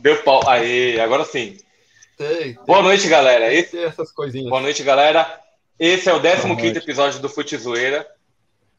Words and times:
Deu 0.00 0.22
pau. 0.22 0.48
Aí, 0.48 0.98
agora 1.00 1.24
sim. 1.24 1.56
Tem, 2.16 2.54
tem, 2.54 2.64
Boa 2.66 2.82
noite, 2.82 3.08
galera. 3.08 3.52
Esse, 3.52 3.78
essas 3.78 4.12
coisinhas. 4.12 4.48
boa 4.48 4.60
noite, 4.60 4.82
galera. 4.82 5.40
Esse 5.78 6.08
é 6.08 6.12
o 6.14 6.20
15 6.20 6.46
noite. 6.46 6.78
episódio 6.78 7.20
do 7.20 7.28
Fute 7.28 7.56
Zoeira. 7.56 8.06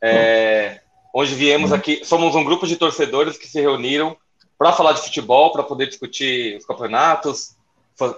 É, 0.01 0.79
onde 1.13 1.33
viemos 1.35 1.73
aqui. 1.73 2.01
Somos 2.05 2.35
um 2.35 2.43
grupo 2.43 2.67
de 2.67 2.75
torcedores 2.77 3.37
que 3.37 3.47
se 3.47 3.59
reuniram 3.59 4.15
para 4.57 4.71
falar 4.71 4.93
de 4.93 5.01
futebol, 5.01 5.51
para 5.51 5.63
poder 5.63 5.87
discutir 5.87 6.57
os 6.57 6.65
campeonatos, 6.65 7.55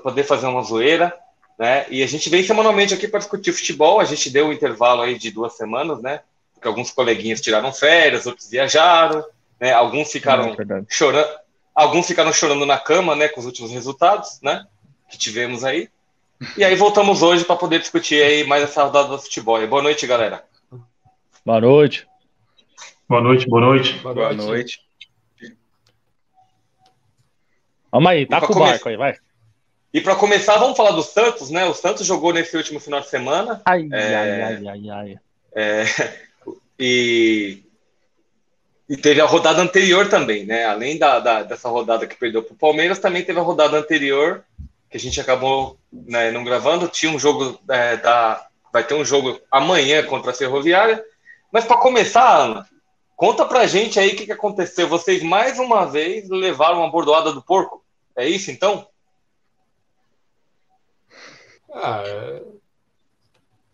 poder 0.03 0.23
fazer 0.23 0.45
uma 0.47 0.61
zoeira. 0.63 1.15
Né? 1.57 1.87
E 1.89 2.03
a 2.03 2.07
gente 2.07 2.29
vem 2.29 2.43
semanalmente 2.43 2.93
aqui 2.93 3.07
para 3.07 3.19
discutir 3.19 3.51
futebol. 3.51 3.99
A 3.99 4.05
gente 4.05 4.29
deu 4.29 4.47
um 4.47 4.53
intervalo 4.53 5.01
aí 5.01 5.17
de 5.17 5.31
duas 5.31 5.55
semanas, 5.57 5.99
né? 6.01 6.21
Porque 6.53 6.67
alguns 6.67 6.91
coleguinhas 6.91 7.41
tiraram 7.41 7.73
férias, 7.73 8.27
outros 8.27 8.47
viajaram, 8.49 9.25
né? 9.59 9.71
Alguns 9.71 10.11
ficaram 10.11 10.49
É 10.49 10.55
verdade. 10.55 10.85
chorando, 10.89 11.27
alguns 11.77 12.07
ficaram 12.07 12.33
chorando 12.33 12.65
na 12.65 12.79
cama, 12.79 13.15
né, 13.15 13.27
com 13.27 13.39
os 13.39 13.45
últimos 13.45 13.71
resultados, 13.71 14.39
né, 14.41 14.65
que 15.09 15.17
tivemos 15.17 15.63
aí. 15.63 15.89
E 16.57 16.63
aí 16.63 16.75
voltamos 16.75 17.21
hoje 17.21 17.45
para 17.45 17.55
poder 17.55 17.79
discutir 17.79 18.21
aí 18.23 18.43
mais 18.45 18.63
essa 18.63 18.83
rodada 18.83 19.09
do 19.09 19.19
futebol. 19.19 19.65
Boa 19.67 19.81
noite, 19.83 20.05
galera. 20.07 20.43
Boa 21.45 21.61
noite. 21.61 22.07
Boa 23.07 23.21
noite, 23.21 23.47
boa 23.47 23.61
noite. 23.61 23.93
Boa 23.99 24.13
Boa 24.13 24.33
noite. 24.33 24.81
Vamos 27.91 28.09
aí, 28.11 28.25
tá 28.25 28.39
com 28.39 28.45
o 28.47 28.49
começar- 28.49 28.71
barco 28.73 28.89
aí, 28.89 28.97
vai. 28.97 29.15
E 29.93 30.01
para 30.01 30.15
começar, 30.15 30.57
vamos 30.57 30.75
falar 30.77 30.91
do 30.91 31.01
Santos, 31.01 31.49
né? 31.49 31.65
O 31.65 31.73
Santos 31.73 32.05
jogou 32.05 32.33
nesse 32.33 32.55
último 32.57 32.79
final 32.79 32.99
de 32.99 33.07
semana 33.09 33.61
Ai, 33.65 33.87
É. 33.91 34.15
ai, 34.15 34.41
ai, 34.41 34.67
ai, 34.67 34.89
ai. 34.89 35.19
e 36.77 37.63
e 38.89 38.95
teve 38.95 39.19
a 39.19 39.25
rodada 39.25 39.61
anterior 39.61 40.09
também, 40.09 40.45
né? 40.45 40.65
Além 40.65 40.97
da, 40.97 41.19
da- 41.19 41.43
dessa 41.43 41.67
rodada 41.69 42.07
que 42.07 42.15
perdeu 42.15 42.41
para 42.43 42.53
o 42.53 42.57
Palmeiras, 42.57 42.99
também 42.99 43.23
teve 43.23 43.39
a 43.39 43.43
rodada 43.43 43.77
anterior 43.77 44.43
que 44.89 44.95
a 44.97 44.99
gente 44.99 45.19
acabou 45.19 45.77
né, 45.91 46.31
não 46.31 46.43
gravando. 46.43 46.87
Tinha 46.87 47.11
um 47.11 47.19
jogo 47.19 47.59
é, 47.69 47.97
da, 47.97 48.47
vai 48.71 48.85
ter 48.85 48.93
um 48.93 49.03
jogo 49.03 49.39
amanhã 49.51 50.03
contra 50.05 50.31
a 50.31 50.33
Ferroviária. 50.33 51.03
Mas 51.51 51.65
para 51.65 51.77
começar, 51.77 52.37
Ana, 52.37 52.67
conta 53.15 53.45
pra 53.45 53.67
gente 53.67 53.99
aí 53.99 54.09
o 54.13 54.15
que, 54.15 54.25
que 54.25 54.31
aconteceu. 54.31 54.87
Vocês 54.87 55.21
mais 55.21 55.59
uma 55.59 55.85
vez 55.85 56.29
levaram 56.29 56.79
uma 56.79 56.89
bordoada 56.91 57.33
do 57.33 57.41
porco? 57.41 57.83
É 58.15 58.27
isso 58.27 58.49
então? 58.51 58.87
Ah, 61.73 62.03
é, 62.05 62.43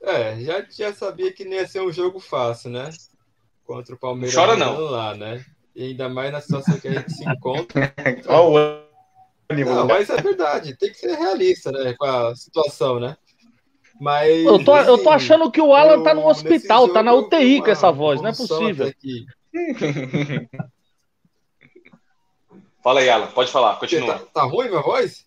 é, 0.02 0.40
já, 0.42 0.66
já 0.70 0.94
sabia 0.94 1.32
que 1.32 1.46
não 1.46 1.54
ia 1.54 1.68
ser 1.68 1.82
um 1.82 1.92
jogo 1.92 2.20
fácil, 2.20 2.70
né? 2.72 2.90
Contra 3.66 3.96
o 3.96 3.98
Palmeiras 3.98 4.36
Chora 4.36 4.56
não. 4.56 4.78
lá, 4.80 5.16
né? 5.16 5.44
E 5.76 5.84
ainda 5.86 6.08
mais 6.10 6.32
na 6.32 6.42
situação 6.42 6.80
que 6.80 6.88
a 6.88 6.94
gente 6.94 7.12
se 7.14 7.28
encontra. 7.28 7.94
Olha 8.28 8.42
o 8.42 8.58
ânimo. 9.50 9.72
Não, 9.76 9.88
mas 9.88 10.10
é 10.10 10.18
verdade, 10.22 10.76
tem 10.78 10.90
que 10.92 10.98
ser 10.98 11.16
realista, 11.16 11.72
né? 11.72 11.94
Com 11.98 12.06
a 12.06 12.36
situação, 12.36 13.00
né? 13.00 13.16
Mas. 14.00 14.46
Eu 14.46 14.64
tô, 14.64 14.78
eu 14.78 14.98
tô 14.98 15.10
assim, 15.10 15.26
achando 15.26 15.50
que 15.52 15.62
o 15.62 15.74
Alan 15.74 16.04
tá 16.04 16.14
no 16.14 16.22
eu- 16.22 16.28
nesse 16.28 16.42
hospital, 16.42 16.90
tá 16.90 17.02
na 17.02 17.14
UTI 17.14 17.62
com 17.62 17.70
essa 17.72 17.92
voz, 17.92 18.22
não 18.22 18.30
é 18.30 18.34
possível. 18.36 18.94
Fala 22.84 23.00
aí, 23.00 23.10
Alan, 23.10 23.28
pode 23.28 23.50
falar, 23.52 23.78
continua. 23.78 24.20
Tá, 24.20 24.26
tá 24.34 24.44
ruim 24.44 24.68
minha 24.68 24.82
voz? 24.82 25.26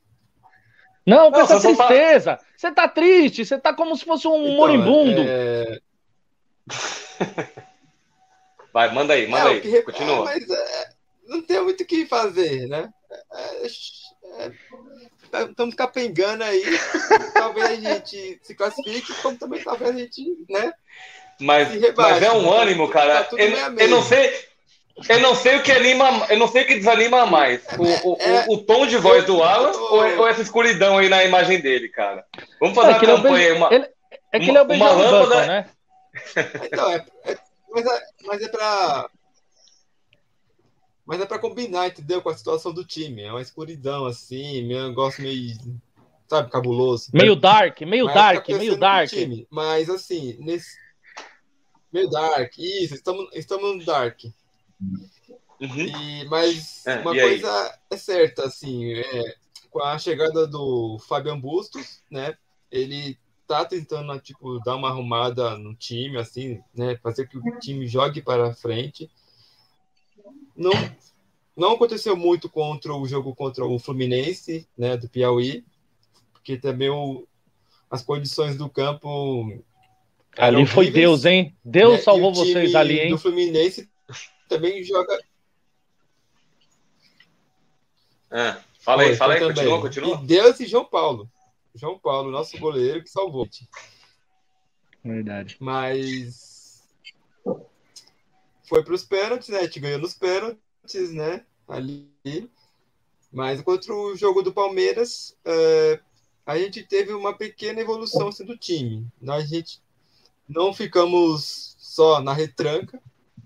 Não, 1.06 1.31
com 1.31 1.39
Não, 1.39 1.45
essa 1.45 1.55
tá- 1.55 1.61
tristeza. 1.87 2.39
Você 2.56 2.71
tá 2.73 2.87
triste, 2.89 3.45
você 3.47 3.59
tá 3.59 3.73
como 3.73 3.97
se 3.97 4.05
fosse 4.05 4.28
um 4.28 4.43
Então, 4.45 4.56
moribundo. 4.56 5.23
É... 5.27 5.81
Vai, 8.77 8.92
manda 8.92 9.14
aí, 9.14 9.27
manda 9.27 9.48
é, 9.48 9.52
aí, 9.55 9.60
que 9.62 9.80
continua. 9.80 10.16
é, 10.16 10.34
mas 10.34 10.50
é, 10.50 10.88
não 11.28 11.41
tem 11.41 11.62
muito 11.62 11.82
o 11.82 11.86
que 11.86 12.05
fazer, 12.05 12.69
né? 12.69 12.91
É, 13.32 13.66
é, 14.42 14.46
é, 15.38 15.44
estamos 15.48 15.74
capengando 15.74 16.44
aí. 16.44 16.62
talvez 17.32 17.70
a 17.70 17.74
gente 17.77 18.38
se 18.42 18.54
classifique, 18.54 19.14
como 19.22 19.38
também 19.38 19.64
talvez 19.64 19.97
a 19.97 19.98
gente, 19.98 20.22
né? 20.50 20.74
Mas, 21.41 21.69
mas 21.97 22.22
é 22.22 22.31
um 22.32 22.42
né? 22.50 22.59
ânimo, 22.60 22.86
Tá 22.88 22.92
cara. 22.92 23.25
tudo 23.25 23.41
eu, 23.41 23.48
eu 23.78 23.88
não 23.88 24.03
sei. 24.03 24.31
Eu 25.09 25.20
não 25.20 25.34
sei 25.34 25.56
o 25.56 25.62
que 25.62 25.72
anima, 25.72 26.26
eu 26.28 26.38
não 26.38 26.47
sei 26.47 26.65
o 26.65 26.66
que 26.66 26.75
desanima 26.75 27.25
mais. 27.25 27.62
O, 27.78 28.10
o, 28.12 28.16
É- 28.20 28.44
o, 28.47 28.56
o 28.56 28.59
tom 28.62 28.86
de 28.86 28.98
voz 28.98 29.20
eu- 29.26 29.36
do 29.36 29.42
Alan 29.42 29.72
ou, 29.72 30.19
ou 30.19 30.28
essa 30.28 30.42
escuridão 30.42 30.98
aí 30.98 31.09
na 31.09 31.25
imagem 31.25 31.62
dele, 31.62 31.88
cara? 31.88 32.26
Vamos 32.60 32.75
fazer 32.75 32.88
É 32.88 32.92
uma 32.92 32.98
que 32.98 33.04
ele 33.06 33.12
é 33.12 33.15
o 33.15 33.22
campanha 33.22 33.48
Benja- 33.54 33.56
uma. 33.56 33.75
ele- 33.75 33.88
É 34.32 34.38
que 34.38 34.50
ele 34.50 34.59
é 34.59 34.60
o 34.60 34.65
uma 34.66 34.91
lâmpada- 34.92 35.25
Button, 35.26 35.47
né? 35.47 35.70
Então, 36.70 36.91
é- 36.92 37.04
mas, 37.76 37.87
é, 37.87 38.06
mas 38.25 38.42
é 38.42 38.48
pra. 38.48 39.10
Mas 41.04 41.20
é 41.20 41.26
pra 41.26 41.38
combinar, 41.38 41.87
entendeu? 41.88 42.22
Com 42.22 42.31
a 42.31 42.37
situação 42.37 42.72
do 42.72 42.84
time. 42.84 43.22
É 43.22 43.31
uma 43.31 43.42
escuridão, 43.42 44.06
assim, 44.06 44.62
meio 44.66 44.84
um 44.84 44.88
negócio 44.88 45.22
meio. 45.22 45.54
Sabe, 46.26 46.50
cabuloso. 46.50 47.10
Meio 47.12 47.36
dark, 47.36 47.82
meio 47.82 48.06
Mas 48.06 48.15
dark, 48.15 48.48
meio 48.48 48.76
dark. 48.76 49.09
time. 49.10 49.47
Mas 49.50 49.88
assim, 49.91 50.36
nesse. 50.41 50.76
Meio 51.92 52.10
dark, 52.10 52.59
isso, 52.59 52.94
estamos, 52.94 53.28
estamos 53.34 53.76
no 53.76 53.84
dark. 53.84 54.25
Uhum. 54.81 55.86
E, 55.86 56.25
mas 56.25 56.84
É, 56.86 56.97
uma 57.00 57.15
e 57.15 57.20
aí? 57.20 57.28
coisa 57.28 57.78
é 57.91 57.97
certa, 57.97 58.44
assim, 58.44 58.92
é, 58.94 59.34
com 59.70 59.82
a 59.82 59.97
chegada 59.98 60.47
do 60.47 60.98
Fabian 61.06 61.38
Bustos, 61.38 62.03
né? 62.10 62.36
Ele 62.70 63.16
tá 63.47 63.65
tentando, 63.65 64.19
tipo, 64.21 64.59
dar 64.61 64.77
uma 64.77 64.89
arrumada 64.89 65.57
no 65.57 65.75
time, 65.75 66.19
assim, 66.19 66.61
né? 66.75 66.97
Fazer 67.03 67.29
que 67.29 67.39
o 67.39 67.59
time 67.59 67.87
jogue 67.87 68.21
para 68.21 68.55
frente. 68.55 69.11
Não, 70.57 70.73
não 71.57 71.73
aconteceu 71.73 72.17
muito 72.17 72.49
contra 72.49 72.93
o 72.95 73.07
jogo 73.07 73.34
contra 73.34 73.65
o 73.65 73.79
Fluminense, 73.79 74.69
né? 74.77 74.97
Do 74.97 75.09
Piauí, 75.09 75.65
porque 76.33 76.57
também 76.57 76.91
o, 76.91 77.27
as 77.91 78.03
condições 78.03 78.57
do 78.57 78.69
campo 78.69 79.63
Ali 80.37 80.67
foi 80.67 80.84
horríveis, 80.84 81.05
Deus, 81.05 81.25
hein? 81.25 81.57
Deus 81.65 81.93
né? 81.95 81.99
salvou 81.99 82.31
E 82.31 82.33
o 82.33 82.43
time 82.43 82.53
vocês 82.53 82.75
ali, 82.75 83.01
hein? 83.01 83.11
Do 83.11 83.19
Fluminense 83.19 83.89
também 84.49 84.83
joga. 84.84 85.19
Ah, 88.31 88.61
fala 88.81 89.03
aí, 89.03 89.09
Foi, 89.09 89.17
fala 89.17 89.34
aí, 89.34 89.39
foi 89.39 89.49
continua, 89.49 89.65
também. 89.71 89.81
continua. 89.83 90.21
E 90.23 90.27
Deus 90.27 90.61
e 90.61 90.67
João 90.67 90.84
Paulo. 90.84 91.31
João 91.76 91.98
Paulo, 91.98 92.31
nosso 92.31 92.59
goleiro, 92.59 93.03
que 93.03 93.10
salvou. 93.10 93.48
Verdade. 95.04 95.56
Mas 95.60 96.82
foi 98.64 98.82
para 98.82 98.94
os 98.94 99.04
pênaltis, 99.04 99.48
né? 99.48 99.59
A 99.59 99.62
gente 99.62 99.81
ganhou 99.81 100.00
nos 100.00 100.15
pênaltis, 100.15 101.12
né? 101.12 101.44
Ali. 101.69 102.10
Mas 103.32 103.60
contra 103.60 103.94
o 103.94 104.16
jogo 104.16 104.42
do 104.42 104.53
Palmeiras, 104.53 105.36
é, 105.44 106.00
a 106.44 106.59
gente 106.59 106.82
teve 106.82 107.12
uma 107.12 107.36
pequena 107.36 107.81
evolução 107.81 108.28
assim, 108.28 108.44
do 108.44 108.56
time. 108.56 109.06
A 109.28 109.41
gente 109.41 109.81
não 110.48 110.72
ficamos 110.72 111.76
só 111.78 112.20
na 112.20 112.32
retranca, 112.32 113.00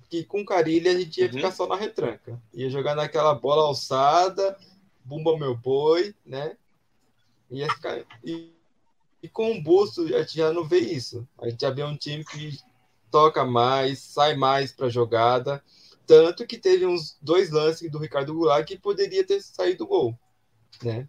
que 0.09 0.25
com 0.25 0.45
Carilha 0.45 0.93
a 0.93 0.99
gente 0.99 1.21
ia 1.21 1.27
Uhum. 1.27 1.33
ficar 1.33 1.53
só 1.53 1.67
na 1.67 1.77
retranca. 1.77 2.41
Ia 2.53 2.71
jogar 2.71 2.95
naquela 2.95 3.35
bola 3.35 3.63
alçada, 3.63 4.57
bumba 5.05 5.37
meu 5.39 5.57
boi, 5.57 6.15
né? 6.25 6.57
Ia 7.51 7.69
ficar. 7.69 8.05
E, 8.25 8.53
e 9.23 9.29
com 9.29 9.53
o 9.53 9.63
Busto, 9.63 10.03
a 10.15 10.21
gente 10.23 10.37
já 10.37 10.53
não 10.53 10.65
vê 10.65 10.79
isso. 10.79 11.27
A 11.41 11.49
gente 11.49 11.61
já 11.61 11.71
vê 11.71 11.83
um 11.83 11.97
time 11.97 12.25
que 12.25 12.59
toca 13.11 13.45
mais, 13.45 13.99
sai 13.99 14.37
mais 14.37 14.73
para 14.73 14.89
jogada. 14.89 15.63
Tanto 16.07 16.47
que 16.47 16.59
teve 16.59 16.87
uns 16.87 17.17
dois 17.21 17.51
lances 17.51 17.91
do 17.91 17.99
Ricardo 17.99 18.35
Goulart 18.35 18.67
que 18.67 18.79
poderia 18.79 19.25
ter 19.25 19.41
saído 19.41 19.87
gol. 19.87 20.19
Né? 20.83 21.07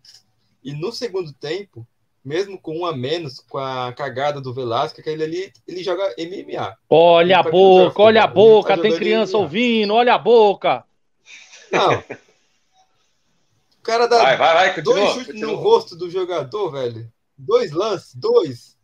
E 0.63 0.73
no 0.73 0.91
segundo 0.91 1.33
tempo, 1.33 1.87
mesmo 2.23 2.59
com 2.59 2.79
um 2.79 2.85
a 2.85 2.95
menos, 2.95 3.39
com 3.39 3.57
a 3.57 3.91
cagada 3.93 4.39
do 4.39 4.53
Velasco, 4.53 4.99
aquele 4.99 5.23
ali, 5.23 5.53
ele 5.67 5.83
joga 5.83 6.03
MMA. 6.17 6.77
Olha 6.89 7.39
a 7.39 7.43
joga 7.43 7.51
boca, 7.51 8.01
olha 8.01 8.23
a 8.23 8.27
futebol, 8.27 8.57
boca, 8.57 8.75
tá 8.75 8.81
tem 8.81 8.95
criança 8.95 9.37
MMA. 9.37 9.43
ouvindo, 9.43 9.93
olha 9.93 10.13
a 10.13 10.17
boca. 10.19 10.83
Não. 11.71 12.03
O 13.81 13.83
cara 13.83 14.07
dá 14.07 14.19
Vai, 14.19 14.37
vai, 14.37 14.53
vai, 14.73 14.81
dois 14.83 14.99
continua. 14.99 15.13
chutes 15.13 15.41
no 15.41 15.47
continua. 15.47 15.63
rosto 15.63 15.95
do 15.95 16.07
jogador, 16.07 16.71
velho. 16.71 17.11
Dois 17.35 17.71
lances, 17.71 18.13
dois. 18.13 18.77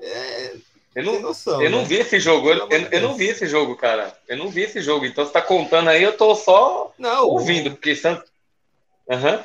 É, 0.00 0.56
Eu 0.94 1.04
não, 1.04 1.20
noção. 1.20 1.60
eu 1.60 1.68
não 1.68 1.80
né? 1.80 1.84
vi 1.84 1.96
esse 1.96 2.18
jogo, 2.18 2.48
eu, 2.50 2.66
eu, 2.70 2.80
eu 2.90 3.00
não 3.02 3.14
vi 3.14 3.26
esse 3.26 3.46
jogo, 3.46 3.76
cara. 3.76 4.18
Eu 4.26 4.38
não 4.38 4.48
vi 4.48 4.62
esse 4.62 4.80
jogo. 4.80 5.04
Então 5.04 5.24
você 5.26 5.32
tá 5.32 5.42
contando 5.42 5.90
aí, 5.90 6.02
eu 6.02 6.16
tô 6.16 6.34
só 6.34 6.94
Não, 6.98 7.28
ouvindo, 7.28 7.70
porque 7.72 7.94
Santos. 7.94 8.30
Aham. 9.10 9.44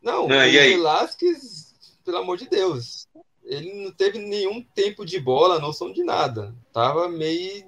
Não, 0.00 0.28
Não, 0.28 0.36
o? 0.36 0.50
Velasquez, 0.50 1.74
pelo 2.04 2.18
amor 2.18 2.36
de 2.36 2.48
Deus, 2.48 3.08
ele 3.44 3.84
não 3.84 3.90
teve 3.92 4.18
nenhum 4.18 4.62
tempo 4.74 5.04
de 5.04 5.18
bola, 5.18 5.58
noção 5.58 5.92
de 5.92 6.04
nada. 6.04 6.54
Tava 6.72 7.08
meio 7.08 7.64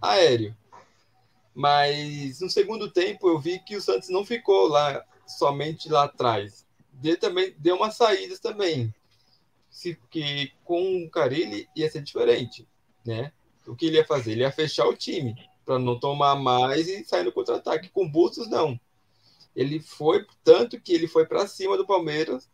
aéreo. 0.00 0.54
Mas 1.56 2.42
no 2.42 2.50
segundo 2.50 2.90
tempo 2.90 3.30
eu 3.30 3.40
vi 3.40 3.58
que 3.60 3.76
o 3.76 3.80
Santos 3.80 4.10
não 4.10 4.26
ficou 4.26 4.68
lá 4.68 5.02
somente 5.26 5.88
lá 5.88 6.04
atrás. 6.04 6.66
Ele 7.02 7.16
também 7.16 7.54
deu 7.56 7.76
umas 7.76 7.96
saídas 7.96 8.38
também. 8.38 8.94
Se, 9.70 9.98
que 10.10 10.52
com 10.62 11.02
o 11.02 11.10
Carilli 11.10 11.66
ia 11.74 11.90
ser 11.90 12.02
diferente, 12.02 12.68
né? 13.02 13.32
O 13.66 13.74
que 13.74 13.86
ele 13.86 13.96
ia 13.96 14.04
fazer? 14.04 14.32
Ele 14.32 14.42
ia 14.42 14.52
fechar 14.52 14.86
o 14.86 14.94
time. 14.94 15.34
para 15.64 15.78
não 15.78 15.98
tomar 15.98 16.36
mais 16.36 16.88
e 16.88 17.02
sair 17.06 17.24
no 17.24 17.32
contra-ataque. 17.32 17.88
Com 17.88 18.06
Bustos, 18.06 18.50
não. 18.50 18.78
Ele 19.54 19.80
foi, 19.80 20.26
tanto 20.44 20.78
que 20.78 20.92
ele 20.92 21.08
foi 21.08 21.24
para 21.24 21.46
cima 21.46 21.78
do 21.78 21.86
Palmeiras, 21.86 22.50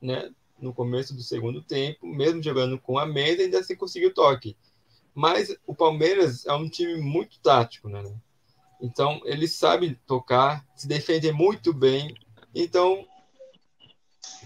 né? 0.00 0.30
No 0.56 0.72
começo 0.72 1.14
do 1.14 1.22
segundo 1.22 1.60
tempo, 1.62 2.06
mesmo 2.06 2.40
jogando 2.40 2.78
com 2.78 2.96
a 2.96 3.04
Mendes, 3.04 3.40
ainda 3.46 3.58
assim 3.58 3.74
conseguiu 3.74 4.14
toque. 4.14 4.56
Mas 5.20 5.54
o 5.66 5.74
Palmeiras 5.74 6.46
é 6.46 6.52
um 6.54 6.66
time 6.66 6.98
muito 6.98 7.38
tático, 7.40 7.90
né? 7.90 8.02
Então, 8.80 9.20
ele 9.26 9.46
sabe 9.46 9.98
tocar, 10.06 10.64
se 10.74 10.88
defender 10.88 11.30
muito 11.30 11.74
bem. 11.74 12.14
Então. 12.54 13.04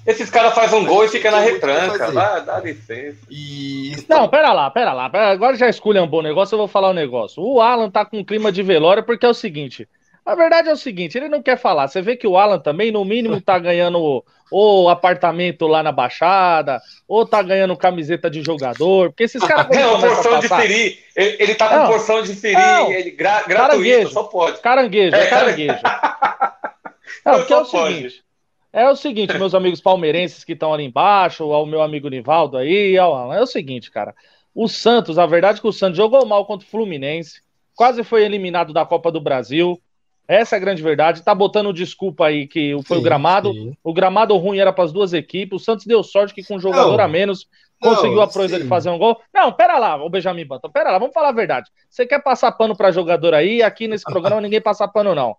Esses 0.05 0.29
caras 0.31 0.53
fazem 0.53 0.81
um 0.81 0.85
gol 0.85 1.05
e 1.05 1.09
fica 1.09 1.31
na 1.31 1.39
retranca. 1.39 2.11
Dá, 2.11 2.41
dá 2.41 2.59
licença. 2.59 3.21
E... 3.31 3.93
Não, 4.09 4.29
pera 4.29 4.53
lá, 4.53 4.69
pera 4.69 4.93
lá. 4.93 5.09
Agora 5.31 5.57
já 5.57 5.69
escolhe 5.69 6.01
um 6.01 6.09
bom 6.09 6.21
negócio, 6.21 6.55
eu 6.55 6.59
vou 6.59 6.67
falar 6.67 6.91
um 6.91 6.95
negócio. 6.95 7.41
O 7.41 7.61
Alan 7.61 7.89
tá 7.89 8.05
com 8.05 8.19
um 8.19 8.25
clima 8.25 8.51
de 8.51 8.65
velório 8.65 9.05
porque 9.05 9.25
é 9.25 9.29
o 9.29 9.35
seguinte. 9.35 9.89
A 10.25 10.35
verdade 10.35 10.71
é 10.71 10.73
o 10.73 10.77
seguinte, 10.77 11.19
ele 11.19 11.29
não 11.29 11.43
quer 11.43 11.59
falar. 11.59 11.87
Você 11.87 12.01
vê 12.01 12.17
que 12.17 12.27
o 12.27 12.39
Alan 12.39 12.59
também, 12.59 12.91
no 12.91 13.05
mínimo, 13.05 13.41
tá 13.41 13.59
ganhando 13.59 14.25
ou 14.51 14.89
apartamento 14.89 15.67
lá 15.67 15.83
na 15.83 15.93
Baixada, 15.93 16.81
ou 17.09 17.27
tá 17.27 17.43
ganhando 17.43 17.77
camiseta 17.77 18.31
de 18.31 18.43
jogador, 18.43 19.11
porque 19.11 19.25
esses 19.25 19.43
caras... 19.43 19.67
Não, 19.77 20.01
porção 20.01 20.39
de 20.39 20.49
siri. 20.49 20.99
Ele, 21.17 21.37
ele 21.41 21.55
tá 21.55 21.69
com 21.69 21.77
não, 21.77 21.87
porção 21.89 22.23
de 22.23 22.35
siri, 22.35 22.63
ele, 22.93 23.11
gra, 23.11 23.43
gratuito, 23.43 24.11
só 24.11 24.25
pode. 24.25 24.61
Caranguejo, 24.61 25.15
é, 25.15 25.27
caranguejo. 25.27 25.79
não, 27.25 27.35
porque 27.39 27.53
é 27.53 27.57
o 27.57 27.65
pode. 27.65 27.95
seguinte... 27.95 28.25
É 28.73 28.91
o 28.91 28.97
seguinte, 28.97 29.39
meus 29.39 29.55
amigos 29.55 29.81
palmeirenses 29.81 30.43
que 30.43 30.53
estão 30.53 30.75
ali 30.75 30.83
embaixo, 30.85 31.45
ao 31.53 31.65
meu 31.65 31.81
amigo 31.81 32.09
Nivaldo 32.09 32.57
aí, 32.57 32.99
ao 32.99 33.15
Alan, 33.15 33.37
é 33.37 33.41
o 33.41 33.47
seguinte, 33.47 33.89
cara. 33.89 34.13
O 34.53 34.67
Santos, 34.67 35.17
a 35.17 35.27
verdade 35.27 35.59
é 35.59 35.61
que 35.61 35.69
o 35.69 35.73
Santos 35.73 35.97
jogou 35.97 36.27
mal 36.27 36.45
contra 36.45 36.67
o 36.67 36.71
Fluminense, 36.71 37.41
quase 37.75 38.03
foi 38.03 38.25
eliminado 38.25 38.73
da 38.73 38.85
Copa 38.85 39.13
do 39.13 39.21
Brasil, 39.21 39.81
essa 40.27 40.57
é 40.57 40.59
a 40.59 40.61
grande 40.61 40.83
verdade. 40.83 41.23
Tá 41.23 41.35
botando 41.35 41.73
desculpa 41.73 42.27
aí 42.27 42.47
que 42.47 42.73
foi 42.85 42.97
sim, 42.97 43.01
o 43.01 43.05
gramado. 43.05 43.53
Sim. 43.53 43.77
O 43.83 43.93
gramado 43.93 44.37
ruim 44.37 44.59
era 44.59 44.73
para 44.73 44.85
as 44.85 44.93
duas 44.93 45.13
equipes. 45.13 45.61
O 45.61 45.65
Santos 45.65 45.87
deu 45.87 46.03
sorte 46.03 46.35
que 46.35 46.45
com 46.45 46.57
um 46.57 46.61
jogador 46.61 46.97
não, 46.97 47.05
a 47.05 47.09
menos 47.09 47.47
conseguiu 47.81 48.17
não, 48.17 48.23
a 48.23 48.29
proeza 48.29 48.59
de 48.59 48.67
fazer 48.67 48.89
um 48.89 48.99
gol. 48.99 49.21
Não, 49.33 49.53
pera 49.53 49.79
lá, 49.79 50.03
o 50.03 50.09
Benjamin 50.09 50.47
Button. 50.47 50.71
Pera 50.71 50.93
lá, 50.93 50.99
vamos 50.99 51.13
falar 51.13 51.29
a 51.29 51.33
verdade. 51.33 51.71
Você 51.91 52.07
quer 52.07 52.23
passar 52.23 52.53
pano 52.53 52.77
para 52.77 52.91
jogador 52.91 53.35
aí? 53.35 53.63
Aqui 53.63 53.87
nesse 53.87 54.05
programa 54.05 54.41
ninguém 54.41 54.61
passa 54.61 54.89
pano, 54.89 55.15
não. 55.15 55.37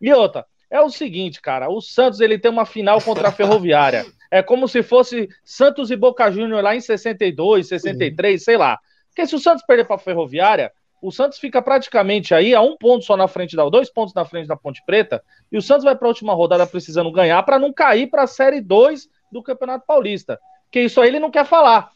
E 0.00 0.12
outra, 0.12 0.46
é 0.70 0.80
o 0.80 0.90
seguinte, 0.90 1.40
cara. 1.40 1.68
O 1.68 1.80
Santos 1.80 2.20
ele 2.20 2.38
tem 2.38 2.50
uma 2.50 2.64
final 2.64 3.00
contra 3.00 3.28
a 3.28 3.32
Ferroviária. 3.32 4.06
É 4.30 4.42
como 4.42 4.68
se 4.68 4.82
fosse 4.82 5.28
Santos 5.42 5.90
e 5.90 5.96
Boca 5.96 6.30
Júnior 6.30 6.62
lá 6.62 6.76
em 6.76 6.80
62, 6.80 7.66
63, 7.66 8.40
sim. 8.40 8.44
sei 8.44 8.56
lá. 8.56 8.78
Porque 9.08 9.26
se 9.26 9.34
o 9.34 9.38
Santos 9.38 9.64
perder 9.66 9.84
para 9.84 9.96
a 9.96 9.98
Ferroviária, 9.98 10.70
o 11.00 11.10
Santos 11.12 11.38
fica 11.38 11.62
praticamente 11.62 12.34
aí 12.34 12.54
a 12.54 12.60
um 12.60 12.76
ponto 12.76 13.04
só 13.04 13.16
na 13.16 13.28
frente 13.28 13.54
da, 13.56 13.68
dois 13.68 13.90
pontos 13.90 14.14
na 14.14 14.24
frente 14.24 14.48
da 14.48 14.56
Ponte 14.56 14.82
Preta, 14.84 15.22
e 15.50 15.56
o 15.56 15.62
Santos 15.62 15.84
vai 15.84 15.96
para 15.96 16.06
a 16.06 16.10
última 16.10 16.34
rodada 16.34 16.66
precisando 16.66 17.12
ganhar 17.12 17.42
para 17.44 17.58
não 17.58 17.72
cair 17.72 18.08
para 18.08 18.24
a 18.24 18.26
Série 18.26 18.60
2 18.60 19.08
do 19.30 19.42
Campeonato 19.42 19.86
Paulista. 19.86 20.40
Que 20.70 20.80
isso 20.80 21.00
aí 21.00 21.08
ele 21.08 21.20
não 21.20 21.30
quer 21.30 21.44
falar. 21.44 21.90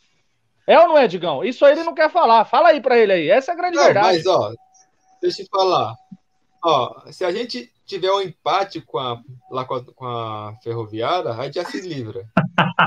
É 0.66 0.78
ou 0.78 0.88
não 0.88 0.98
é, 0.98 1.08
Digão? 1.08 1.44
Isso 1.44 1.64
aí 1.64 1.72
ele 1.72 1.82
não 1.82 1.94
quer 1.94 2.10
falar. 2.10 2.44
Fala 2.44 2.68
aí 2.68 2.80
para 2.80 2.96
ele 2.96 3.12
aí. 3.12 3.28
Essa 3.28 3.52
é 3.52 3.54
a 3.54 3.56
grande 3.56 3.76
não, 3.76 3.84
verdade. 3.84 4.18
Mas, 4.18 4.26
ó, 4.26 4.52
deixa 5.20 5.42
eu 5.42 5.46
falar. 5.50 5.94
Ó, 6.64 7.02
se 7.10 7.24
a 7.24 7.32
gente 7.32 7.70
tiver 7.92 8.10
um 8.10 8.20
empate 8.20 8.80
com 8.80 8.98
a, 8.98 9.20
lá 9.50 9.64
com 9.64 9.74
a, 9.74 9.84
com 9.84 10.06
a 10.06 10.54
Ferroviária, 10.62 11.30
a 11.30 11.44
gente 11.44 11.54
já 11.54 11.64
se 11.64 11.80
livra. 11.80 12.24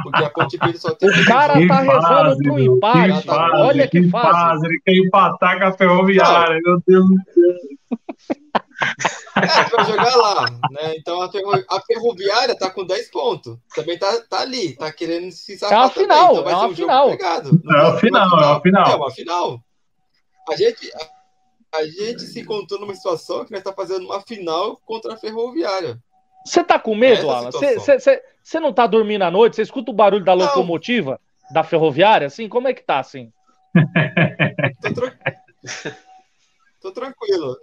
Porque 0.03 0.23
a 0.23 0.29
Ponte 0.29 0.57
Preta 0.57 0.77
só 0.77 0.93
tem. 0.95 1.09
O 1.09 1.25
cara 1.25 1.53
tá 1.67 1.79
rezando 1.79 2.37
pro 2.37 2.59
empate. 2.59 3.21
Que 3.21 3.27
fase, 3.27 3.61
Olha 3.61 3.87
que, 3.87 4.01
que 4.01 4.09
fase. 4.09 4.31
fase. 4.31 4.65
Ele 4.67 4.81
quer 4.85 4.95
empatar 4.95 5.59
com 5.59 5.65
a 5.65 5.71
Ferroviária. 5.73 6.59
Não. 6.63 6.71
Meu 6.71 6.83
Deus 6.87 7.09
do 7.09 7.15
céu. 7.33 7.75
É, 9.37 9.63
vai 9.69 9.85
jogar 9.85 10.15
lá, 10.15 10.45
né? 10.71 10.95
Então 10.97 11.21
a, 11.21 11.31
ferro... 11.31 11.51
a 11.69 11.81
Ferroviária 11.81 12.57
tá 12.57 12.69
com 12.69 12.85
10 12.85 13.09
pontos. 13.11 13.57
Também 13.73 13.97
tá, 13.97 14.21
tá 14.29 14.41
ali, 14.41 14.75
tá 14.75 14.91
querendo 14.91 15.31
se 15.31 15.57
safar. 15.57 15.77
É 15.77 15.81
uma 15.81 15.89
final, 15.89 16.31
então 16.33 16.49
é 16.49 16.55
uma 16.55 16.67
um 16.67 16.75
final. 16.75 17.09
É 17.09 17.13
uma 17.13 17.99
final, 17.99 18.39
é 18.39 18.45
uma 18.45 18.61
final. 18.61 18.87
É 18.87 18.95
uma 18.95 19.11
final. 19.11 19.59
A 20.49 20.55
gente, 20.55 20.91
a 21.77 21.87
gente 21.87 22.21
se 22.21 22.39
encontrou 22.39 22.79
numa 22.79 22.95
situação 22.95 23.45
que 23.45 23.51
nós 23.51 23.59
está 23.59 23.73
fazendo 23.73 24.05
uma 24.05 24.21
final 24.21 24.77
contra 24.85 25.13
a 25.13 25.17
Ferroviária. 25.17 25.99
Você 26.45 26.63
tá 26.63 26.77
com 26.77 26.93
medo, 26.93 27.29
Alan? 27.29 27.49
Você 27.51 28.59
não 28.59 28.71
tá 28.71 28.85
dormindo 28.85 29.23
à 29.23 29.31
noite? 29.31 29.55
Você 29.55 29.63
escuta 29.63 29.89
o 29.89 29.93
barulho 29.93 30.23
da 30.23 30.35
não. 30.35 30.45
locomotiva 30.45 31.19
da 31.51 31.63
ferroviária, 31.63 32.27
assim? 32.27 32.47
Como 32.47 32.67
é 32.67 32.73
que 32.73 32.83
tá, 32.83 32.99
assim? 32.99 33.33
Tô, 34.81 34.93
tra... 34.93 35.17
Tô 36.81 36.91
tranquilo. 36.91 37.57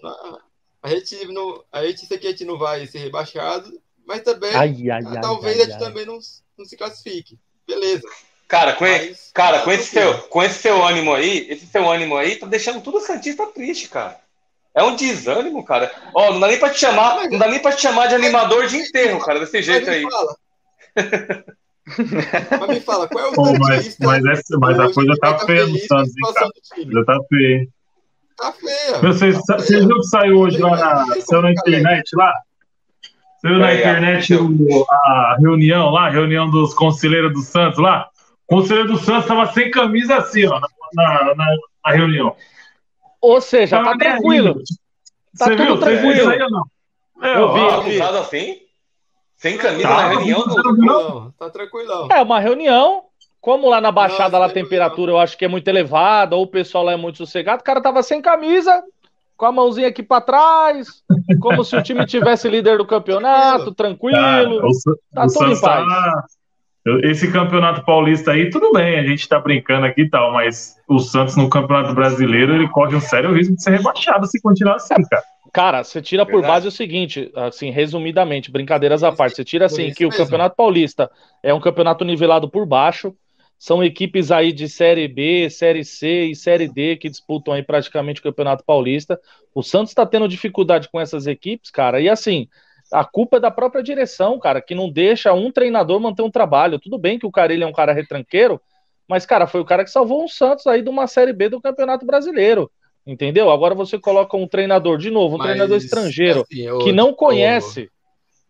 A 0.82 0.88
gente, 0.88 1.26
não, 1.28 1.64
a 1.70 1.86
gente 1.86 2.04
sei 2.04 2.18
que 2.18 2.26
a 2.26 2.30
gente 2.30 2.44
não 2.44 2.58
vai 2.58 2.84
ser 2.86 2.98
rebaixado, 2.98 3.80
mas 4.04 4.22
também 4.22 4.52
ai, 4.52 4.90
ai, 4.90 5.20
talvez 5.20 5.56
ai, 5.56 5.62
a 5.62 5.66
gente 5.66 5.78
também 5.78 6.04
não, 6.04 6.18
não 6.58 6.64
se 6.64 6.76
classifique. 6.76 7.38
Beleza. 7.66 8.08
Cara, 8.52 8.74
com, 8.74 8.84
Mas, 8.84 9.30
cara 9.32 9.60
com, 9.60 9.72
esse 9.72 9.86
seu, 9.86 10.12
com 10.28 10.42
esse 10.42 10.58
seu 10.58 10.84
ânimo 10.84 11.14
aí, 11.14 11.46
esse 11.48 11.66
seu 11.66 11.90
ânimo 11.90 12.18
aí, 12.18 12.36
tá 12.36 12.46
deixando 12.46 12.82
tudo 12.82 12.98
o 12.98 13.00
Santista 13.00 13.46
triste, 13.46 13.88
cara. 13.88 14.18
É 14.74 14.82
um 14.82 14.94
desânimo, 14.94 15.64
cara. 15.64 15.90
Ó, 16.14 16.34
não 16.34 16.40
dá 16.40 16.48
nem 16.48 16.58
pra 16.58 16.68
te 16.68 16.78
chamar, 16.78 17.30
não 17.30 17.38
dá 17.38 17.48
nem 17.48 17.60
pra 17.60 17.72
te 17.72 17.80
chamar 17.80 18.08
de 18.08 18.14
animador 18.14 18.66
de 18.66 18.76
enterro, 18.76 19.20
cara, 19.20 19.40
desse 19.40 19.62
jeito 19.62 19.88
aí. 19.88 20.02
Fala. 20.02 20.36
mas 22.60 22.68
me 22.68 22.80
fala, 22.80 23.08
qual 23.08 23.24
é 23.24 23.28
o 23.28 23.32
Pô, 23.32 23.58
mas, 23.58 23.96
mas, 23.98 24.24
essa, 24.26 24.58
mas 24.58 24.78
a 24.78 24.92
coisa 24.92 25.14
tá 25.18 25.38
feia 25.46 25.66
no 25.66 25.78
Santos, 25.78 26.12
Já 26.12 27.04
tá 27.06 27.18
feia. 27.30 27.68
Tá 28.36 28.52
feia. 28.52 28.98
Você, 29.00 29.32
tá 29.46 29.58
você 29.60 29.78
viu 29.78 29.96
que 29.96 30.06
saiu 30.08 30.36
hoje 30.40 30.58
lá 30.58 30.76
na, 30.76 31.06
saiu 31.22 31.40
na 31.40 31.52
internet 31.52 32.14
lá? 32.14 32.34
Saiu 33.40 33.58
na 33.58 33.74
internet 33.74 34.34
o, 34.34 34.86
a 34.90 35.36
reunião 35.40 35.88
lá, 35.88 36.08
a 36.08 36.10
reunião 36.10 36.50
dos 36.50 36.74
conselheiros 36.74 37.32
do 37.32 37.40
Santos 37.40 37.78
lá? 37.78 38.11
O 38.48 38.56
conselheiro 38.56 38.88
do 38.88 38.98
Santos 38.98 39.22
estava 39.22 39.46
sem 39.52 39.70
camisa 39.70 40.16
assim, 40.16 40.46
ó, 40.46 40.60
na, 40.94 41.34
na, 41.34 41.46
na 41.84 41.92
reunião. 41.92 42.36
Ou 43.20 43.40
seja, 43.40 43.78
tava 43.78 43.92
tá 43.92 43.98
tranquilo. 43.98 44.54
Tá 45.38 45.46
Você 45.46 45.56
viu? 45.56 45.78
tranquilo. 45.78 46.30
Você 46.30 46.36
viu 46.36 46.50
não? 46.50 46.64
É, 47.22 47.36
eu 47.38 47.52
vi, 47.52 47.60
eu 47.60 47.82
vi. 47.82 48.02
assim? 48.02 48.62
Sem 49.36 49.56
camisa 49.56 49.88
tá, 49.88 49.96
na 49.96 50.08
reunião? 50.08 50.44
Do... 50.46 50.76
Não, 50.76 51.30
tá 51.32 51.48
tranquilão. 51.50 52.08
É 52.10 52.20
uma 52.20 52.40
reunião. 52.40 53.04
Como 53.40 53.68
lá 53.68 53.80
na 53.80 53.90
Baixada 53.90 54.24
Nossa, 54.24 54.38
lá 54.38 54.46
a 54.46 54.50
temperatura 54.50 55.10
eu 55.10 55.18
acho 55.18 55.36
que 55.36 55.44
é 55.44 55.48
muito 55.48 55.66
elevada, 55.66 56.36
ou 56.36 56.44
o 56.44 56.46
pessoal 56.46 56.84
lá 56.84 56.92
é 56.92 56.96
muito 56.96 57.18
sossegado, 57.18 57.60
o 57.60 57.64
cara 57.64 57.80
tava 57.80 58.00
sem 58.00 58.22
camisa, 58.22 58.84
com 59.36 59.44
a 59.44 59.50
mãozinha 59.50 59.88
aqui 59.88 60.00
para 60.00 60.20
trás, 60.20 61.02
como 61.40 61.64
se 61.64 61.74
o 61.74 61.82
time 61.82 62.06
tivesse 62.06 62.48
líder 62.48 62.78
do 62.78 62.86
campeonato, 62.86 63.74
tranquilo. 63.74 64.16
Cara, 64.16 64.48
o, 64.48 64.70
tá 65.12 65.24
o 65.24 65.26
tudo 65.26 65.52
em 65.52 65.60
paz. 65.60 65.84
Tá 65.84 66.24
esse 67.04 67.30
campeonato 67.30 67.84
paulista 67.84 68.32
aí, 68.32 68.50
tudo 68.50 68.72
bem, 68.72 68.98
a 68.98 69.06
gente 69.06 69.28
tá 69.28 69.38
brincando 69.38 69.86
aqui 69.86 70.02
e 70.02 70.10
tal, 70.10 70.32
mas 70.32 70.76
o 70.88 70.98
Santos 70.98 71.36
no 71.36 71.48
campeonato 71.48 71.94
brasileiro, 71.94 72.54
ele 72.54 72.68
corre 72.68 72.96
um 72.96 73.00
sério 73.00 73.32
risco 73.32 73.54
de 73.54 73.62
ser 73.62 73.70
rebaixado 73.70 74.26
se 74.26 74.40
continuar 74.40 74.76
assim, 74.76 74.94
cara. 75.08 75.22
Cara, 75.52 75.84
você 75.84 76.00
tira 76.00 76.24
por 76.24 76.40
base 76.40 76.66
o 76.66 76.70
seguinte, 76.70 77.30
assim, 77.36 77.70
resumidamente, 77.70 78.50
brincadeiras 78.50 79.04
à 79.04 79.12
parte, 79.12 79.36
você 79.36 79.44
tira 79.44 79.66
assim 79.66 79.92
que 79.92 80.06
o 80.06 80.10
Campeonato 80.10 80.56
Paulista 80.56 81.10
é 81.42 81.52
um 81.52 81.60
campeonato 81.60 82.04
nivelado 82.04 82.48
por 82.48 82.66
baixo, 82.66 83.14
são 83.58 83.84
equipes 83.84 84.32
aí 84.32 84.50
de 84.50 84.68
Série 84.68 85.06
B, 85.06 85.48
Série 85.48 85.84
C 85.84 86.24
e 86.24 86.34
Série 86.34 86.66
D 86.66 86.96
que 86.96 87.08
disputam 87.08 87.54
aí 87.54 87.62
praticamente 87.62 88.18
o 88.18 88.22
Campeonato 88.24 88.64
Paulista. 88.64 89.20
O 89.54 89.62
Santos 89.62 89.92
está 89.92 90.04
tendo 90.04 90.26
dificuldade 90.26 90.88
com 90.90 90.98
essas 91.00 91.28
equipes, 91.28 91.70
cara, 91.70 92.00
e 92.00 92.08
assim, 92.08 92.48
a 92.92 93.04
culpa 93.04 93.38
é 93.38 93.40
da 93.40 93.50
própria 93.50 93.82
direção, 93.82 94.38
cara, 94.38 94.60
que 94.60 94.74
não 94.74 94.90
deixa 94.90 95.32
um 95.32 95.50
treinador 95.50 95.98
manter 95.98 96.22
um 96.22 96.30
trabalho. 96.30 96.78
Tudo 96.78 96.98
bem 96.98 97.18
que 97.18 97.26
o 97.26 97.32
ele 97.48 97.64
é 97.64 97.66
um 97.66 97.72
cara 97.72 97.92
retranqueiro, 97.92 98.60
mas, 99.08 99.26
cara, 99.26 99.46
foi 99.46 99.60
o 99.60 99.64
cara 99.64 99.84
que 99.84 99.90
salvou 99.90 100.24
o 100.24 100.28
Santos 100.28 100.66
aí 100.66 100.82
de 100.82 100.88
uma 100.88 101.06
Série 101.06 101.32
B 101.32 101.48
do 101.48 101.60
Campeonato 101.60 102.04
Brasileiro. 102.06 102.70
Entendeu? 103.06 103.50
Agora 103.50 103.74
você 103.74 103.98
coloca 103.98 104.36
um 104.36 104.46
treinador 104.46 104.96
de 104.96 105.10
novo, 105.10 105.34
um 105.34 105.38
mas, 105.38 105.48
treinador 105.48 105.76
estrangeiro 105.76 106.42
assim, 106.42 106.62
eu, 106.62 106.78
que 106.78 106.92
não 106.92 107.12
conhece, 107.12 107.82
eu... 107.82 107.88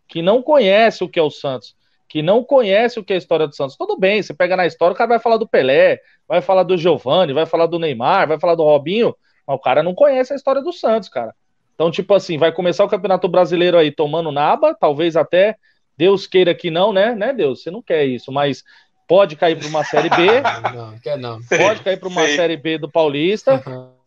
que 0.06 0.20
não 0.20 0.42
conhece 0.42 1.02
o 1.02 1.08
que 1.08 1.18
é 1.18 1.22
o 1.22 1.30
Santos, 1.30 1.74
que 2.06 2.20
não 2.20 2.44
conhece 2.44 3.00
o 3.00 3.04
que 3.04 3.14
é 3.14 3.16
a 3.16 3.18
história 3.18 3.48
do 3.48 3.56
Santos. 3.56 3.76
Tudo 3.76 3.98
bem, 3.98 4.22
você 4.22 4.34
pega 4.34 4.54
na 4.54 4.66
história, 4.66 4.92
o 4.92 4.96
cara 4.96 5.08
vai 5.08 5.18
falar 5.18 5.38
do 5.38 5.48
Pelé, 5.48 6.00
vai 6.28 6.42
falar 6.42 6.64
do 6.64 6.76
Giovani, 6.76 7.32
vai 7.32 7.46
falar 7.46 7.66
do 7.66 7.78
Neymar, 7.78 8.28
vai 8.28 8.38
falar 8.38 8.54
do 8.54 8.62
Robinho, 8.62 9.16
mas 9.46 9.56
o 9.56 9.60
cara 9.60 9.82
não 9.82 9.94
conhece 9.94 10.34
a 10.34 10.36
história 10.36 10.60
do 10.60 10.72
Santos, 10.72 11.08
cara. 11.08 11.34
Então, 11.74 11.90
tipo 11.90 12.14
assim, 12.14 12.38
vai 12.38 12.52
começar 12.52 12.84
o 12.84 12.88
Campeonato 12.88 13.28
Brasileiro 13.28 13.78
aí 13.78 13.90
tomando 13.90 14.30
naba, 14.30 14.74
talvez 14.74 15.16
até 15.16 15.56
Deus 15.96 16.26
queira 16.26 16.54
que 16.54 16.70
não, 16.70 16.92
né? 16.92 17.14
Né, 17.14 17.32
Deus? 17.32 17.62
Você 17.62 17.70
não 17.70 17.82
quer 17.82 18.04
isso, 18.04 18.30
mas 18.30 18.62
pode 19.08 19.36
cair 19.36 19.58
para 19.58 19.68
uma 19.68 19.84
Série 19.84 20.08
B. 20.08 20.26
Não, 20.74 20.98
quer 20.98 21.18
não. 21.18 21.40
Pode 21.42 21.82
cair 21.82 21.98
para 21.98 22.08
uma 22.08 22.26
Sim. 22.26 22.36
Série 22.36 22.56
B 22.56 22.78
do 22.78 22.90
Paulista. 22.90 23.62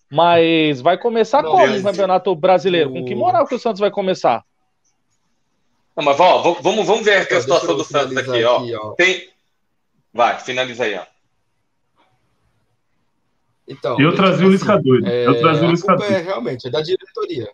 Mas 0.10 0.82
vai 0.82 0.98
começar 0.98 1.44
não, 1.44 1.52
como 1.52 1.78
o 1.78 1.84
Campeonato 1.84 2.36
Brasileiro? 2.36 2.92
Com 2.92 3.06
que 3.06 3.14
moral 3.14 3.46
que 3.46 3.56
o 3.56 3.60
Santos 3.60 3.80
vai 3.80 3.92
começar? 3.92 4.44
Não, 5.96 6.04
mas 6.04 6.20
ó, 6.20 6.54
vamos, 6.62 6.86
vamos 6.86 7.06
ver 7.06 7.22
aqui 7.22 7.34
a 7.34 7.42
situação 7.42 7.76
do 7.76 7.84
Santos 7.84 8.16
aqui, 8.18 8.44
ó. 8.44 8.58
aqui 8.58 8.76
ó. 8.76 8.92
Tem... 8.92 9.30
Vai, 10.14 10.40
finaliza 10.40 10.86
aí, 10.86 10.96
ó. 10.96 11.04
Então, 13.68 14.00
Eu 14.00 14.10
é 14.10 14.16
trazia 14.16 14.38
tipo 14.38 14.50
o 14.50 14.52
Lisca 14.52 14.74
assim, 14.76 14.84
doido. 14.84 15.08
é, 15.08 15.26
Eu 15.28 15.40
trazia 15.40 15.64
o 15.64 15.68
a 15.68 15.72
Lisca 15.72 15.88
culpa 15.88 16.06
é 16.06 16.10
doido. 16.12 16.26
realmente 16.26 16.68
é 16.68 16.70
da 16.70 16.82
diretoria. 16.82 17.52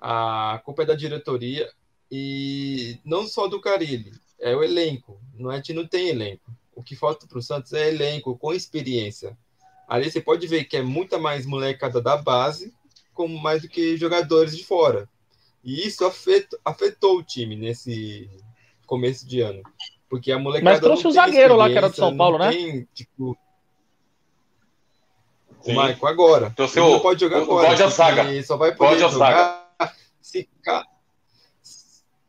A 0.00 0.60
culpa 0.64 0.82
é 0.82 0.86
da 0.86 0.94
diretoria 0.94 1.68
e 2.10 2.98
não 3.04 3.26
só 3.26 3.46
do 3.48 3.60
Carilli, 3.60 4.12
é 4.40 4.54
o 4.54 4.62
elenco. 4.62 5.20
Não, 5.36 5.50
a 5.50 5.56
gente 5.56 5.72
não 5.72 5.86
tem 5.86 6.08
elenco. 6.08 6.50
O 6.74 6.82
que 6.82 6.94
falta 6.94 7.26
para 7.26 7.38
o 7.38 7.42
Santos 7.42 7.72
é 7.72 7.88
elenco 7.88 8.36
com 8.38 8.52
experiência. 8.52 9.36
Ali 9.88 10.10
você 10.10 10.20
pode 10.20 10.46
ver 10.46 10.64
que 10.64 10.76
é 10.76 10.82
muita 10.82 11.18
mais 11.18 11.44
molecada 11.46 12.00
da 12.00 12.16
base, 12.16 12.72
como 13.12 13.36
mais 13.40 13.62
do 13.62 13.68
que 13.68 13.96
jogadores 13.96 14.56
de 14.56 14.64
fora. 14.64 15.08
E 15.64 15.86
isso 15.86 16.04
afetou, 16.04 16.58
afetou 16.64 17.18
o 17.18 17.22
time 17.22 17.56
nesse 17.56 18.30
começo 18.86 19.26
de 19.26 19.40
ano. 19.40 19.62
Porque 20.08 20.30
a 20.30 20.38
molecada. 20.38 20.70
Mas 20.70 20.80
trouxe 20.80 21.04
não 21.04 21.10
o 21.10 21.14
tem 21.14 21.22
zagueiro 21.22 21.56
lá, 21.56 21.68
que 21.68 21.76
era 21.76 21.88
do 21.88 21.96
São 21.96 22.16
Paulo, 22.16 22.38
né? 22.38 22.50
Tem, 22.52 22.88
tipo, 22.94 23.36
Sim. 25.62 25.72
o 25.72 25.74
Maico 25.74 26.06
agora. 26.06 26.50
Trouxe 26.56 26.78
Ele 26.78 26.86
o- 26.86 26.92
não 26.92 27.00
pode 27.00 27.20
jogar 27.20 27.38
o 27.38 27.42
agora. 27.42 27.68
God 27.68 27.72
of 27.74 27.82
porque 27.82 27.96
Saga. 27.96 28.42
Só 28.42 28.56
vai 28.56 28.74
poder 28.74 29.04
of 29.04 29.12
jogar 29.14 29.68
se, 30.20 30.48
ca... 30.62 30.84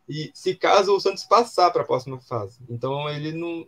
e, 0.08 0.32
se 0.34 0.56
caso 0.56 0.96
o 0.96 1.00
Santos 1.00 1.24
passar 1.24 1.70
para 1.72 1.82
a 1.84 1.86
próxima 1.86 2.20
fase. 2.20 2.58
Então 2.70 3.08
ele 3.10 3.32
não, 3.32 3.66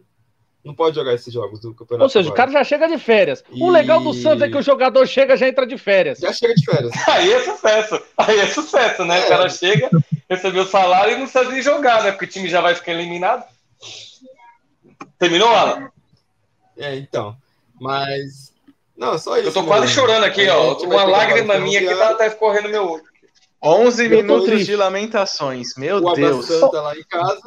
não 0.63 0.73
pode 0.73 0.95
jogar 0.95 1.13
esses 1.13 1.31
jogos 1.33 1.59
do 1.59 1.73
campeonato. 1.73 2.03
Ou 2.03 2.09
seja, 2.09 2.29
o 2.29 2.33
agora. 2.33 2.47
cara 2.47 2.51
já 2.51 2.63
chega 2.63 2.87
de 2.87 2.97
férias. 2.97 3.43
O 3.51 3.67
E- 3.69 3.71
legal 3.71 3.99
do 4.01 4.13
Santos 4.13 4.41
é 4.43 4.49
que 4.49 4.57
o 4.57 4.61
jogador 4.61 5.05
chega 5.05 5.35
já 5.37 5.47
entra 5.47 5.67
de 5.67 5.77
férias. 5.77 6.19
já 6.19 6.31
chega 6.33 6.55
de 6.55 6.65
férias. 6.65 6.91
Aí 7.07 7.31
é 7.31 7.43
sucesso. 7.43 8.01
Aí 8.17 8.39
é 8.39 8.47
sucesso, 8.47 9.05
né? 9.05 9.19
É. 9.21 9.25
O 9.25 9.29
cara 9.29 9.49
chega, 9.49 9.89
recebeu 10.29 10.63
o 10.63 10.67
salário 10.67 11.15
e 11.15 11.19
não 11.19 11.27
sabe 11.27 11.51
nem 11.51 11.61
jogar, 11.61 12.03
né? 12.03 12.11
Porque 12.11 12.25
o 12.25 12.29
time 12.29 12.49
já 12.49 12.61
vai 12.61 12.73
ficar 12.73 12.93
eliminado. 12.93 13.43
Terminou, 15.19 15.49
Alan? 15.49 15.89
É, 16.77 16.95
então. 16.95 17.35
Mas. 17.79 18.50
Não, 19.01 19.17
só 19.17 19.35
isso. 19.39 19.47
Eu 19.47 19.53
tô 19.53 19.63
quase 19.63 19.87
mesmo. 19.87 19.95
chorando 19.95 20.23
aqui, 20.25 20.47
ó. 20.47 20.73
Uma 20.83 21.03
lágrima 21.05 21.57
minha 21.57 21.79
aqui 21.79 21.95
tá, 21.99 22.13
tá 22.13 22.27
escorrendo 22.27 22.69
meu 22.69 22.87
olho. 22.87 23.03
11 23.63 24.03
Eu 24.05 24.09
tô 24.11 24.15
minutos 24.17 24.45
triste. 24.45 24.65
de 24.67 24.75
lamentações. 24.75 25.69
Meu 25.75 25.97
O 25.97 26.13
Deus. 26.13 26.45
Santa 26.45 26.81
lá 26.81 26.95
em 26.95 27.03
casa. 27.03 27.41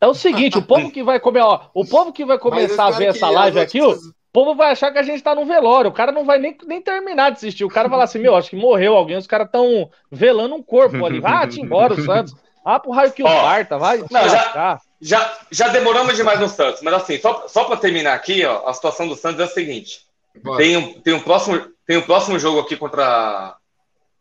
É 0.00 0.06
o 0.06 0.14
seguinte, 0.14 0.56
o 0.56 0.62
povo 0.62 0.90
que 0.92 1.02
vai 1.02 1.18
comer, 1.18 1.40
ó, 1.40 1.62
o 1.74 1.84
povo 1.84 2.12
que 2.12 2.24
vai 2.24 2.38
começar 2.38 2.86
a 2.86 2.90
ver 2.92 3.06
essa 3.06 3.28
live 3.28 3.58
aqui, 3.58 3.80
ó, 3.80 3.90
o 3.92 3.98
povo 4.32 4.54
vai 4.54 4.70
achar 4.70 4.92
que 4.92 4.98
a 4.98 5.02
gente 5.02 5.20
tá 5.22 5.34
no 5.34 5.44
velório. 5.46 5.90
O 5.90 5.94
cara 5.94 6.12
não 6.12 6.24
vai 6.24 6.38
nem, 6.38 6.56
nem 6.64 6.80
terminar 6.80 7.30
de 7.30 7.38
assistir. 7.38 7.64
O 7.64 7.68
cara 7.68 7.88
vai 7.88 7.96
falar 7.96 8.04
assim: 8.04 8.18
meu, 8.20 8.36
acho 8.36 8.50
que 8.50 8.56
morreu 8.56 8.94
alguém. 8.94 9.16
Os 9.16 9.26
caras 9.26 9.46
estão 9.46 9.90
velando 10.12 10.54
um 10.54 10.62
corpo 10.62 11.04
ali. 11.04 11.20
Ah, 11.24 11.44
te 11.46 11.60
embora 11.60 11.94
o 11.94 12.02
Santos. 12.04 12.34
Ah, 12.64 12.78
pro 12.78 12.92
raio 12.92 13.10
que 13.12 13.22
o 13.22 13.26
Ó, 13.26 13.40
parta, 13.42 13.78
vai. 13.78 13.98
não, 13.98 14.28
já- 14.28 14.32
lascar. 14.32 14.80
Já, 15.00 15.38
já 15.50 15.68
demoramos 15.68 16.16
demais 16.16 16.40
no 16.40 16.48
Santos, 16.48 16.80
mas 16.82 16.94
assim, 16.94 17.20
só, 17.20 17.46
só 17.48 17.64
para 17.64 17.76
terminar 17.76 18.14
aqui, 18.14 18.44
ó, 18.46 18.66
a 18.66 18.72
situação 18.72 19.06
do 19.06 19.14
Santos 19.14 19.40
é 19.40 19.44
a 19.44 19.48
seguinte: 19.48 20.06
Bora. 20.42 20.56
tem 20.58 20.76
um, 20.76 21.00
tem 21.00 21.12
um, 21.14 21.20
próximo, 21.20 21.60
tem 21.86 21.96
um 21.98 22.02
próximo 22.02 22.38
jogo 22.38 22.60
aqui 22.60 22.76
contra. 22.76 23.56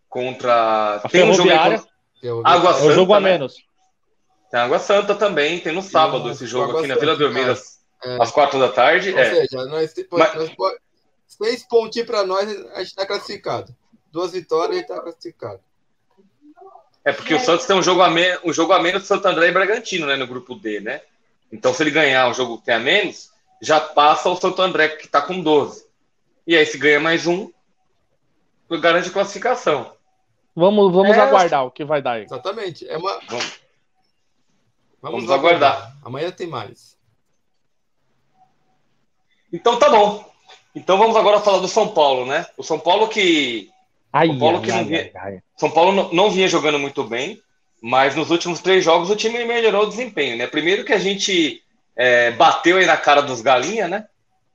Contra. 0.09 0.95
A 1.03 1.09
Tem 1.09 1.23
um 1.23 1.33
jogo 1.33 1.49
contra-. 1.49 1.83
Água 2.43 2.71
É 2.71 2.83
o 2.83 2.91
jogo 2.91 3.13
a 3.13 3.19
né? 3.19 3.31
menos. 3.31 3.55
Tem 4.49 4.59
Água 4.59 4.79
Santa 4.79 5.13
também, 5.15 5.59
tem 5.59 5.73
no 5.73 5.81
sábado 5.81 6.29
esse 6.31 6.45
jogo 6.47 6.77
aqui 6.77 6.87
na 6.87 6.93
Santa, 6.95 6.99
Vila 7.05 7.15
Belmiro, 7.17 7.51
às, 7.51 7.79
É. 8.03 8.21
às 8.21 8.31
quatro 8.31 8.59
da 8.59 8.69
tarde. 8.69 9.11
Ou 9.11 9.19
É. 9.19 9.29
seja, 9.47 9.65
nós, 9.65 9.93
Mas- 10.11 10.35
nós 10.35 10.49
pode- 10.55 10.77
seis 11.27 11.67
pontinhos 11.67 12.07
para 12.07 12.23
nós, 12.25 12.49
a 12.49 12.79
gente 12.79 12.87
está 12.87 13.05
classificado. 13.05 13.75
Duas 14.11 14.31
vitórias, 14.31 14.69
a 14.77 14.79
gente 14.79 14.89
está 14.89 15.01
classificado. 15.01 15.59
É 17.05 17.13
porque 17.13 17.35
o 17.35 17.39
Santos 17.39 17.65
tem 17.67 17.75
um 17.75 17.83
jogo 17.83 18.01
a, 18.01 18.09
me... 18.09 18.23
um 18.43 18.51
jogo 18.51 18.73
a 18.73 18.81
menos 18.81 19.03
do 19.03 19.05
Santo 19.07 19.27
André 19.27 19.47
e 19.49 19.51
Bragantino, 19.51 20.07
né? 20.07 20.15
No 20.15 20.25
grupo 20.27 20.55
D, 20.55 20.79
né? 20.79 21.01
Então, 21.51 21.71
se 21.73 21.83
ele 21.83 21.91
ganhar 21.91 22.27
o 22.29 22.33
jogo 22.33 22.57
que 22.57 22.65
tem 22.65 22.73
a 22.75 22.79
menos, 22.79 23.31
já 23.61 23.79
passa 23.79 24.27
o 24.29 24.35
Santo 24.35 24.59
André, 24.61 24.89
que 24.89 25.07
tá 25.07 25.21
com 25.21 25.39
12. 25.39 25.85
E 26.47 26.57
aí, 26.57 26.65
se 26.65 26.77
ganha 26.77 26.99
mais 26.99 27.27
um, 27.27 27.51
garante 28.81 29.11
classificação. 29.11 29.93
Vamos, 30.55 30.91
vamos 30.91 31.15
É, 31.15 31.19
aguardar 31.19 31.65
o 31.65 31.71
que 31.71 31.85
vai 31.85 32.01
dar 32.01 32.13
aí. 32.13 32.23
Exatamente. 32.23 32.87
É 32.89 32.97
uma... 32.97 33.19
Vamos- 33.29 33.59
Vamos, 35.01 35.25
Vamos 35.25 35.31
aguardar. 35.31 35.95
Amanhã 36.03 36.31
tem 36.31 36.47
mais. 36.47 36.97
Então, 39.53 39.77
tá 39.77 39.87
bom. 39.89 40.27
Então, 40.73 40.97
vamos 40.97 41.15
agora 41.15 41.39
falar 41.39 41.59
do 41.59 41.67
São 41.67 41.89
Paulo, 41.89 42.25
né? 42.25 42.47
O 42.57 42.63
São 42.63 42.79
Paulo 42.79 43.07
que. 43.07 43.69
Ai, 44.17 44.29
O 44.29 44.39
Paulo 44.39 44.57
ai, 44.59 44.63
que 44.63 44.71
não 44.71 44.85
vê- 44.85 45.11
ai. 45.15 45.39
São 45.57 45.69
Paulo 45.69 45.91
não- 45.91 46.13
não 46.13 46.29
vinha 46.31 46.47
jogando 46.47 46.79
muito 46.79 47.03
bem, 47.03 47.37
mas 47.81 48.15
nos 48.15 48.31
últimos 48.31 48.61
três 48.61 48.83
jogos 48.83 49.09
o 49.09 49.15
time 49.15 49.43
melhorou 49.43 49.83
o 49.83 49.89
desempenho, 49.89 50.37
né? 50.37 50.47
Primeiro 50.47 50.85
que 50.85 50.93
a 50.93 50.97
gente 50.97 51.61
é, 51.97 52.31
bateu 52.31 52.77
aí 52.77 52.85
na 52.85 52.97
cara 52.97 53.21
dos 53.21 53.41
galinha, 53.41 53.87
né? 53.87 54.05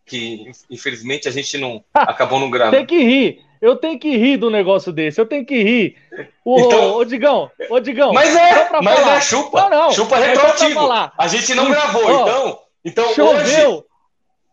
Que 0.06 0.50
infelizmente 0.70 1.28
a 1.28 1.30
gente 1.30 1.56
não 1.58 1.84
acabou 1.94 2.38
não 2.40 2.50
gravando. 2.50 2.76
Tem 2.76 2.86
que 2.86 3.02
rir. 3.02 3.40
Eu 3.60 3.76
tenho 3.76 3.98
que 3.98 4.16
rir 4.16 4.38
do 4.38 4.48
negócio 4.50 4.90
desse. 4.90 5.20
Eu 5.20 5.26
tenho 5.26 5.44
que 5.44 5.62
rir. 5.62 5.96
Ô, 6.44 6.58
Então- 6.60 6.94
ô 6.96 7.04
Digão, 7.04 7.50
ô 7.68 7.78
Digão. 7.80 8.12
Mas 8.14 8.34
é, 8.34 8.68
mas 8.82 8.98
falar. 9.00 9.16
é 9.16 9.20
chupa. 9.20 9.60
Não, 9.62 9.70
não, 9.70 9.90
chupa 9.90 10.16
pra 10.16 10.26
retroativo. 10.26 10.74
falar. 10.74 11.12
A 11.18 11.28
gente 11.28 11.54
não 11.54 11.70
gravou, 11.70 12.02
ó, 12.06 12.22
então. 12.22 12.58
Então 12.82 13.04
hoje 13.06 13.14
Choveu, 13.16 13.86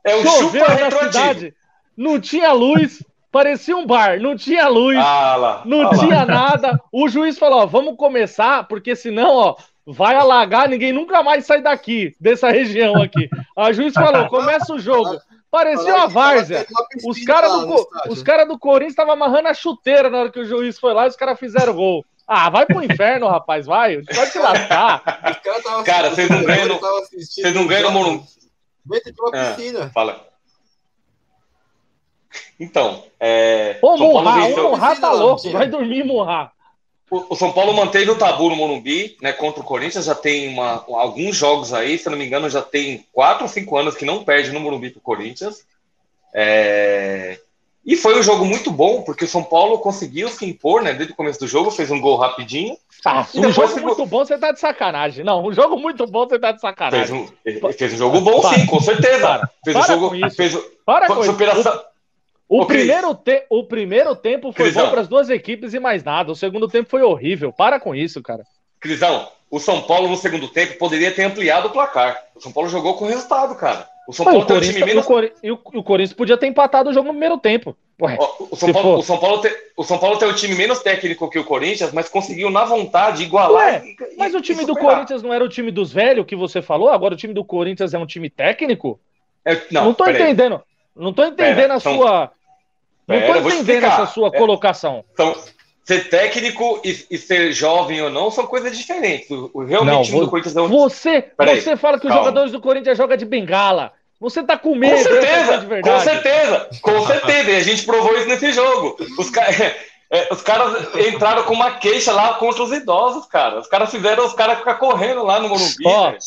é 0.06 0.16
o 0.16 0.24
choveu 0.24 0.66
chupa 0.66 0.74
na 0.74 0.74
retroativo. 0.84 1.12
cidade. 1.14 1.54
Não 1.96 2.20
tinha 2.20 2.52
luz, 2.52 3.02
parecia 3.32 3.76
um 3.76 3.86
bar. 3.86 4.20
Não 4.20 4.36
tinha 4.36 4.68
luz, 4.68 4.98
Ah 4.98 5.36
lá. 5.36 5.62
não 5.66 5.82
ah 5.82 5.92
lá. 5.92 5.98
tinha 5.98 6.26
nada. 6.26 6.82
O 6.92 7.08
juiz 7.08 7.38
falou: 7.38 7.60
ó, 7.62 7.66
vamos 7.66 7.96
começar, 7.98 8.68
porque 8.68 8.96
senão, 8.96 9.30
ó, 9.36 9.56
vai 9.86 10.16
alagar, 10.16 10.68
ninguém 10.70 10.92
nunca 10.94 11.22
mais 11.24 11.46
sai 11.46 11.62
daqui, 11.62 12.16
dessa 12.20 12.50
região 12.50 13.02
aqui. 13.02 13.30
A 13.56 13.72
juiz 13.72 13.94
falou: 13.94 14.28
começa 14.28 14.74
o 14.74 14.80
jogo. 14.80 15.18
Parecia 15.50 15.96
uma 15.96 16.08
várzea. 16.08 16.68
Os 17.06 17.24
caras 17.24 17.50
lá 17.52 17.64
do, 17.66 17.88
os 18.10 18.22
cara 18.22 18.46
do 18.46 18.60
Corinthians 18.60 18.92
estavam 18.92 19.14
amarrando 19.14 19.48
a 19.48 19.54
chuteira 19.54 20.10
na 20.10 20.18
hora 20.20 20.32
que 20.32 20.42
o 20.42 20.46
juiz 20.46 20.78
foi 20.78 20.94
lá 20.94 21.06
e 21.06 21.10
os 21.10 21.16
caras 21.16 21.40
fizeram 21.40 21.74
gol. 21.74 22.06
Ah, 22.28 22.50
vai 22.50 22.66
pro 22.66 22.84
inferno, 22.84 23.30
rapaz, 23.30 23.66
vai. 23.66 24.02
Pode 24.04 24.32
te 24.34 24.38
lascar. 24.40 25.02
Os 25.32 25.38
caras 25.38 25.64
tavam 25.64 25.84
Cara, 25.86 26.08
assistindo- 26.10 26.28
vocês 26.28 26.30
não 26.30 26.44
ganham 26.46 26.80
vocês 26.80 27.56
não 27.56 27.66
ganham 27.68 27.84
no 27.84 27.92
Morumbi. 27.92 28.26
Dentro 28.86 29.14
de 29.14 29.22
uma 29.22 29.38
É. 29.38 29.54
piscina. 29.54 29.90
Fala. 29.94 30.27
Então, 32.60 33.04
é, 33.20 33.78
Ô, 33.82 33.98
São 33.98 34.12
Paulo 34.12 34.24
Murra, 34.24 34.42
venceu- 34.48 34.68
o 34.68 34.70
Murra 34.72 34.96
tá 34.96 35.12
louco. 35.12 35.50
Vai 35.52 35.68
dormir, 35.68 36.04
Murra. 36.04 36.52
O, 37.10 37.34
o 37.34 37.36
São 37.36 37.52
Paulo 37.54 37.74
manteve 37.74 38.10
o 38.12 38.18
tabu 38.18 38.50
no 38.50 38.56
Morumbi, 38.56 39.16
né, 39.22 39.32
contra 39.32 39.62
o 39.62 39.66
Corinthians. 39.66 40.06
Já 40.06 40.16
tem 40.16 40.50
uma- 40.50 40.84
alguns 40.90 41.36
jogos 41.36 41.74
aí, 41.74 41.98
se 41.98 42.08
eu 42.08 42.12
não 42.12 42.18
me 42.18 42.26
engano, 42.26 42.50
já 42.50 42.62
tem 42.62 43.06
quatro 43.14 43.44
ou 43.44 43.50
cinco 43.50 43.78
anos 43.78 43.96
que 43.96 44.04
não 44.06 44.24
perde 44.24 44.52
no 44.52 44.60
Morumbi 44.60 44.90
pro 44.90 45.00
Corinthians. 45.02 45.64
É, 46.34 47.40
E 47.86 47.96
foi 47.96 48.20
um 48.20 48.22
jogo 48.24 48.44
muito 48.44 48.70
bom, 48.70 49.02
porque 49.04 49.24
o 49.24 49.28
São 49.30 49.42
Paulo 49.42 49.78
conseguiu 49.80 50.28
se 50.28 50.46
impor, 50.46 50.82
né? 50.82 50.92
Desde 50.94 51.14
o 51.14 51.16
começo 51.16 51.40
do 51.40 51.48
jogo, 51.48 51.72
fez 51.72 51.90
um 51.90 52.02
gol 52.02 52.18
rapidinho. 52.18 52.76
Ah, 53.06 53.26
um 53.34 53.50
jogo 53.50 53.70
ficou- 53.70 53.84
muito 53.84 54.06
bom, 54.06 54.26
você 54.26 54.38
tá 54.38 54.52
de 54.52 54.60
sacanagem. 54.60 55.24
Não, 55.24 55.42
um 55.46 55.54
jogo 55.54 55.78
muito 55.80 56.06
bom, 56.06 56.28
você 56.28 56.38
tá 56.38 56.52
de 56.52 56.60
Fez 56.60 56.70
sacanagem. 56.70 57.16
um, 57.16 57.28
ele 57.46 57.62
fez 57.74 57.94
um 57.94 57.98
jogo 57.98 58.20
bom, 58.20 58.42
Para. 58.42 58.56
sim, 58.60 58.66
com 58.66 58.82
certeza. 58.82 59.22
Para. 59.26 59.50
Fez 59.64 59.76
um 59.78 59.80
Para 59.80 59.88
jogo. 59.94 60.10
com 60.10 60.16
isso. 60.16 60.36
Fez, 60.36 60.54
o- 60.56 60.72
Para 60.86 61.08
com 61.08 61.22
isso. 61.22 61.34
O, 62.50 62.66
Cris. 62.66 62.84
primeiro 62.84 63.14
te- 63.16 63.46
o 63.50 63.64
primeiro 63.64 64.16
tempo 64.16 64.52
foi 64.54 64.66
Crisão. 64.66 64.86
bom 64.86 64.92
para 64.92 65.02
as 65.02 65.08
duas 65.08 65.30
equipes 65.30 65.74
e 65.74 65.80
mais 65.80 66.04
nada. 66.04 66.32
O 66.32 66.36
segundo 66.36 66.68
tempo 66.68 66.90
foi 66.90 67.02
horrível. 67.02 67.52
Para 67.52 67.80
com 67.80 67.94
isso, 67.94 68.22
cara. 68.22 68.44
Crisão, 68.80 69.28
o 69.52 69.60
São 69.60 69.82
Paulo 69.82 70.08
no 70.08 70.16
segundo 70.16 70.48
tempo 70.48 70.78
poderia 70.78 71.12
ter 71.12 71.24
ampliado 71.24 71.68
o 71.68 71.72
placar. 71.72 72.18
O 72.36 72.40
São 72.42 72.52
Paulo 72.52 72.70
jogou 72.70 72.94
com 72.96 73.06
resultado, 73.06 73.56
cara. 73.56 73.88
O 74.08 74.14
São 74.14 74.24
Pô, 74.24 74.32
Paulo 74.32 74.46
o, 74.46 74.48
tem 74.48 74.58
um 74.58 74.62
time 74.62 74.80
menos 74.80 74.94
e 74.96 75.00
o 75.00 75.04
Cori- 75.04 75.34
o- 75.44 75.84
Corinthians 75.84 76.14
podia 76.14 76.38
ter 76.38 76.48
empatado 76.48 76.90
o 76.90 76.94
jogo 76.94 77.08
no 77.08 77.14
primeiro 77.14 77.38
tempo. 77.38 77.76
Ué, 78.02 78.18
o, 78.52 78.56
São 78.56 78.72
Paulo, 78.72 78.92
for. 78.94 79.00
o, 79.00 79.04
São 79.04 79.18
Paulo 79.20 79.42
tem, 79.42 79.52
o 79.76 79.84
São 79.84 79.98
Paulo 79.98 80.18
tem 80.18 80.30
um 80.30 80.34
time 80.34 80.56
menos 80.56 80.80
técnico 80.80 81.30
que 81.30 81.40
o 81.40 81.44
Corinthians, 81.44 81.92
mas 81.92 82.08
conseguiu, 82.08 82.50
na 82.50 82.64
vontade, 82.64 83.24
igualar. 83.24 83.82
Ué, 83.82 83.84
e- 83.86 84.14
e- 84.14 84.18
mas 84.18 84.34
o 84.36 84.40
time 84.40 84.64
do. 84.64 84.76
Corinthians 84.76 85.22
não 85.24 85.34
era 85.34 85.44
o 85.44 85.50
time 85.50 85.72
dos 85.72 85.92
velhos 85.92 86.26
que 86.26 86.36
você 86.36 86.62
falou? 86.62 86.90
Agora 86.90 87.16
o 87.16 87.18
time 87.18 87.34
do 87.34 87.44
Corinthians 87.44 87.94
é 87.94 87.98
um 88.00 88.06
time 88.06 88.30
técnico? 88.30 88.98
É, 89.44 89.56
Não, 89.72 89.86
não, 89.86 89.94
tô 89.94 90.06
entendendo. 90.08 90.62
Não 90.98 91.14
tô 91.14 91.24
entendendo 91.24 91.56
Pera, 91.56 91.74
a 91.76 91.80
são- 91.80 91.96
sua. 91.96 92.32
Não 93.08 93.20
Pera, 93.20 93.40
vou 93.42 93.52
entendendo 93.52 93.86
essa 93.86 94.06
sua 94.08 94.28
É. 94.34 94.38
colocação. 94.38 95.04
Então, 95.14 95.36
ser 95.86 96.10
técnico 96.10 96.82
e, 96.84 97.06
e 97.12 97.18
ser 97.18 97.52
jovem 97.54 98.02
ou 98.02 98.10
não 98.10 98.30
são 98.30 98.46
coisas 98.46 98.78
diferentes. 98.78 99.30
O, 99.32 99.50
o- 99.54 99.64
realmente 99.64 99.94
Não, 99.96 100.02
time 100.04 100.20
do 100.20 100.30
Corinthians 100.30 100.56
é 100.58 100.62
um 100.62 100.68
Você, 100.68 101.32
você 101.38 101.78
fala 101.78 102.00
que 102.00 102.06
os 102.08 102.12
calma. 102.12 102.26
jogadores 102.26 102.52
do 102.52 102.60
Corinthians 102.62 102.98
jogam 102.98 103.16
de 103.16 103.26
bengala. 103.26 103.94
Você 104.20 104.44
tá 104.44 104.58
com 104.58 104.72
Com 104.72 104.76
medo 104.76 104.96
é 104.96 105.00
a 105.00 105.04
certeza, 105.04 105.58
de 105.60 105.82
com 105.82 106.00
certeza, 106.00 106.70
com 106.82 107.02
certeza. 107.08 107.52
E 107.52 107.56
a 107.56 107.64
gente 107.64 107.86
provou 107.86 108.18
isso 108.18 108.28
nesse 108.28 108.52
jogo. 108.52 108.98
Os, 109.18 109.30
ca- 109.30 109.46
é, 110.12 110.28
os 110.34 110.42
caras 110.42 110.88
entraram 111.08 111.44
com 111.44 111.54
uma 111.54 111.72
queixa 111.72 112.12
lá 112.12 112.34
contra 112.34 112.64
os 112.64 112.72
idosos, 112.74 113.26
cara. 113.28 113.60
Os 113.60 113.68
caras 113.68 113.92
fizeram 113.92 114.26
os 114.26 114.34
caras 114.34 114.58
ficar 114.58 114.74
correndo 114.76 115.24
lá 115.24 115.40
no 115.40 115.50
Morumbi. 115.50 115.76
Ó. 115.86 116.08
velho. 116.10 116.18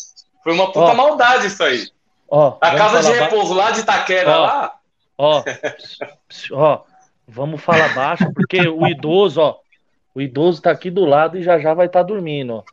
Foi 0.43 0.53
uma 0.53 0.67
puta 0.67 0.91
Ó. 0.91 0.93
maldade 0.95 1.47
isso 1.47 1.61
aí. 1.63 1.85
Ó, 2.33 2.57
A 2.61 2.75
casa 2.75 3.01
de 3.01 3.19
ba- 3.19 3.25
repouso 3.25 3.53
lá 3.53 3.71
de 3.71 3.81
Itaquera 3.81 4.37
Ó. 4.39 4.41
lá. 4.41 4.73
Ó, 5.17 5.43
ó, 6.53 6.79
vamos 7.27 7.61
falar 7.61 7.93
baixo, 7.93 8.31
porque 8.33 8.61
o 8.69 8.87
idoso, 8.87 9.41
ó, 9.41 9.57
o 10.15 10.21
idoso 10.21 10.61
tá 10.61 10.71
aqui 10.71 10.89
do 10.89 11.05
lado 11.05 11.37
e 11.37 11.43
já 11.43 11.59
já 11.59 11.73
vai 11.73 11.87
estar 11.87 12.03
dormindo, 12.03 12.55
ó. 12.55 12.63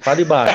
Fale 0.00 0.24
baixo. 0.24 0.54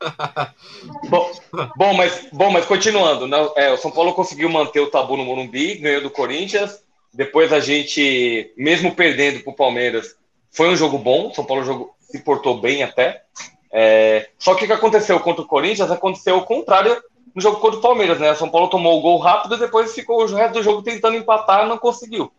bom, 1.10 1.30
bom, 1.76 1.94
mas, 1.94 2.28
bom, 2.32 2.50
mas 2.50 2.64
continuando, 2.64 3.26
né? 3.26 3.36
É, 3.56 3.72
o 3.72 3.76
São 3.76 3.90
Paulo 3.90 4.14
conseguiu 4.14 4.48
manter 4.48 4.80
o 4.80 4.90
tabu 4.90 5.16
no 5.16 5.24
Morumbi, 5.24 5.74
ganhou 5.76 6.00
do 6.02 6.10
Corinthians. 6.10 6.82
Depois 7.12 7.52
a 7.52 7.60
gente, 7.60 8.52
mesmo 8.56 8.94
perdendo 8.94 9.40
para 9.42 9.52
o 9.52 9.56
Palmeiras, 9.56 10.14
foi 10.50 10.68
um 10.70 10.76
jogo 10.76 10.96
bom. 10.98 11.28
O 11.28 11.34
São 11.34 11.44
Paulo 11.44 11.94
se 12.00 12.20
portou 12.20 12.60
bem 12.60 12.82
até. 12.82 13.22
É, 13.70 14.28
só 14.38 14.54
que 14.54 14.64
o 14.64 14.66
que 14.66 14.72
aconteceu 14.72 15.18
contra 15.20 15.42
o 15.42 15.46
Corinthians 15.46 15.90
aconteceu 15.90 16.36
o 16.38 16.44
contrário 16.44 17.02
no 17.34 17.40
jogo 17.40 17.60
contra 17.60 17.78
o 17.78 17.82
Palmeiras, 17.82 18.18
né? 18.18 18.34
São 18.34 18.48
Paulo 18.48 18.68
tomou 18.68 18.98
o 18.98 19.02
gol 19.02 19.18
rápido 19.18 19.54
e 19.54 19.58
depois 19.58 19.94
ficou 19.94 20.22
o 20.22 20.26
resto 20.26 20.54
do 20.54 20.62
jogo 20.62 20.82
tentando 20.82 21.16
empatar, 21.16 21.66
não 21.66 21.78
conseguiu. 21.78 22.32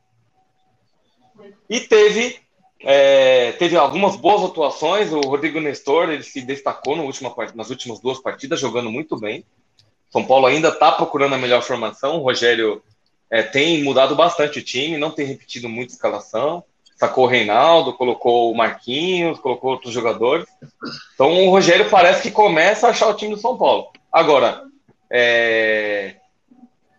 E 1.70 1.80
teve 1.80 2.44
é, 2.86 3.54
teve 3.54 3.78
algumas 3.78 4.16
boas 4.16 4.44
atuações. 4.44 5.12
O 5.12 5.22
Rodrigo 5.22 5.60
Nestor 5.60 6.10
ele 6.10 6.24
se 6.24 6.42
destacou 6.42 6.96
no 6.96 7.04
última, 7.04 7.34
nas 7.56 7.70
últimas 7.70 8.00
duas 8.00 8.20
partidas, 8.20 8.60
jogando 8.60 8.92
muito 8.92 9.18
bem. 9.18 9.46
São 10.10 10.24
Paulo 10.24 10.46
ainda 10.46 10.68
está 10.68 10.92
procurando 10.92 11.34
a 11.34 11.38
melhor 11.38 11.64
formação. 11.64 12.18
O 12.18 12.24
Rogério 12.24 12.84
é, 13.32 13.42
tem 13.42 13.84
mudado 13.84 14.16
bastante 14.16 14.60
o 14.60 14.64
time, 14.64 14.98
não 14.98 15.10
tem 15.10 15.26
repetido 15.26 15.70
muita 15.70 15.94
escalação. 15.94 16.64
Sacou 16.96 17.24
o 17.24 17.28
Reinaldo, 17.28 17.94
colocou 17.94 18.52
o 18.52 18.56
Marquinhos, 18.56 19.40
colocou 19.40 19.72
outros 19.72 19.94
jogadores. 19.94 20.46
Então 21.16 21.48
o 21.48 21.50
Rogério 21.50 21.90
parece 21.90 22.22
que 22.22 22.32
começa 22.32 22.88
a 22.88 22.90
achar 22.92 23.08
o 23.08 23.16
time 23.16 23.34
do 23.34 23.42
São 23.42 23.58
Paulo. 23.58 23.88
Agora, 24.12 24.62
é, 25.16 26.16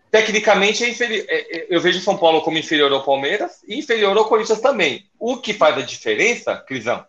tecnicamente, 0.09 0.85
é 0.85 0.89
é, 0.89 1.57
é, 1.59 1.67
eu 1.69 1.81
vejo 1.81 1.99
o 1.99 2.03
São 2.03 2.17
Paulo 2.17 2.43
como 2.43 2.57
inferior 2.57 2.93
ao 2.93 3.03
Palmeiras 3.03 3.65
e 3.67 3.77
inferior 3.77 4.17
ao 4.17 4.27
Corinthians 4.27 4.61
também. 4.61 5.05
O 5.19 5.39
que 5.39 5.53
faz 5.53 5.77
a 5.77 5.83
diferença, 5.83 6.57
Crisão, 6.59 7.05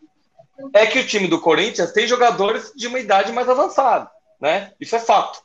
é 0.74 0.88
que 0.88 0.98
o 0.98 1.06
time 1.06 1.28
do 1.28 1.40
Corinthians 1.40 1.92
tem 1.92 2.08
jogadores 2.08 2.74
de 2.76 2.88
uma 2.88 3.00
idade 3.00 3.32
mais 3.32 3.48
avançada, 3.48 4.10
né? 4.42 4.72
Isso 4.82 4.96
é 4.96 5.00
fato. 5.00 5.44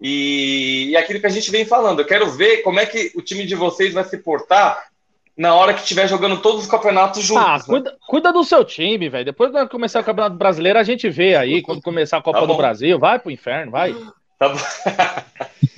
E, 0.00 0.88
e 0.90 0.96
aquilo 0.96 1.20
que 1.20 1.26
a 1.26 1.30
gente 1.30 1.50
vem 1.50 1.66
falando, 1.66 2.00
eu 2.00 2.06
quero 2.06 2.30
ver 2.30 2.62
como 2.62 2.80
é 2.80 2.86
que 2.86 3.12
o 3.14 3.20
time 3.20 3.44
de 3.44 3.54
vocês 3.54 3.92
vai 3.92 4.04
se 4.04 4.16
portar 4.16 4.88
na 5.36 5.54
hora 5.54 5.74
que 5.74 5.82
estiver 5.82 6.08
jogando 6.08 6.40
todos 6.40 6.62
os 6.62 6.70
campeonatos 6.70 7.22
juntos. 7.22 7.44
Ah, 7.44 7.58
né? 7.58 7.64
cuida, 7.66 7.96
cuida 8.08 8.32
do 8.32 8.42
seu 8.42 8.64
time, 8.64 9.08
velho. 9.10 9.26
Depois 9.26 9.52
que 9.52 9.68
começar 9.68 10.00
o 10.00 10.04
Campeonato 10.04 10.36
Brasileiro, 10.36 10.78
a 10.78 10.82
gente 10.82 11.08
vê 11.10 11.36
aí, 11.36 11.62
quando 11.62 11.82
começar 11.82 12.16
a 12.16 12.22
Copa 12.22 12.40
Tá 12.40 12.46
do. 12.46 12.56
Brasil. 12.56 12.98
Vai 12.98 13.18
pro 13.18 13.30
inferno, 13.30 13.70
vai. 13.70 13.94
Tá 14.38 14.48
bom. 14.50 14.58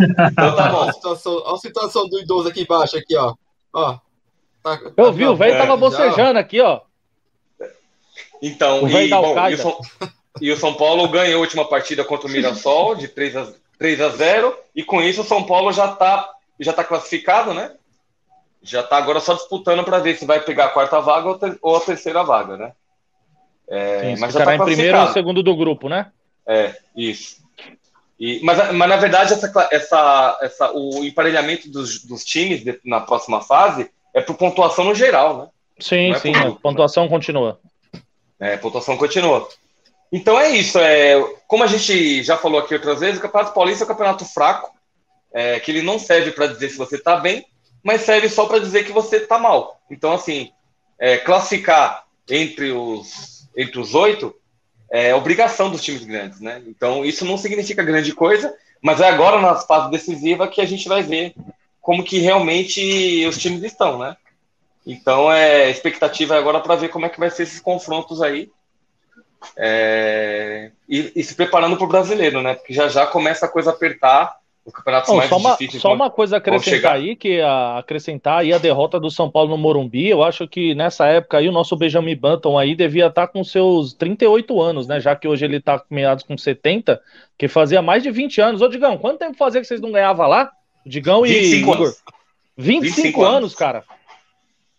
então 0.00 0.54
tá 0.54 0.64
Olha 0.64 0.68
bom. 0.72 0.82
a 0.82 0.92
situação, 0.92 1.42
olha 1.44 1.54
a 1.54 1.58
situação 1.58 2.08
do 2.08 2.18
idoso 2.20 2.48
aqui 2.48 2.62
embaixo, 2.62 2.96
aqui, 2.96 3.16
ó. 3.16 3.34
Ó. 3.72 3.98
Tá- 4.62 4.78
Eu 4.96 5.06
tá 5.06 5.10
vi, 5.10 5.24
o 5.26 5.34
velho 5.36 5.54
É, 5.54 5.58
tava 5.58 5.70
já, 5.72 5.76
bocejando 5.76 6.38
aqui, 6.38 6.60
ó. 6.60 6.80
Então, 8.42 8.88
e, 8.88 9.08
bom, 9.08 9.48
e, 9.48 9.54
o. 9.54 9.58
São, 9.58 9.78
e 10.40 10.52
o 10.52 10.56
São 10.56 10.74
Paulo 10.74 11.08
ganhou 11.08 11.38
a 11.38 11.40
última 11.40 11.66
partida 11.68 12.04
contra 12.04 12.26
o 12.26 12.30
Mirassol 12.30 12.94
de 12.94 13.08
3 13.08 13.36
a, 13.36 13.52
3 13.78 14.00
a 14.00 14.08
0 14.10 14.56
e 14.74 14.82
com 14.82 15.00
isso 15.02 15.22
o 15.22 15.24
São 15.24 15.44
Paulo 15.44 15.72
já 15.72 15.92
está 15.92 16.30
já 16.58 16.72
tá 16.72 16.84
classificado, 16.84 17.54
né? 17.54 17.74
Já 18.62 18.80
está 18.80 18.98
agora 18.98 19.20
só 19.20 19.32
disputando 19.34 19.82
para 19.82 19.98
ver 19.98 20.16
se 20.18 20.26
vai 20.26 20.40
pegar 20.40 20.66
a 20.66 20.70
quarta 20.70 21.00
vaga 21.00 21.28
ou, 21.28 21.38
ter- 21.38 21.58
ou 21.62 21.76
a 21.76 21.80
terceira 21.80 22.22
vaga, 22.22 22.56
né? 22.58 22.72
É, 23.68 24.00
Sim, 24.14 24.20
mas 24.20 24.34
já 24.34 24.40
está 24.40 24.54
em 24.56 24.58
primeiro 24.64 25.00
ou 25.00 25.08
segundo 25.12 25.42
do 25.42 25.56
grupo, 25.56 25.88
né? 25.88 26.10
É, 26.46 26.76
isso. 26.94 27.40
E, 28.20 28.38
mas, 28.44 28.72
mas 28.74 28.88
na 28.88 28.96
verdade, 28.96 29.32
essa, 29.32 29.68
essa, 29.70 30.38
essa, 30.42 30.72
o 30.72 31.02
emparelhamento 31.02 31.70
dos, 31.70 32.04
dos 32.04 32.22
times 32.22 32.62
de- 32.62 32.78
na 32.84 33.00
próxima 33.00 33.40
fase 33.40 33.90
é 34.12 34.20
por 34.20 34.34
pontuação 34.36 34.84
no 34.84 34.94
geral, 34.94 35.38
né? 35.38 35.48
Sim, 35.78 36.10
é 36.10 36.18
sim, 36.18 36.32
por 36.32 36.42
grupo, 36.42 36.60
pontuação 36.60 37.08
continua. 37.08 37.58
É, 38.38 38.58
pontuação 38.58 38.96
continua. 38.98 39.48
Então 40.12 40.38
é 40.38 40.50
isso. 40.50 40.78
É, 40.78 41.18
como 41.46 41.64
a 41.64 41.66
gente 41.66 42.22
já 42.22 42.36
falou 42.36 42.60
aqui 42.60 42.74
outras 42.74 43.00
vezes, 43.00 43.18
o 43.18 43.22
Campeonato 43.22 43.54
Paulista 43.54 43.84
é 43.84 43.86
um 43.86 43.88
campeonato 43.88 44.24
fraco, 44.26 44.70
é, 45.32 45.58
que 45.58 45.70
ele 45.70 45.80
não 45.80 45.98
serve 45.98 46.32
para 46.32 46.46
dizer 46.48 46.68
se 46.68 46.76
você 46.76 46.96
está 46.96 47.16
bem, 47.16 47.46
mas 47.82 48.02
serve 48.02 48.28
só 48.28 48.44
para 48.44 48.58
dizer 48.58 48.84
que 48.84 48.92
você 48.92 49.16
está 49.16 49.38
mal. 49.38 49.80
Então, 49.90 50.12
assim, 50.12 50.52
é, 50.98 51.16
classificar 51.16 52.04
entre 52.28 52.70
os, 52.72 53.48
entre 53.56 53.80
os 53.80 53.94
oito 53.94 54.34
é 54.90 55.14
obrigação 55.14 55.70
dos 55.70 55.82
times 55.82 56.04
grandes, 56.04 56.40
né? 56.40 56.62
Então, 56.66 57.04
isso 57.04 57.24
não 57.24 57.38
significa 57.38 57.82
grande 57.82 58.12
coisa, 58.12 58.54
mas 58.82 59.00
é 59.00 59.08
agora 59.08 59.40
na 59.40 59.54
fase 59.54 59.90
decisiva 59.90 60.48
que 60.48 60.60
a 60.60 60.66
gente 60.66 60.88
vai 60.88 61.02
ver 61.02 61.34
como 61.80 62.02
que 62.02 62.18
realmente 62.18 63.24
os 63.26 63.38
times 63.38 63.62
estão, 63.62 63.98
né? 63.98 64.16
Então, 64.86 65.30
é, 65.30 65.70
expectativa 65.70 66.34
é 66.34 66.38
agora 66.38 66.60
para 66.60 66.74
ver 66.74 66.88
como 66.88 67.06
é 67.06 67.08
que 67.08 67.20
vai 67.20 67.30
ser 67.30 67.44
esses 67.44 67.60
confrontos 67.60 68.20
aí. 68.20 68.50
É, 69.56 70.70
e, 70.88 71.12
e 71.14 71.22
se 71.22 71.34
preparando 71.34 71.76
para 71.76 71.84
o 71.84 71.88
brasileiro, 71.88 72.42
né? 72.42 72.54
Porque 72.54 72.74
já 72.74 72.88
já 72.88 73.06
começa 73.06 73.46
a 73.46 73.48
coisa 73.48 73.70
apertar. 73.70 74.39
Os 74.70 74.74
campeonatos 74.74 75.10
Bom, 75.10 75.16
mais 75.16 75.28
só 75.28 75.36
uma, 75.36 75.50
difíceis. 75.50 75.82
só 75.82 75.92
uma 75.92 76.10
coisa 76.10 76.36
a 76.36 76.38
acrescentar 76.38 76.94
aí, 76.94 77.16
que 77.16 77.40
a, 77.40 77.78
acrescentar 77.78 78.38
aí 78.40 78.52
a 78.52 78.58
derrota 78.58 78.98
do 79.00 79.10
São 79.10 79.30
Paulo 79.30 79.50
no 79.50 79.58
Morumbi, 79.58 80.08
eu 80.08 80.22
acho 80.22 80.46
que 80.48 80.74
nessa 80.74 81.06
época 81.06 81.38
aí 81.38 81.48
o 81.48 81.52
nosso 81.52 81.76
Benjamin 81.76 82.16
Button 82.16 82.58
aí 82.58 82.74
devia 82.74 83.06
estar 83.08 83.26
com 83.28 83.42
seus 83.44 83.92
38 83.94 84.60
anos, 84.60 84.86
né? 84.86 85.00
Já 85.00 85.14
que 85.16 85.26
hoje 85.28 85.44
ele 85.44 85.60
tá 85.60 85.82
meados 85.90 86.24
com 86.24 86.38
70, 86.38 87.00
que 87.36 87.48
fazia 87.48 87.82
mais 87.82 88.02
de 88.02 88.10
20 88.10 88.40
anos. 88.40 88.62
Ô, 88.62 88.68
Digão, 88.68 88.96
quanto 88.96 89.18
tempo 89.18 89.36
fazia 89.36 89.60
que 89.60 89.66
vocês 89.66 89.80
não 89.80 89.92
ganhavam 89.92 90.26
lá? 90.28 90.50
Digão 90.86 91.26
e 91.26 91.32
25 91.32 91.56
Igor. 91.72 91.76
anos. 91.86 92.02
25, 92.56 92.94
25 92.96 93.22
anos, 93.22 93.36
anos. 93.36 93.54
cara. 93.54 93.84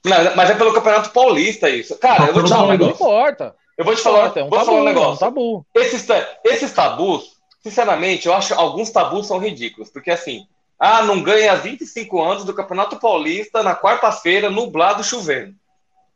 Não, 0.05 0.35
mas 0.35 0.49
é 0.49 0.55
pelo 0.55 0.73
Campeonato 0.73 1.11
Paulista 1.11 1.69
isso. 1.69 1.97
Cara, 1.99 2.27
eu 2.27 2.33
vou 2.33 2.43
te 2.43 2.49
falar 2.49 2.63
um 2.63 2.67
Não, 2.67 2.73
não 2.73 2.77
negócio. 2.87 2.95
importa. 3.05 3.55
Eu 3.77 3.85
vou 3.85 3.95
te 3.95 4.01
falar, 4.01 4.31
é 4.35 4.43
um 4.43 4.49
vou 4.49 4.59
tabu, 4.59 4.65
falar 4.65 4.71
um 4.71 4.77
é 4.77 4.81
um 4.81 4.85
negócio. 4.85 5.19
tabu. 5.19 5.65
Esses, 5.75 6.07
esses 6.43 6.71
tabus, 6.73 7.30
sinceramente, 7.63 8.27
eu 8.27 8.33
acho 8.33 8.53
alguns 8.53 8.89
tabus 8.89 9.27
são 9.27 9.37
ridículos. 9.39 9.89
Porque 9.89 10.11
assim, 10.11 10.45
ah, 10.79 11.01
não 11.03 11.21
ganha 11.21 11.55
25 11.55 12.21
anos 12.21 12.43
do 12.45 12.53
Campeonato 12.53 12.97
Paulista 12.97 13.61
na 13.63 13.75
quarta-feira, 13.75 14.49
nublado, 14.49 15.03
chovendo. 15.03 15.53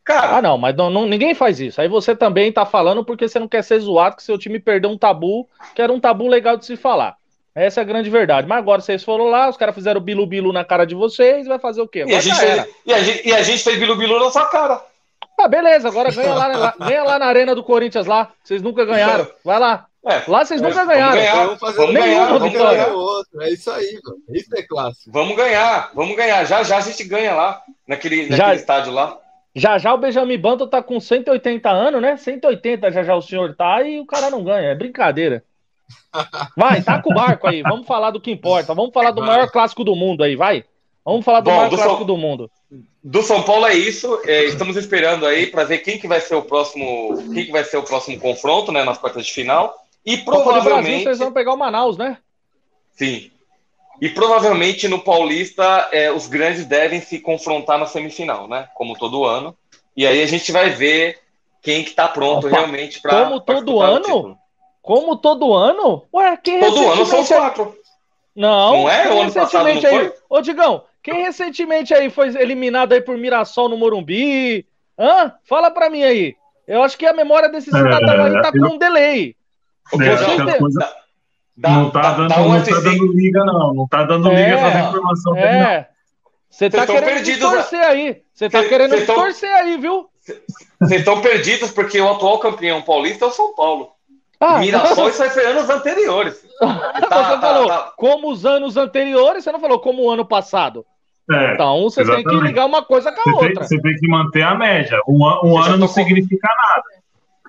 Cara, 0.03 0.37
Ah, 0.37 0.41
não, 0.41 0.57
mas 0.57 0.75
não, 0.75 0.89
não- 0.89 1.07
ninguém 1.07 1.33
faz 1.33 1.59
isso. 1.59 1.81
Aí 1.81 1.87
você 1.87 2.15
também 2.15 2.51
tá 2.51 2.63
falando 2.65 3.03
porque 3.03 3.27
você 3.27 3.39
não 3.39 3.47
quer 3.47 3.63
ser 3.63 3.79
zoado 3.79 4.15
que 4.15 4.23
seu 4.23 4.37
time 4.37 4.59
perdeu 4.59 4.89
um 4.91 4.97
tabu, 4.97 5.49
que 5.73 5.81
era 5.81 5.91
um 5.91 5.99
tabu 5.99 6.27
legal 6.27 6.55
de 6.57 6.65
se 6.65 6.77
falar. 6.77 7.15
Essa 7.55 7.79
é 7.79 7.83
a 7.83 7.85
grande 7.85 8.09
verdade. 8.09 8.47
Mas 8.47 8.57
agora 8.59 8.81
vocês 8.81 9.03
foram 9.03 9.25
lá, 9.29 9.49
os 9.49 9.57
caras 9.57 9.73
fizeram 9.73 9.99
bilu-bilu 10.01 10.51
na 10.53 10.63
cara 10.63 10.85
de 10.85 10.93
vocês, 10.93 11.47
vai 11.47 11.57
fazer 11.57 11.81
o 11.81 11.87
quê? 11.87 12.03
e, 12.05 12.13
a 12.13 12.19
gente 12.19 12.35
fez, 12.37 12.65
e, 12.85 12.93
a 12.93 13.01
gente, 13.01 13.27
e 13.29 13.33
a 13.33 13.41
gente 13.41 13.63
fez 13.63 13.79
bilu-bilu 13.79 14.19
na 14.19 14.29
sua 14.29 14.45
cara. 14.45 14.79
Ah, 15.39 15.47
beleza, 15.47 15.87
agora 15.87 16.11
ganha 16.11 16.33
lá- 16.35 16.73
ganha 16.79 17.03
lá 17.03 17.17
na 17.19 17.25
arena 17.25 17.55
do 17.55 17.63
Corinthians 17.63 18.05
lá. 18.05 18.31
Vocês 18.43 18.61
nunca 18.61 18.85
ganharam. 18.85 19.27
Vai 19.43 19.57
lá. 19.59 19.87
É, 20.07 20.21
Lá 20.27 20.45
vocês 20.45 20.61
nunca 20.61 20.75
vamos 20.75 20.93
ganharam. 20.93 21.15
ganhar. 21.15 21.45
Vamos 21.45 21.59
fazer 21.59 21.77
Vamos 21.77 21.93
nenhuma 21.93 22.13
ganhar, 22.15 22.27
vamos 22.33 22.51
vitória 22.51 22.77
ganhar. 22.83 22.93
ou 22.95 22.99
outra. 23.01 23.43
É 23.45 23.49
isso 23.53 23.71
aí, 23.71 23.99
mano. 24.03 24.17
Isso 24.29 24.55
é 24.55 24.61
clássico. 24.63 25.11
vamos 25.11 25.35
ganhar, 25.35 25.91
vamos 25.95 26.15
ganhar. 26.15 26.45
Já 26.45 26.61
já 26.63 26.77
a 26.77 26.81
gente 26.81 27.03
ganha 27.05 27.33
lá, 27.33 27.61
naquele, 27.87 28.17
naquele 28.23 28.37
Já- 28.37 28.53
estádio 28.55 28.93
lá. 28.93 29.17
Já 29.57 29.77
já 29.77 29.93
o 29.93 29.97
Benjamin 29.97 30.37
Banto 30.37 30.67
tá 30.67 30.83
com 30.83 30.99
180 30.99 31.69
anos, 31.69 32.01
né? 32.01 32.17
180 32.17 32.91
já 32.91 33.03
já 33.03 33.15
o 33.15 33.21
senhor 33.21 33.55
tá 33.55 33.81
e 33.83 33.99
o 33.99 34.05
cara 34.05 34.29
não 34.29 34.43
ganha. 34.43 34.69
É 34.69 34.75
brincadeira. 34.75 35.43
Vai, 36.55 36.81
taca 36.81 37.07
o 37.09 37.13
barco 37.13 37.47
aí. 37.47 37.61
Vamos 37.61 37.87
falar 37.87 38.11
do 38.11 38.19
que 38.19 38.31
importa. 38.31 38.73
Vamos 38.73 38.91
falar 38.93 39.11
do 39.11 39.21
Vai. 39.21 39.29
maior 39.35 39.49
clássico 39.51 39.83
do 39.83 39.95
mundo 39.95 40.23
aí, 40.23 40.35
vai. 40.35 40.63
Vamos 41.03 41.23
falar 41.23 41.39
do 41.39 41.49
Bom, 41.49 41.55
maior 41.55 41.69
do 41.69 41.75
clássico 41.75 41.97
São- 41.99 42.05
do 42.05 42.17
mundo. 42.17 42.51
Do 43.03 43.21
São 43.21 43.43
Paulo 43.43 43.65
é 43.67 43.75
isso. 43.75 44.19
É, 44.25 44.43
estamos 44.45 44.75
esperando 44.75 45.25
aí 45.25 45.47
para 45.47 45.63
ver 45.63 45.77
quem 45.79 45.99
que 45.99 46.07
vai 46.07 46.19
ser 46.19 46.35
o 46.35 46.41
próximo, 46.41 47.15
quem 47.33 47.45
que 47.45 47.51
vai 47.51 47.63
ser 47.63 47.77
o 47.77 47.83
próximo 47.83 48.19
confronto, 48.19 48.71
né, 48.71 48.83
nas 48.83 48.97
quartas 48.97 49.25
de 49.25 49.31
final. 49.31 49.73
E 50.05 50.17
Copa 50.17 50.37
do 50.37 50.43
Brasil, 50.43 50.61
provavelmente, 50.61 51.03
vocês 51.03 51.19
vão 51.19 51.31
pegar 51.31 51.53
o 51.53 51.57
Manaus, 51.57 51.97
né? 51.97 52.17
sim. 52.91 53.31
E 54.01 54.09
provavelmente 54.09 54.87
no 54.89 54.99
Paulista 54.99 55.87
é, 55.91 56.11
os 56.11 56.27
grandes 56.27 56.65
devem 56.65 56.99
se 56.99 57.19
confrontar 57.19 57.79
na 57.79 57.85
semifinal, 57.85 58.47
né? 58.47 58.67
Como 58.75 58.97
todo 58.97 59.23
ano. 59.23 59.55
E 59.95 60.05
aí 60.05 60.21
a 60.21 60.27
gente 60.27 60.51
vai 60.51 60.69
ver 60.69 61.17
quem 61.61 61.83
que 61.83 61.91
tá 61.91 62.07
pronto 62.07 62.47
Opa, 62.47 62.57
realmente 62.57 63.01
para 63.01 63.23
como 63.23 63.39
todo 63.39 63.81
ano? 63.81 64.37
Como 64.81 65.15
todo 65.15 65.53
ano? 65.53 66.03
Ué, 66.13 66.37
quem 66.43 66.59
Todo 66.59 66.91
ano 66.91 67.05
são 67.05 67.21
os 67.21 67.27
quatro. 67.27 67.75
Não, 68.35 68.83
Não 68.83 68.89
é? 68.89 69.07
quem 69.07 69.11
O 69.17 69.21
ano 69.21 69.33
passado 69.33 69.63
não 69.63 69.73
recentemente 69.73 69.87
aí... 69.87 70.09
foi? 70.09 70.13
Ô, 70.29 70.41
Digão, 70.41 70.83
quem 71.01 71.23
recentemente 71.23 71.93
aí 71.93 72.09
foi 72.09 72.27
eliminado 72.35 72.93
aí 72.93 73.01
por 73.01 73.17
Mirassol 73.17 73.69
no 73.69 73.77
Morumbi? 73.77 74.67
Hã? 74.99 75.33
Fala 75.45 75.71
pra 75.71 75.89
mim 75.89 76.03
aí. 76.03 76.35
Eu 76.67 76.83
acho 76.83 76.97
que 76.97 77.05
a 77.05 77.13
memória 77.13 77.47
desse 77.47 77.71
cidadão 77.71 78.25
aí 78.25 78.41
tá 78.41 78.51
com 78.51 78.75
um 78.75 78.77
delay. 78.77 79.35
É, 79.93 80.57
coisa- 80.57 80.93
dá- 81.57 81.69
não 81.69 81.89
tá 81.89 82.01
dá- 82.01 82.11
dando, 82.13 82.29
dá 82.29 82.41
um 82.41 82.49
não 82.53 82.63
tá 82.63 82.71
F5. 82.71 82.83
dando 82.83 83.13
liga, 83.13 83.45
não. 83.45 83.73
Não 83.73 83.87
tá 83.87 84.03
dando 84.03 84.31
É, 84.31 84.35
liga 84.35 84.57
essas 84.67 84.89
informações. 84.89 85.35
não. 85.35 85.47
É. 85.47 85.89
Você 86.49 86.69
tá 86.69 86.85
querendo 86.85 87.05
perdidos, 87.05 87.51
torcer 87.51 87.81
aí. 87.81 88.21
Você 88.33 88.49
tá 88.49 88.61
Cê- 88.61 88.69
querendo 88.69 88.91
cês 88.91 89.05
tão- 89.05 89.15
torcer 89.15 89.53
aí, 89.53 89.77
viu? 89.77 90.07
Vocês 90.81 90.99
estão 91.01 91.21
perdidos 91.21 91.71
porque 91.71 91.99
o 91.99 92.09
atual 92.09 92.39
campeão 92.39 92.81
paulista 92.81 93.25
é 93.25 93.27
o 93.27 93.31
São 93.31 93.53
Paulo. 93.55 93.89
Ah, 94.39 94.59
Mirassol 94.59 95.09
isso 95.09 95.23
foi 95.29 95.45
anos 95.45 95.69
anteriores. 95.69 96.33
você 96.59 97.01
Tá, 97.01 97.07
tá, 97.07 97.41
falou 97.41 97.67
tá. 97.67 97.93
como 97.97 98.29
os 98.31 98.45
anos 98.45 98.75
anteriores, 98.77 99.43
você 99.43 99.51
não 99.51 99.59
falou 99.59 99.79
como 99.79 100.03
o 100.03 100.09
ano 100.09 100.25
passado. 100.25 100.85
É, 101.31 101.53
Então 101.53 101.81
você 101.83 102.05
tem 102.05 102.23
que 102.23 102.35
ligar 102.35 102.65
uma 102.65 102.83
coisa 102.83 103.11
com 103.11 103.21
a 103.21 103.23
você, 103.23 103.39
tem, 103.39 103.47
outra. 103.49 103.63
você 103.63 103.81
tem 103.81 103.95
que 103.95 104.07
manter 104.07 104.43
a 104.43 104.55
média. 104.55 104.99
Um, 105.07 105.23
um 105.43 105.57
ano 105.57 105.77
não 105.77 105.87
com- 105.87 105.93
significa 105.93 106.47
nada. 106.47 106.83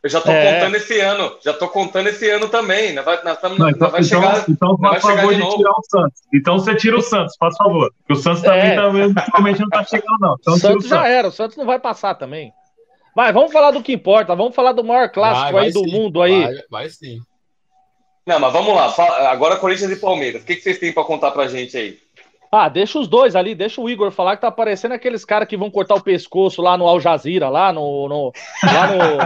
Eu 0.06 0.10
já 0.10 0.20
tô 0.20 0.30
É. 0.30 0.54
contando 0.54 0.74
esse 0.76 1.00
ano. 1.00 1.32
Já 1.44 1.52
tô 1.52 1.68
contando 1.68 2.06
esse 2.06 2.30
ano 2.30 2.48
também. 2.48 2.92
Nós 2.94 3.04
vai, 3.04 3.24
nós 3.24 3.40
tamo, 3.40 3.58
Não, 3.58 3.68
então, 3.68 3.90
vai 3.90 4.00
então, 4.00 4.20
chegar. 4.22 4.44
então 4.48 4.76
vai 4.76 5.00
faz 5.00 5.16
favor 5.16 5.34
de 5.34 5.42
de, 5.42 5.56
tirar 5.56 5.70
o 5.72 5.82
Santos. 5.90 6.20
Então 6.32 6.58
você 6.60 6.74
tira 6.76 6.96
o 6.96 7.02
Santos, 7.02 7.34
faz 7.36 7.56
favor. 7.56 7.92
Porque 7.98 8.12
o 8.12 8.22
Santos 8.22 8.42
também 8.42 8.70
É. 8.70 8.76
tá, 8.76 8.90
não 8.92 9.68
tá 9.68 9.84
chegando, 9.84 10.16
não. 10.20 10.30
O 10.32 10.36
Então 10.40 10.54
tira 10.54 10.68
o 10.68 10.72
Santos 10.74 10.88
já 10.88 10.96
Santos. 10.96 11.10
era, 11.10 11.28
o 11.28 11.32
Santos 11.32 11.56
não 11.56 11.66
vai 11.66 11.80
passar 11.80 12.14
também. 12.14 12.52
Vai, 13.16 13.32
vamos 13.32 13.50
falar 13.52 13.72
do 13.72 13.82
que 13.82 13.92
importa, 13.94 14.36
vamos 14.36 14.54
falar 14.54 14.72
do 14.72 14.84
maior 14.84 15.08
clássico 15.10 15.42
Vai, 15.44 15.52
vai 15.54 15.64
aí 15.66 15.72
do 15.72 15.80
sim, 15.80 15.90
mundo 15.90 16.22
aí. 16.22 16.42
Vai, 16.44 16.54
vai 16.70 16.88
sim. 16.88 17.18
Não, 18.26 18.38
mas 18.38 18.52
vamos 18.52 18.74
lá. 18.74 18.94
Agora 19.30 19.56
Corinthians 19.56 19.90
e 19.90 19.96
Palmeiras. 19.96 20.42
O 20.42 20.46
que, 20.46 20.54
que 20.56 20.62
vocês 20.62 20.78
têm 20.78 20.92
pra 20.92 21.02
contar 21.04 21.32
pra 21.32 21.48
gente 21.48 21.76
aí? 21.76 21.98
Ah, 22.50 22.68
deixa 22.68 22.98
os 22.98 23.08
dois 23.08 23.34
ali, 23.34 23.54
deixa 23.54 23.80
o 23.80 23.88
Igor 23.88 24.10
falar 24.10 24.36
que 24.36 24.42
tá 24.42 24.50
parecendo 24.50 24.94
aqueles 24.94 25.24
caras 25.24 25.48
que 25.48 25.56
vão 25.56 25.70
cortar 25.70 25.94
o 25.94 26.02
pescoço 26.02 26.62
lá 26.62 26.76
no 26.76 26.86
Al 26.86 27.00
Jazeera, 27.00 27.48
lá 27.48 27.72
no. 27.72 28.08
no 28.08 28.32
lá 28.62 28.86
no... 28.86 29.16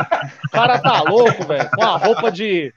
O 0.46 0.50
cara 0.50 0.78
tá 0.78 1.02
louco, 1.02 1.46
velho. 1.46 1.68
Com 1.70 1.82
a 1.82 1.96
roupa 1.96 2.30
de. 2.30 2.72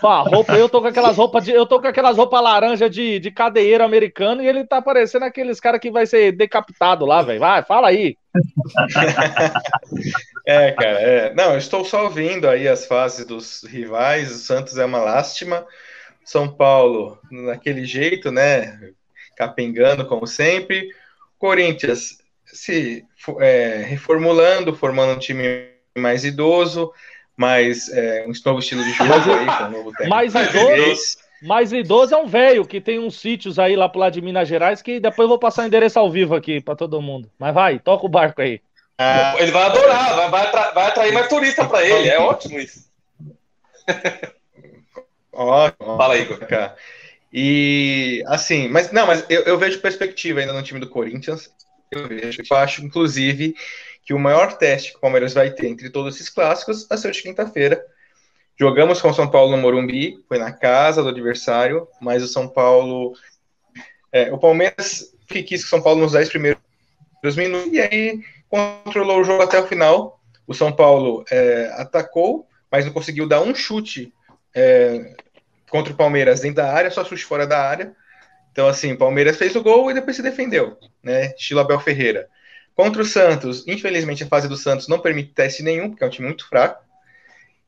Com 0.00 0.08
a 0.08 0.20
roupa, 0.20 0.52
eu 0.54 0.68
tô 0.68 0.82
com 0.82 0.88
aquelas 0.88 1.16
roupas 1.16 1.44
de. 1.44 1.52
Eu 1.52 1.66
tô 1.66 1.80
com 1.80 1.86
aquelas 1.86 2.16
roupas 2.16 2.42
laranja 2.42 2.88
de, 2.88 3.18
de 3.18 3.30
cadeieiro 3.30 3.82
americano 3.82 4.42
e 4.42 4.46
ele 4.46 4.64
tá 4.64 4.82
parecendo 4.82 5.24
aqueles 5.24 5.58
caras 5.58 5.80
que 5.80 5.90
vai 5.90 6.06
ser 6.06 6.32
decapitado 6.32 7.06
lá, 7.06 7.22
velho. 7.22 7.40
Vai, 7.40 7.62
fala 7.62 7.88
aí. 7.88 8.16
É, 10.48 10.70
cara, 10.70 11.00
é. 11.00 11.34
Não, 11.34 11.54
eu 11.54 11.58
estou 11.58 11.84
só 11.84 12.08
vendo 12.08 12.48
aí 12.48 12.68
as 12.68 12.86
fases 12.86 13.26
dos 13.26 13.64
rivais. 13.64 14.30
O 14.30 14.38
Santos 14.38 14.78
é 14.78 14.84
uma 14.84 14.98
lástima. 14.98 15.66
São 16.24 16.48
Paulo, 16.48 17.18
naquele 17.30 17.84
jeito, 17.84 18.30
né? 18.30 18.92
Capengando, 19.36 20.06
como 20.06 20.26
sempre. 20.26 20.88
Corinthians 21.38 22.18
se 22.44 23.04
é, 23.40 23.84
reformulando, 23.86 24.74
formando 24.74 25.14
um 25.16 25.18
time 25.18 25.68
mais 25.96 26.24
idoso, 26.24 26.92
mais 27.36 27.88
é, 27.90 28.24
um 28.26 28.32
novo 28.44 28.60
estilo 28.60 28.82
de 28.82 28.92
jogo 28.92 29.12
aí, 29.12 29.46
com 29.58 29.64
um 29.64 29.70
novo 29.70 29.90
técnico. 29.90 30.08
Mais 30.10 30.32
português. 30.32 31.18
Mas 31.42 31.70
idoso 31.70 32.14
é 32.14 32.16
um 32.16 32.26
velho 32.26 32.66
que 32.66 32.80
tem 32.80 32.98
uns 32.98 33.20
sítios 33.20 33.58
aí 33.58 33.76
lá 33.76 33.88
pro 33.88 34.00
lado 34.00 34.14
de 34.14 34.22
Minas 34.22 34.48
Gerais 34.48 34.80
que 34.80 34.98
depois 34.98 35.24
eu 35.24 35.28
vou 35.28 35.38
passar 35.38 35.64
o 35.64 35.66
endereço 35.66 35.98
ao 35.98 36.10
vivo 36.10 36.34
aqui 36.34 36.62
pra 36.62 36.74
todo 36.74 37.02
mundo. 37.02 37.30
Mas 37.38 37.52
vai, 37.52 37.78
toca 37.78 38.06
o 38.06 38.08
barco 38.08 38.40
aí. 38.40 38.60
Ah, 38.98 39.34
Ele 39.38 39.50
vai 39.50 39.64
adorar, 39.64 40.16
vai, 40.16 40.30
vai, 40.30 40.46
atra- 40.46 40.70
vai 40.72 40.86
atrair 40.86 41.12
mais 41.12 41.28
turista 41.28 41.66
pra 41.66 41.84
ele. 41.84 42.08
É 42.08 42.18
ótimo 42.18 42.58
isso. 42.58 42.86
ótimo. 45.32 45.96
Fala 45.98 46.14
aí, 46.14 46.22
Igor. 46.22 46.38
E 47.38 48.24
assim, 48.28 48.66
mas 48.66 48.90
não, 48.90 49.06
mas 49.06 49.22
eu, 49.28 49.42
eu 49.42 49.58
vejo 49.58 49.82
perspectiva 49.82 50.40
ainda 50.40 50.54
no 50.54 50.62
time 50.62 50.80
do 50.80 50.88
Corinthians. 50.88 51.50
Eu 51.90 52.08
vejo, 52.08 52.42
eu 52.50 52.56
acho, 52.56 52.82
inclusive, 52.82 53.54
que 54.02 54.14
o 54.14 54.18
maior 54.18 54.56
teste 54.56 54.92
que 54.92 54.96
o 54.96 55.00
Palmeiras 55.00 55.34
vai 55.34 55.50
ter 55.50 55.66
entre 55.66 55.90
todos 55.90 56.14
esses 56.14 56.30
clássicos 56.30 56.88
vai 56.88 56.96
ser 56.96 57.10
de 57.10 57.20
quinta-feira. 57.20 57.84
Jogamos 58.58 59.02
com 59.02 59.10
o 59.10 59.14
São 59.14 59.30
Paulo 59.30 59.54
no 59.54 59.58
Morumbi, 59.58 60.16
foi 60.26 60.38
na 60.38 60.50
casa 60.50 61.02
do 61.02 61.10
adversário, 61.10 61.86
mas 62.00 62.22
o 62.22 62.26
São 62.26 62.48
Paulo. 62.48 63.12
é, 64.10 64.32
o 64.32 64.38
Palmeiras 64.38 65.12
quis 65.28 65.60
que 65.60 65.66
o 65.66 65.68
São 65.68 65.82
Paulo 65.82 66.00
nos 66.00 66.12
10 66.12 66.30
primeiros 66.30 66.58
minutos 67.36 67.70
e 67.70 67.80
aí 67.80 68.18
controlou 68.48 69.20
o 69.20 69.24
jogo 69.24 69.42
até 69.42 69.60
o 69.60 69.66
final. 69.66 70.22
O 70.46 70.54
São 70.54 70.72
Paulo 70.72 71.22
é, 71.30 71.70
atacou, 71.74 72.46
mas 72.72 72.86
não 72.86 72.94
conseguiu 72.94 73.28
dar 73.28 73.42
um 73.42 73.54
chute 73.54 74.10
é, 74.54 75.14
contra 75.76 75.92
o 75.92 75.96
Palmeiras 75.96 76.40
dentro 76.40 76.56
da 76.56 76.72
área, 76.72 76.90
só 76.90 77.04
chute 77.04 77.24
fora 77.24 77.46
da 77.46 77.60
área. 77.60 77.92
Então, 78.52 78.66
assim, 78.66 78.92
o 78.92 78.98
Palmeiras 78.98 79.36
fez 79.36 79.54
o 79.54 79.62
gol 79.62 79.90
e 79.90 79.94
depois 79.94 80.16
se 80.16 80.22
defendeu, 80.22 80.78
né? 81.02 81.34
Estilo 81.38 81.60
Abel 81.60 81.78
Ferreira. 81.78 82.26
Contra 82.74 83.02
o 83.02 83.04
Santos, 83.04 83.66
infelizmente 83.68 84.24
a 84.24 84.26
fase 84.26 84.48
do 84.48 84.56
Santos 84.56 84.88
não 84.88 84.98
permite 84.98 85.32
teste 85.34 85.62
nenhum, 85.62 85.90
porque 85.90 86.02
é 86.02 86.06
um 86.06 86.10
time 86.10 86.26
muito 86.26 86.48
fraco. 86.48 86.82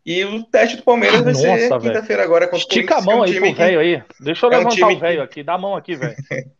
E 0.04 0.24
o 0.24 0.42
teste 0.44 0.78
do 0.78 0.82
Palmeiras 0.82 1.20
vai 1.20 1.32
Nossa, 1.34 1.58
ser 1.68 1.78
quinta-feira 1.80 2.22
agora 2.22 2.46
contra 2.46 2.64
o 2.64 2.68
Estica 2.68 2.94
a 2.94 2.96
que 2.96 3.02
é 3.02 3.06
mão 3.06 3.18
um 3.18 3.22
aí 3.24 3.34
pro 3.34 3.42
que- 3.44 3.52
velho 3.54 3.80
aí. 3.80 4.02
Deixa 4.20 4.46
eu 4.46 4.52
é 4.52 4.54
um 4.54 4.58
levantar 4.58 4.76
time 4.76 4.94
o 4.94 4.98
velho 4.98 5.22
aqui. 5.22 5.42
Dá 5.42 5.52
a 5.54 5.58
mão 5.58 5.76
aqui, 5.76 5.96
velho. 5.96 6.16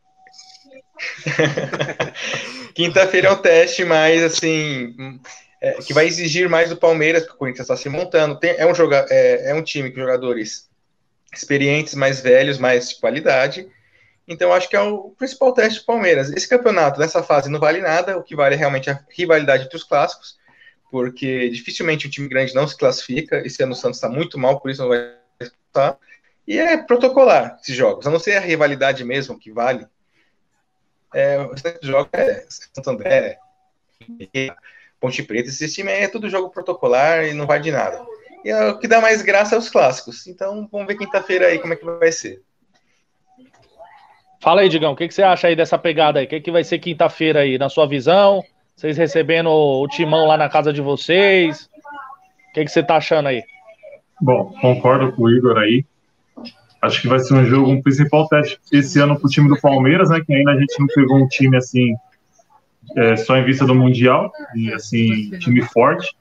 Quinta-feira 2.74 3.28
é 3.28 3.32
um 3.32 3.36
teste 3.36 3.84
mais 3.84 4.22
assim 4.22 4.94
é, 5.60 5.72
que 5.74 5.92
vai 5.94 6.06
exigir 6.06 6.48
mais 6.48 6.68
do 6.68 6.76
Palmeiras, 6.76 7.22
porque 7.22 7.36
o 7.36 7.38
Corinthians 7.38 7.64
está 7.64 7.76
se 7.76 7.88
montando. 7.88 8.38
Tem- 8.38 8.54
é, 8.58 8.66
um 8.66 8.74
joga, 8.74 9.06
é, 9.10 9.50
é 9.50 9.54
um 9.54 9.62
time 9.62 9.90
com 9.90 10.00
jogadores 10.00 10.67
experientes, 11.32 11.94
mais 11.94 12.20
velhos, 12.20 12.58
mais 12.58 12.90
de 12.90 13.00
qualidade. 13.00 13.68
Então, 14.26 14.52
acho 14.52 14.68
que 14.68 14.76
é 14.76 14.80
o 14.80 15.10
principal 15.10 15.52
teste 15.52 15.80
do 15.80 15.86
Palmeiras. 15.86 16.30
Esse 16.30 16.48
campeonato, 16.48 17.00
nessa 17.00 17.22
fase, 17.22 17.48
não 17.48 17.58
vale 17.58 17.80
nada. 17.80 18.18
O 18.18 18.22
que 18.22 18.36
vale 18.36 18.54
é 18.54 18.58
realmente 18.58 18.90
a 18.90 19.00
rivalidade 19.08 19.64
entre 19.64 19.76
os 19.76 19.84
clássicos, 19.84 20.38
porque 20.90 21.48
dificilmente 21.48 22.06
um 22.06 22.10
time 22.10 22.28
grande 22.28 22.54
não 22.54 22.68
se 22.68 22.76
classifica. 22.76 23.38
Esse 23.46 23.62
ano 23.62 23.72
o 23.72 23.76
Santos 23.76 23.96
está 23.96 24.08
muito 24.08 24.38
mal, 24.38 24.60
por 24.60 24.70
isso 24.70 24.82
não 24.82 24.88
vai 24.88 25.14
disputar. 25.40 25.96
E 26.46 26.58
é 26.58 26.76
protocolar 26.76 27.58
esses 27.60 27.76
jogos, 27.76 28.06
a 28.06 28.10
não 28.10 28.18
ser 28.18 28.36
a 28.36 28.40
rivalidade 28.40 29.04
mesmo 29.04 29.38
que 29.38 29.50
vale. 29.50 29.86
É, 31.14 31.38
o 31.38 31.54
jogos 31.82 32.10
é 32.12 32.46
Santo 32.48 32.90
André, 32.90 33.38
Ponte 35.00 35.22
Preta, 35.22 35.48
esse 35.48 35.72
time 35.72 35.90
é 35.90 36.08
tudo 36.08 36.28
jogo 36.28 36.50
protocolar 36.50 37.24
e 37.24 37.32
não 37.32 37.46
vai 37.46 37.60
de 37.60 37.70
nada. 37.70 38.04
E 38.44 38.50
é, 38.50 38.68
o 38.68 38.78
que 38.78 38.88
dá 38.88 39.00
mais 39.00 39.22
graça 39.22 39.54
é 39.54 39.58
os 39.58 39.68
clássicos. 39.68 40.26
Então 40.26 40.68
vamos 40.70 40.86
ver 40.86 40.96
quinta-feira 40.96 41.46
aí 41.46 41.58
como 41.58 41.72
é 41.72 41.76
que 41.76 41.84
vai 41.84 42.12
ser. 42.12 42.40
Fala 44.40 44.60
aí, 44.60 44.68
Digão, 44.68 44.92
o 44.92 44.96
que, 44.96 45.08
que 45.08 45.14
você 45.14 45.22
acha 45.22 45.48
aí 45.48 45.56
dessa 45.56 45.76
pegada 45.76 46.20
aí? 46.20 46.26
O 46.26 46.28
que, 46.28 46.40
que 46.40 46.50
vai 46.50 46.62
ser 46.62 46.78
quinta-feira 46.78 47.40
aí, 47.40 47.58
na 47.58 47.68
sua 47.68 47.86
visão? 47.86 48.42
Vocês 48.76 48.96
recebendo 48.96 49.50
o 49.50 49.88
timão 49.88 50.26
lá 50.26 50.36
na 50.36 50.48
casa 50.48 50.72
de 50.72 50.80
vocês? 50.80 51.68
O 52.50 52.52
que, 52.54 52.64
que 52.64 52.70
você 52.70 52.82
tá 52.82 52.96
achando 52.96 53.26
aí? 53.26 53.42
Bom, 54.20 54.52
concordo 54.60 55.12
com 55.12 55.22
o 55.22 55.30
Igor 55.30 55.58
aí. 55.58 55.84
Acho 56.80 57.02
que 57.02 57.08
vai 57.08 57.18
ser 57.18 57.34
um 57.34 57.44
jogo, 57.44 57.68
um 57.68 57.82
principal 57.82 58.28
teste 58.28 58.60
esse 58.72 59.00
ano 59.00 59.18
para 59.18 59.26
o 59.26 59.30
time 59.30 59.48
do 59.48 59.60
Palmeiras, 59.60 60.10
né? 60.10 60.22
Que 60.24 60.32
ainda 60.32 60.52
a 60.52 60.60
gente 60.60 60.78
não 60.78 60.86
pegou 60.86 61.16
um 61.16 61.26
time 61.26 61.56
assim, 61.56 61.92
é, 62.96 63.16
só 63.16 63.36
em 63.36 63.44
vista 63.44 63.66
do 63.66 63.74
Mundial, 63.74 64.30
e 64.54 64.72
assim, 64.72 65.30
time 65.40 65.60
forte. 65.62 66.16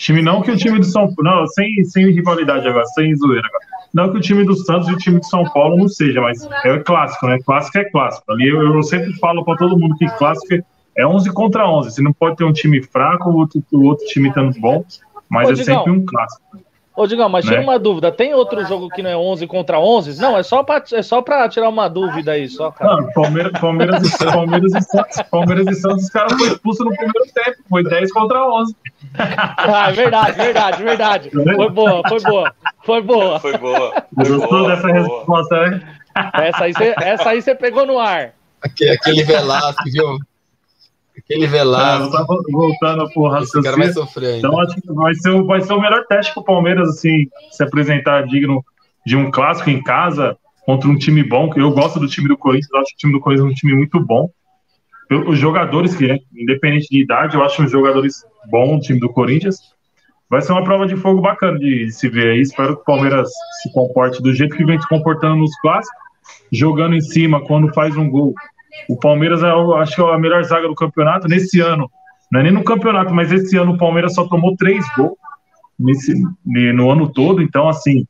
Time 0.00 0.22
não 0.22 0.40
que 0.40 0.50
o 0.50 0.56
time 0.56 0.78
do 0.78 0.84
São 0.86 1.14
Paulo, 1.14 1.40
não, 1.40 1.46
sem, 1.48 1.84
sem 1.84 2.10
rivalidade 2.10 2.66
agora, 2.66 2.86
sem 2.86 3.14
zoeira 3.16 3.46
agora. 3.46 3.64
Não 3.92 4.10
que 4.10 4.16
o 4.16 4.20
time 4.20 4.44
do 4.44 4.56
Santos 4.56 4.88
e 4.88 4.94
o 4.94 4.96
time 4.96 5.20
de 5.20 5.28
São 5.28 5.44
Paulo 5.44 5.76
não 5.76 5.88
seja, 5.88 6.22
mas 6.22 6.48
é 6.64 6.78
clássico, 6.78 7.26
né? 7.26 7.38
Clássico 7.44 7.76
é 7.78 7.84
clássico. 7.90 8.32
Ali 8.32 8.48
eu, 8.48 8.62
eu 8.74 8.82
sempre 8.82 9.12
falo 9.18 9.44
para 9.44 9.58
todo 9.58 9.78
mundo 9.78 9.94
que 9.96 10.06
clássico 10.16 10.54
é- 10.54 10.62
é 10.96 11.06
11 11.06 11.30
contra 11.34 11.68
11. 11.68 11.90
Você 11.90 12.00
não 12.00 12.14
pode 12.14 12.36
ter 12.36 12.44
um 12.44 12.52
time 12.52 12.82
fraco, 12.82 13.28
o 13.28 13.36
outro, 13.36 13.62
o 13.72 13.84
outro 13.84 14.06
time 14.06 14.28
estando 14.30 14.58
bom, 14.58 14.82
mas 15.28 15.48
Ô, 15.48 15.52
é 15.52 15.54
Digão. 15.54 15.84
sempre 15.84 15.92
um 15.92 16.06
clássico. 16.06 16.42
Ô, 16.96 17.06
Digão, 17.06 17.28
mas 17.28 17.44
Né? 17.44 17.52
tira 17.52 17.62
uma 17.62 17.78
dúvida. 17.78 18.10
Tem 18.10 18.34
outro 18.34 18.64
jogo 18.66 18.88
que 18.88 19.02
não 19.02 19.10
é 19.10 19.16
11 19.16 19.46
contra 19.46 19.78
11? 19.78 20.20
Não, 20.20 20.36
é 20.36 20.42
só 20.42 20.62
pra, 20.62 20.82
é 20.92 21.02
só 21.02 21.22
pra 21.22 21.48
tirar 21.48 21.68
uma 21.68 21.88
dúvida 21.88 22.32
aí, 22.32 22.48
só, 22.48 22.70
cara. 22.70 22.96
Não, 22.96 23.12
Palmeiras, 23.12 23.52
Palmeiras, 23.60 24.02
e, 24.02 24.18
Palmeiras, 24.24 24.74
e 24.74 24.80
Santos, 24.82 25.22
Palmeiras 25.30 25.66
e 25.68 25.80
Santos, 25.80 26.04
os 26.04 26.10
caras 26.10 26.32
foram 26.32 26.46
expulsos 26.52 26.84
no 26.84 26.90
primeiro 26.96 27.32
tempo. 27.32 27.56
Foi 27.68 27.84
10 27.84 28.12
contra 28.12 28.44
11. 28.44 28.76
Ah, 29.16 29.88
é 29.88 29.92
verdade, 29.92 30.36
verdade, 30.36 30.82
verdade. 30.82 31.30
Foi 31.30 31.70
boa, 31.70 32.02
foi 32.08 32.20
boa, 32.20 32.54
foi 32.84 33.02
boa. 33.02 33.40
Foi 33.40 33.56
boa. 33.56 33.94
Gostou 34.16 34.66
dessa 34.68 34.88
boa. 34.88 34.92
resposta, 34.92 35.70
né? 35.70 35.80
Essa 36.34 36.64
aí 36.64 36.72
você 36.72 36.94
essa 37.00 37.30
aí 37.30 37.40
você 37.40 37.54
pegou 37.54 37.86
no 37.86 37.98
ar. 37.98 38.32
Aquele, 38.62 38.90
aquele 38.90 39.22
Velasco, 39.24 39.84
viu? 39.86 40.18
Velasco. 41.46 42.04
eu 42.04 42.10
tava 42.10 42.26
voltando 42.50 43.08
pro 43.12 43.38
Esse 43.38 43.62
cara 43.62 43.76
vai 43.76 43.86
raciocínio. 43.86 43.92
sofrer 43.94 44.34
ainda. 44.34 44.48
Então, 44.48 44.60
acho 44.60 44.74
que 44.80 44.92
vai 44.92 45.14
ser, 45.14 45.30
o- 45.30 45.46
vai 45.46 45.60
ser 45.60 45.72
o 45.72 45.80
melhor 45.80 46.04
teste 46.08 46.32
pro 46.34 46.44
Palmeiras, 46.44 46.88
assim, 46.88 47.26
se 47.50 47.62
apresentar 47.62 48.26
digno 48.26 48.64
de 49.06 49.16
um 49.16 49.30
clássico 49.30 49.70
em 49.70 49.82
casa 49.82 50.36
contra 50.66 50.88
um 50.88 50.96
time 50.98 51.22
bom. 51.22 51.50
que 51.50 51.60
Eu 51.60 51.70
gosto 51.72 51.98
do 52.00 52.06
time 52.08 52.28
do 52.28 52.36
Corinthians, 52.36 52.72
acho 52.74 52.90
que 52.90 52.94
o 52.94 52.98
time 52.98 53.12
do 53.12 53.20
Corinthians 53.20 53.48
é 53.48 53.52
um 53.52 53.54
time 53.54 53.74
muito 53.74 53.98
bom. 54.00 54.28
Eu- 55.08 55.28
Os 55.28 55.38
jogadores, 55.38 55.94
que, 55.96 56.10
é, 56.10 56.18
independente 56.36 56.88
de 56.90 57.00
idade, 57.02 57.34
eu 57.36 57.42
acho 57.44 57.62
os 57.64 57.70
jogadores 57.70 58.24
bons, 58.50 58.76
o 58.78 58.80
time 58.80 59.00
do 59.00 59.08
Corinthians. 59.08 59.58
Vai 60.28 60.40
ser 60.42 60.52
uma 60.52 60.62
prova 60.62 60.86
de 60.86 60.94
fogo 60.96 61.20
bacana 61.20 61.58
de 61.58 61.90
se 61.90 62.08
ver 62.08 62.30
aí. 62.32 62.40
Espero 62.40 62.76
que 62.76 62.82
o 62.82 62.84
Palmeiras 62.84 63.28
se 63.62 63.72
comporte 63.72 64.22
do 64.22 64.32
jeito 64.32 64.56
que 64.56 64.64
vem 64.64 64.80
se 64.80 64.86
comportando 64.88 65.34
nos 65.36 65.50
clássicos, 65.60 65.98
jogando 66.52 66.94
em 66.94 67.00
cima 67.00 67.40
quando 67.44 67.72
faz 67.74 67.96
um 67.96 68.08
gol. 68.08 68.32
O 68.88 68.96
Palmeiras 68.96 69.42
é, 69.42 69.50
eu 69.50 69.76
acho 69.76 69.94
que 69.94 70.02
é 70.02 70.14
a 70.14 70.18
melhor 70.18 70.42
zaga 70.44 70.68
do 70.68 70.74
campeonato 70.74 71.28
nesse 71.28 71.60
ano. 71.60 71.90
Não 72.30 72.40
é 72.40 72.42
nem 72.44 72.52
no 72.52 72.64
campeonato, 72.64 73.12
mas 73.12 73.32
esse 73.32 73.56
ano 73.56 73.72
o 73.72 73.78
Palmeiras 73.78 74.14
só 74.14 74.26
tomou 74.26 74.56
três 74.56 74.84
gols 74.96 75.18
nesse, 75.78 76.14
no 76.44 76.90
ano 76.90 77.12
todo. 77.12 77.42
Então, 77.42 77.68
assim, 77.68 78.06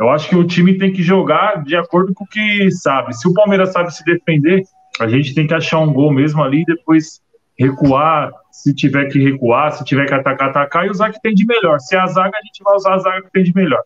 eu 0.00 0.10
acho 0.10 0.28
que 0.28 0.36
o 0.36 0.44
time 0.44 0.76
tem 0.76 0.92
que 0.92 1.02
jogar 1.02 1.62
de 1.62 1.76
acordo 1.76 2.12
com 2.12 2.24
o 2.24 2.26
que 2.26 2.70
sabe. 2.70 3.14
Se 3.14 3.28
o 3.28 3.34
Palmeiras 3.34 3.72
sabe 3.72 3.94
se 3.94 4.04
defender, 4.04 4.62
a 5.00 5.08
gente 5.08 5.34
tem 5.34 5.46
que 5.46 5.54
achar 5.54 5.78
um 5.78 5.92
gol 5.92 6.12
mesmo 6.12 6.42
ali 6.42 6.62
e 6.62 6.64
depois 6.64 7.20
recuar. 7.58 8.32
Se 8.50 8.74
tiver 8.74 9.06
que 9.06 9.18
recuar, 9.18 9.72
se 9.72 9.84
tiver 9.84 10.06
que 10.06 10.14
atacar, 10.14 10.50
atacar 10.50 10.86
e 10.86 10.90
usar 10.90 11.10
o 11.10 11.12
que 11.12 11.20
tem 11.20 11.34
de 11.34 11.46
melhor. 11.46 11.78
Se 11.80 11.94
é 11.94 12.00
a 12.00 12.06
zaga, 12.06 12.36
a 12.36 12.44
gente 12.44 12.62
vai 12.62 12.74
usar 12.74 12.94
a 12.94 12.98
zaga 12.98 13.22
que 13.22 13.32
tem 13.32 13.44
de 13.44 13.54
melhor. 13.54 13.82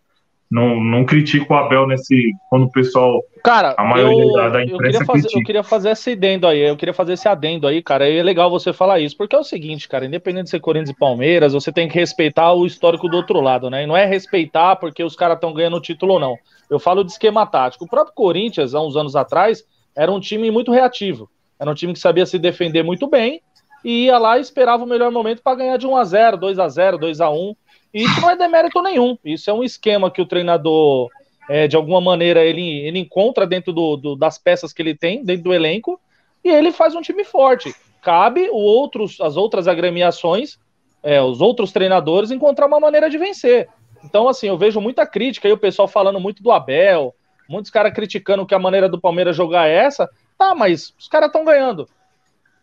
Não, 0.49 0.83
não 0.83 1.05
critico 1.05 1.53
o 1.53 1.55
Abel 1.55 1.85
nesse. 1.85 2.33
Quando 2.49 2.65
o 2.65 2.71
pessoal. 2.71 3.21
Cara, 3.43 3.75
a 3.77 3.83
maioria 3.83 4.23
eu, 4.23 4.33
da, 4.33 4.49
da 4.49 4.63
imprensa. 4.63 4.73
Eu 4.73 4.79
queria, 4.79 5.05
fazer, 5.05 5.27
eu 5.37 5.43
queria 5.43 5.63
fazer 5.63 5.89
esse 5.91 6.11
adendo 6.11 6.47
aí. 6.47 6.59
Eu 6.59 6.75
queria 6.75 6.93
fazer 6.93 7.13
esse 7.13 7.27
adendo 7.27 7.67
aí, 7.67 7.83
cara. 7.83 8.09
E 8.09 8.17
é 8.17 8.23
legal 8.23 8.49
você 8.49 8.73
falar 8.73 8.99
isso. 8.99 9.15
Porque 9.15 9.35
é 9.35 9.39
o 9.39 9.43
seguinte, 9.43 9.87
cara, 9.87 10.07
independente 10.07 10.45
de 10.45 10.49
ser 10.49 10.59
Corinthians 10.59 10.89
e 10.89 10.99
Palmeiras, 10.99 11.53
você 11.53 11.71
tem 11.71 11.87
que 11.87 11.99
respeitar 11.99 12.51
o 12.53 12.65
histórico 12.65 13.07
do 13.07 13.17
outro 13.17 13.39
lado, 13.41 13.69
né? 13.69 13.83
E 13.83 13.87
não 13.87 13.95
é 13.95 14.05
respeitar 14.05 14.75
porque 14.77 15.03
os 15.03 15.15
caras 15.15 15.35
estão 15.35 15.53
ganhando 15.53 15.77
o 15.77 15.81
título 15.81 16.13
ou 16.13 16.19
não. 16.19 16.35
Eu 16.67 16.79
falo 16.79 17.03
de 17.03 17.11
esquema 17.11 17.45
tático. 17.45 17.85
O 17.85 17.89
próprio 17.89 18.15
Corinthians, 18.15 18.73
há 18.73 18.81
uns 18.81 18.95
anos 18.95 19.15
atrás, 19.15 19.63
era 19.95 20.11
um 20.11 20.19
time 20.19 20.49
muito 20.49 20.71
reativo. 20.71 21.29
Era 21.59 21.69
um 21.69 21.75
time 21.75 21.93
que 21.93 21.99
sabia 21.99 22.25
se 22.25 22.39
defender 22.39 22.83
muito 22.83 23.07
bem 23.07 23.41
e 23.83 24.05
ia 24.05 24.17
lá 24.17 24.37
e 24.37 24.41
esperava 24.41 24.83
o 24.83 24.87
melhor 24.87 25.11
momento 25.11 25.41
para 25.43 25.57
ganhar 25.57 25.77
de 25.77 25.85
1 25.85 25.95
a 25.95 26.03
0 26.03 26.37
2 26.37 26.59
a 26.59 26.67
0 26.67 26.97
2 26.97 27.21
a 27.21 27.29
1 27.29 27.55
e 27.93 28.03
isso 28.03 28.21
não 28.21 28.29
é 28.29 28.35
demérito 28.35 28.81
nenhum. 28.81 29.17
Isso 29.23 29.49
é 29.49 29.53
um 29.53 29.63
esquema 29.63 30.11
que 30.11 30.21
o 30.21 30.25
treinador, 30.25 31.09
é, 31.49 31.67
de 31.67 31.75
alguma 31.75 31.99
maneira, 31.99 32.43
ele, 32.43 32.79
ele 32.81 32.99
encontra 32.99 33.47
dentro 33.47 33.73
do, 33.73 33.97
do, 33.97 34.15
das 34.15 34.37
peças 34.37 34.71
que 34.71 34.81
ele 34.81 34.95
tem, 34.95 35.23
dentro 35.23 35.43
do 35.43 35.53
elenco, 35.53 35.99
e 36.43 36.49
ele 36.49 36.71
faz 36.71 36.95
um 36.95 37.01
time 37.01 37.23
forte. 37.23 37.73
Cabe 38.01 38.49
outros, 38.51 39.19
as 39.19 39.35
outras 39.35 39.67
agremiações, 39.67 40.57
é, 41.01 41.21
os 41.21 41.41
outros 41.41 41.71
treinadores, 41.71 42.31
encontrar 42.31 42.67
uma 42.67 42.79
maneira 42.79 43.09
de 43.09 43.17
vencer. 43.17 43.67
Então, 44.03 44.29
assim, 44.29 44.47
eu 44.47 44.57
vejo 44.57 44.79
muita 44.79 45.05
crítica 45.05 45.47
aí, 45.47 45.51
o 45.53 45.57
pessoal 45.57 45.87
falando 45.87 46.19
muito 46.19 46.41
do 46.41 46.51
Abel, 46.51 47.13
muitos 47.49 47.71
caras 47.71 47.93
criticando 47.93 48.45
que 48.45 48.55
a 48.55 48.59
maneira 48.59 48.87
do 48.87 49.01
Palmeiras 49.01 49.35
jogar 49.35 49.67
é 49.67 49.73
essa. 49.73 50.09
Tá, 50.37 50.55
mas 50.55 50.93
os 50.97 51.07
caras 51.07 51.27
estão 51.27 51.43
ganhando. 51.43 51.87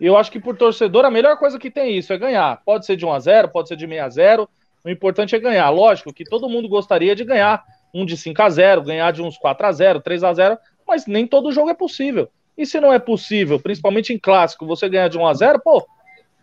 Eu 0.01 0.17
acho 0.17 0.31
que 0.31 0.39
por 0.39 0.57
torcedor 0.57 1.05
a 1.05 1.11
melhor 1.11 1.39
coisa 1.39 1.59
que 1.59 1.71
tem 1.71 1.85
é 1.85 1.91
isso 1.91 2.13
é 2.13 2.19
ganhar. 2.19 2.63
Pode 2.65 2.87
ser 2.87 2.97
de 2.97 3.05
1 3.05 3.13
a 3.13 3.19
0, 3.19 3.49
pode 3.49 3.69
ser 3.69 3.77
de 3.77 3.87
6 3.87 4.01
a 4.01 4.09
0, 4.09 4.49
o 4.87 4.91
importante 4.91 5.35
é 5.35 5.39
ganhar. 5.41 5.69
Lógico 5.71 6.13
que 6.13 6.23
todo 6.23 6.49
mundo 6.49 6.69
gostaria 6.69 7.15
de 7.17 7.25
ganhar 7.25 7.65
um 7.93 8.07
de 8.07 8.17
5 8.17 8.41
a 8.41 8.49
0 8.49 8.83
ganhar 8.83 9.11
de 9.11 9.21
uns 9.21 9.37
4 9.37 9.67
a 9.67 9.73
0 9.73 10.01
3 10.01 10.23
a 10.23 10.33
0 10.33 10.59
mas 10.87 11.07
nem 11.07 11.27
todo 11.27 11.51
jogo 11.51 11.69
é 11.69 11.75
possível. 11.75 12.29
E 12.57 12.65
se 12.65 12.81
não 12.81 12.93
é 12.93 12.99
possível, 12.99 13.59
principalmente 13.59 14.13
em 14.13 14.19
clássico, 14.19 14.65
você 14.65 14.89
ganhar 14.89 15.09
de 15.09 15.19
1 15.19 15.27
a 15.27 15.35
0 15.35 15.61
pô, 15.61 15.85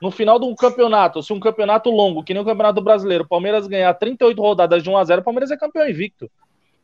no 0.01 0.11
final 0.11 0.37
de 0.37 0.45
um 0.45 0.53
campeonato, 0.53 1.23
se 1.23 1.31
um 1.31 1.39
campeonato 1.39 1.89
longo, 1.89 2.21
que 2.21 2.33
nem 2.33 2.43
o 2.43 2.45
Campeonato 2.45 2.81
Brasileiro, 2.81 3.23
o 3.23 3.27
Palmeiras 3.27 3.65
ganhar 3.65 3.93
38 3.93 4.41
rodadas 4.41 4.83
de 4.83 4.89
1 4.89 4.97
a 4.97 5.03
0 5.05 5.21
o 5.21 5.23
Palmeiras 5.23 5.49
é 5.49 5.55
campeão 5.55 5.89
invicto. 5.89 6.29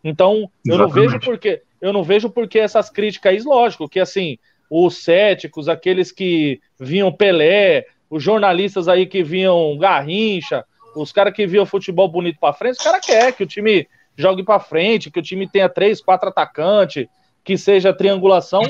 Então, 0.01 0.49
eu 0.65 0.77
não 0.77 0.87
vejo 0.87 1.19
porque 1.19 1.61
eu 1.81 1.91
não 1.91 2.03
vejo 2.03 2.29
porque 2.29 2.57
essas 2.57 2.89
críticas, 2.89 3.43
lógico, 3.43 3.89
que 3.89 3.99
assim, 3.99 4.37
os 4.69 5.03
céticos, 5.03 5.67
aqueles 5.67 6.09
que 6.09 6.61
vinham 6.79 7.11
Pelé, 7.11 7.85
os 8.09 8.23
jornalistas 8.23 8.87
aí 8.87 9.05
que 9.05 9.21
vinham 9.21 9.77
Garrincha, 9.77 10.63
os 10.95 11.11
caras 11.11 11.33
que 11.33 11.45
viam 11.47 11.65
futebol 11.65 12.07
bonito 12.07 12.39
para 12.39 12.53
frente, 12.53 12.77
os 12.77 12.83
caras 12.83 13.05
querem 13.05 13.33
que 13.33 13.43
o 13.43 13.47
time 13.47 13.87
jogue 14.15 14.43
para 14.43 14.59
frente, 14.59 15.09
que 15.09 15.19
o 15.19 15.23
time 15.23 15.47
tenha 15.47 15.69
três, 15.69 16.01
quatro 16.01 16.29
atacantes, 16.29 17.07
que 17.43 17.57
seja 17.57 17.93
triangulação. 17.93 18.61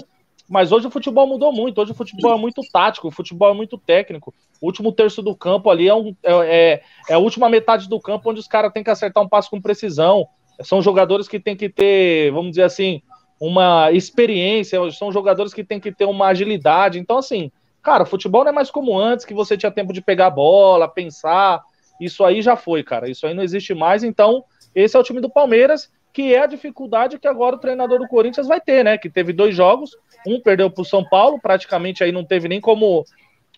Mas 0.48 0.72
hoje 0.72 0.88
o 0.88 0.92
futebol 0.92 1.28
mudou 1.28 1.52
muito. 1.52 1.80
Hoje 1.80 1.92
o 1.92 1.96
futebol 1.96 2.34
é 2.34 2.38
muito 2.38 2.62
tático, 2.72 3.08
o 3.08 3.12
futebol 3.12 3.52
é 3.52 3.54
muito 3.54 3.78
técnico. 3.78 4.34
O 4.60 4.66
último 4.66 4.92
terço 4.92 5.22
do 5.22 5.36
campo 5.36 5.70
ali 5.70 5.88
é, 5.88 5.94
um, 5.94 6.16
é, 6.24 6.34
é, 6.34 6.82
é 7.10 7.14
a 7.14 7.20
última 7.20 7.48
metade 7.50 7.88
do 7.88 8.00
campo 8.00 8.30
onde 8.30 8.40
os 8.40 8.48
caras 8.48 8.72
têm 8.74 8.84
que 8.84 8.90
acertar 8.90 9.24
um 9.24 9.30
passo 9.30 9.50
com 9.50 9.62
precisão. 9.62 10.28
São 10.62 10.82
jogadores 10.82 11.28
que 11.28 11.40
têm 11.40 11.56
que 11.56 11.70
ter, 11.70 12.32
vamos 12.32 12.52
dizer 12.52 12.64
assim, 12.64 13.02
uma 13.40 13.92
experiência, 13.92 14.80
são 14.92 15.12
jogadores 15.12 15.54
que 15.54 15.64
têm 15.64 15.80
que 15.80 15.92
ter 15.92 16.06
uma 16.06 16.28
agilidade. 16.28 17.00
Então, 17.00 17.20
assim, 17.20 17.52
cara, 17.82 18.06
futebol 18.06 18.44
não 18.44 18.50
é 18.50 18.54
mais 18.54 18.70
como 18.72 18.98
antes, 19.00 19.26
que 19.26 19.34
você 19.34 19.56
tinha 19.56 19.72
tempo 19.72 19.94
de 19.94 20.02
pegar 20.02 20.28
a 20.28 20.32
bola, 20.32 20.88
pensar, 20.88 21.64
isso 22.00 22.24
aí 22.24 22.42
já 22.42 22.56
foi, 22.56 22.84
cara. 22.84 23.10
Isso 23.10 23.28
aí 23.28 23.34
não 23.34 23.44
existe 23.44 23.74
mais. 23.74 24.04
Então, 24.04 24.44
esse 24.74 24.96
é 24.96 25.00
o 25.00 25.04
time 25.04 25.20
do 25.20 25.30
Palmeiras, 25.30 25.92
que 26.14 26.34
é 26.34 26.42
a 26.42 26.48
dificuldade 26.48 27.20
que 27.20 27.28
agora 27.28 27.56
o 27.56 27.60
treinador 27.60 28.00
do 28.00 28.08
Corinthians 28.08 28.48
vai 28.48 28.60
ter, 28.60 28.84
né? 28.84 28.98
Que 28.98 29.10
teve 29.10 29.34
dois 29.34 29.56
jogos, 29.56 29.92
um 30.26 30.42
perdeu 30.42 30.70
para 30.70 30.82
o 30.82 30.86
São 30.86 31.04
Paulo, 31.04 31.40
praticamente 31.42 32.04
aí 32.04 32.12
não 32.12 32.24
teve 32.24 32.48
nem 32.48 32.60
como 32.60 33.06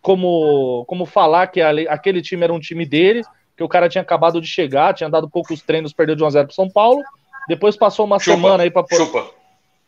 como 0.02 0.84
como 0.88 1.06
falar 1.06 1.48
que 1.48 1.62
aquele 1.62 2.22
time 2.22 2.44
era 2.44 2.54
um 2.54 2.60
time 2.60 2.86
dele, 2.86 3.24
que 3.56 3.64
o 3.64 3.70
cara 3.70 3.88
tinha 3.88 4.02
acabado 4.02 4.42
de 4.42 4.48
chegar, 4.48 4.94
tinha 4.94 5.10
dado 5.10 5.30
poucos 5.30 5.62
treinos, 5.62 5.94
perdeu 5.94 6.16
de 6.16 6.24
1 6.24 6.28
a 6.28 6.30
0 6.32 6.48
para 6.48 6.56
São 6.56 6.70
Paulo. 6.70 7.02
Depois 7.48 7.76
passou 7.76 8.06
uma 8.06 8.20
chupa, 8.20 8.38
semana 8.38 8.64
aí 8.64 8.72
para 8.72 8.86
Chupa. 8.96 9.30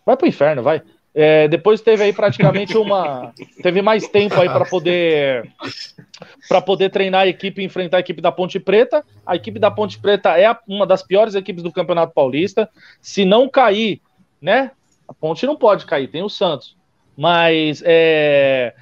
Vai 0.05 0.17
pro 0.17 0.27
inferno, 0.27 0.63
vai. 0.63 0.81
É, 1.15 1.47
depois 1.47 1.79
teve 1.79 2.03
aí 2.03 2.13
praticamente 2.13 2.75
uma. 2.77 3.31
teve 3.61 3.81
mais 3.81 4.07
tempo 4.07 4.39
aí 4.39 4.49
para 4.49 4.65
poder 4.65 5.51
para 6.49 6.59
poder 6.59 6.89
treinar 6.89 7.21
a 7.21 7.27
equipe 7.27 7.61
e 7.61 7.65
enfrentar 7.65 7.97
a 7.97 7.99
equipe 7.99 8.21
da 8.21 8.31
Ponte 8.31 8.59
Preta. 8.59 9.05
A 9.25 9.35
equipe 9.35 9.59
da 9.59 9.69
Ponte 9.69 9.99
Preta 9.99 10.37
é 10.39 10.55
uma 10.67 10.87
das 10.87 11.03
piores 11.03 11.35
equipes 11.35 11.61
do 11.61 11.71
Campeonato 11.71 12.13
Paulista. 12.13 12.67
Se 12.99 13.25
não 13.25 13.47
cair, 13.47 14.01
né? 14.41 14.71
A 15.07 15.13
Ponte 15.13 15.45
não 15.45 15.55
pode 15.55 15.85
cair, 15.85 16.07
tem 16.07 16.23
o 16.23 16.29
Santos. 16.29 16.75
Mas 17.15 17.83
é, 17.85 18.73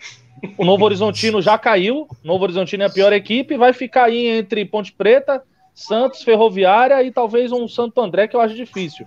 o 0.58 0.64
Novo 0.64 0.86
Horizontino 0.86 1.42
já 1.42 1.58
caiu. 1.58 2.08
O 2.24 2.28
Novo 2.28 2.46
Horizontino 2.46 2.84
é 2.84 2.86
a 2.86 2.90
pior 2.90 3.12
equipe. 3.12 3.58
Vai 3.58 3.74
ficar 3.74 4.06
aí 4.06 4.28
entre 4.28 4.64
Ponte 4.64 4.94
Preta, 4.94 5.44
Santos, 5.74 6.24
Ferroviária 6.24 7.04
e 7.04 7.12
talvez 7.12 7.52
um 7.52 7.68
Santo 7.68 8.00
André, 8.00 8.30
que 8.30 8.38
eu 8.38 8.42
acho 8.42 8.56
difícil. 8.56 9.06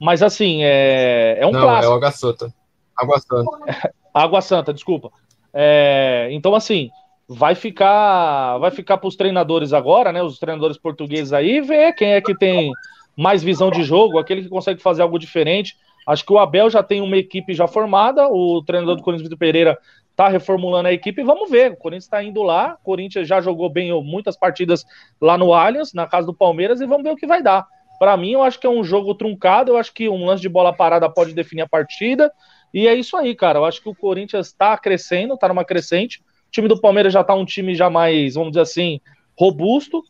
Mas 0.00 0.22
assim, 0.24 0.64
é, 0.64 1.38
é 1.38 1.46
um 1.46 1.52
não, 1.52 1.60
clássico. 1.60 1.86
É 1.86 1.94
o 1.94 1.96
Água 1.96 2.10
Santa. 2.10 2.52
Água 2.96 3.18
Santa. 3.18 3.94
Água 4.14 4.40
Santa, 4.40 4.72
desculpa. 4.72 5.10
É, 5.52 6.28
então, 6.30 6.54
assim, 6.54 6.90
vai 7.28 7.54
ficar 7.54 8.58
vai 8.58 8.70
ficar 8.70 8.98
para 8.98 9.08
os 9.08 9.16
treinadores 9.16 9.72
agora, 9.72 10.12
né? 10.12 10.22
Os 10.22 10.38
treinadores 10.38 10.76
portugueses 10.76 11.32
aí, 11.32 11.60
ver 11.60 11.94
quem 11.94 12.12
é 12.12 12.20
que 12.20 12.36
tem 12.36 12.72
mais 13.16 13.42
visão 13.42 13.70
de 13.70 13.82
jogo, 13.82 14.18
aquele 14.18 14.42
que 14.42 14.48
consegue 14.48 14.82
fazer 14.82 15.02
algo 15.02 15.18
diferente. 15.18 15.76
Acho 16.06 16.24
que 16.24 16.32
o 16.32 16.38
Abel 16.38 16.68
já 16.68 16.82
tem 16.82 17.00
uma 17.00 17.16
equipe 17.16 17.54
já 17.54 17.66
formada, 17.66 18.28
o 18.28 18.62
treinador 18.62 18.96
do 18.96 19.02
Corinthians 19.02 19.28
Vitor 19.28 19.38
Pereira 19.38 19.78
está 20.10 20.28
reformulando 20.28 20.88
a 20.88 20.92
equipe 20.92 21.22
e 21.22 21.24
vamos 21.24 21.50
ver. 21.50 21.72
O 21.72 21.76
Corinthians 21.76 22.04
está 22.04 22.22
indo 22.22 22.42
lá, 22.42 22.76
o 22.80 22.84
Corinthians 22.84 23.26
já 23.26 23.40
jogou 23.40 23.68
bem 23.70 23.90
muitas 24.02 24.36
partidas 24.36 24.84
lá 25.20 25.38
no 25.38 25.52
Allianz, 25.52 25.92
na 25.92 26.06
casa 26.06 26.26
do 26.26 26.34
Palmeiras, 26.34 26.80
e 26.80 26.86
vamos 26.86 27.02
ver 27.02 27.10
o 27.10 27.16
que 27.16 27.26
vai 27.26 27.42
dar. 27.42 27.66
Para 27.98 28.16
mim, 28.16 28.32
eu 28.32 28.42
acho 28.42 28.58
que 28.58 28.66
é 28.66 28.70
um 28.70 28.84
jogo 28.84 29.14
truncado, 29.14 29.72
eu 29.72 29.76
acho 29.76 29.92
que 29.92 30.08
um 30.08 30.26
lance 30.26 30.42
de 30.42 30.48
bola 30.48 30.72
parada 30.72 31.08
pode 31.08 31.32
definir 31.32 31.62
a 31.62 31.68
partida. 31.68 32.30
E 32.74 32.88
é 32.88 32.94
isso 32.94 33.16
aí, 33.16 33.36
cara. 33.36 33.60
Eu 33.60 33.64
acho 33.64 33.80
que 33.80 33.88
o 33.88 33.94
Corinthians 33.94 34.48
está 34.48 34.76
crescendo, 34.76 35.34
está 35.34 35.46
numa 35.46 35.64
crescente. 35.64 36.18
O 36.48 36.50
time 36.50 36.66
do 36.66 36.80
Palmeiras 36.80 37.12
já 37.12 37.20
está 37.20 37.32
um 37.32 37.44
time 37.44 37.72
já 37.76 37.88
mais, 37.88 38.34
vamos 38.34 38.50
dizer 38.50 38.62
assim, 38.62 39.00
robusto. 39.38 40.02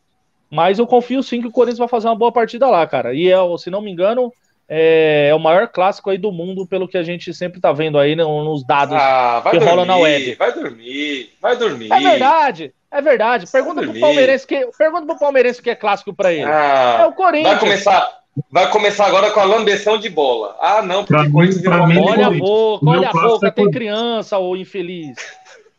Mas 0.49 0.79
eu 0.79 0.87
confio 0.87 1.21
sim 1.21 1.41
que 1.41 1.47
o 1.47 1.51
Corinthians 1.51 1.77
vai 1.77 1.87
fazer 1.87 2.07
uma 2.07 2.15
boa 2.15 2.31
partida 2.31 2.67
lá, 2.67 2.87
cara. 2.87 3.13
E 3.13 3.31
é, 3.31 3.37
se 3.59 3.69
não 3.69 3.81
me 3.81 3.91
engano, 3.91 4.33
é, 4.67 5.27
é, 5.29 5.35
o 5.35 5.39
maior 5.39 5.67
clássico 5.67 6.09
aí 6.09 6.17
do 6.17 6.31
mundo, 6.31 6.65
pelo 6.65 6.87
que 6.87 6.97
a 6.97 7.03
gente 7.03 7.31
sempre 7.33 7.61
tá 7.61 7.71
vendo 7.71 7.99
aí 7.99 8.15
nos 8.15 8.65
dados 8.65 8.95
ah, 8.99 9.43
que 9.43 9.51
dormir, 9.51 9.69
rola 9.69 9.85
na 9.85 9.97
web. 9.97 10.35
Vai 10.35 10.53
dormir, 10.53 11.29
vai 11.39 11.55
dormir. 11.55 11.91
É 11.91 11.99
verdade, 11.99 12.73
é 12.91 13.01
verdade. 13.01 13.45
Pergunta 13.51 13.83
pro 13.83 13.99
Palmeirense 13.99 14.47
que, 14.47 14.67
pergunta 14.75 15.05
pro 15.05 15.19
Palmeirense 15.19 15.61
que 15.61 15.69
é 15.69 15.75
clássico 15.75 16.13
para 16.13 16.33
ele. 16.33 16.45
Ah, 16.45 17.01
é 17.01 17.05
o 17.05 17.11
Corinthians. 17.11 17.51
Vai 17.51 17.59
começar, 17.59 18.11
Vai 18.51 18.69
começar 18.69 19.05
agora 19.05 19.31
com 19.31 19.39
a 19.39 19.45
lambeção 19.45 19.97
de 19.97 20.09
bola. 20.09 20.57
Ah, 20.59 20.81
não, 20.81 21.05
porque 21.05 21.31
Corinthians 21.31 21.61
virou 21.61 21.87
mim, 21.87 21.99
Olha 21.99 22.27
a 22.27 22.31
boca, 22.31 22.85
olha 22.85 23.09
a 23.09 23.11
boca, 23.11 23.47
é 23.47 23.51
tem 23.51 23.71
criança, 23.71 24.37
ô 24.37 24.57
infeliz. 24.57 25.15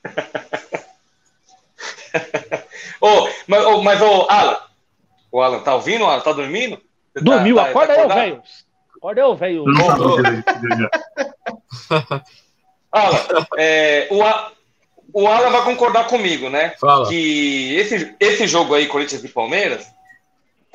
oh, 3.01 3.29
mas, 3.47 3.65
oh, 3.67 3.83
mas 3.83 4.01
oh, 4.01 4.27
Alan, 4.31 4.57
o 5.31 5.43
Alan 5.43 5.61
tá 5.61 5.75
ouvindo? 5.75 6.07
Alan, 6.07 6.21
tá 6.21 6.33
dormindo? 6.33 6.81
Dormiu, 7.15 7.57
tá, 7.57 7.65
acorda 7.65 7.95
tá 7.95 8.01
aí, 8.01 8.09
velho. 8.09 8.43
Acorda 8.97 9.23
aí, 9.23 9.37
velho. 9.37 9.65
Alan, 12.91 13.21
é, 13.59 14.09
o, 14.11 14.23
o 15.13 15.29
Alan 15.29 15.51
vai 15.51 15.63
concordar 15.65 16.07
comigo, 16.07 16.49
né? 16.49 16.73
Fala. 16.81 17.07
Que 17.07 17.77
esse, 17.77 18.15
esse 18.19 18.47
jogo 18.47 18.75
aí, 18.75 18.87
Corinthians 18.87 19.23
e 19.23 19.29
Palmeiras, 19.29 19.95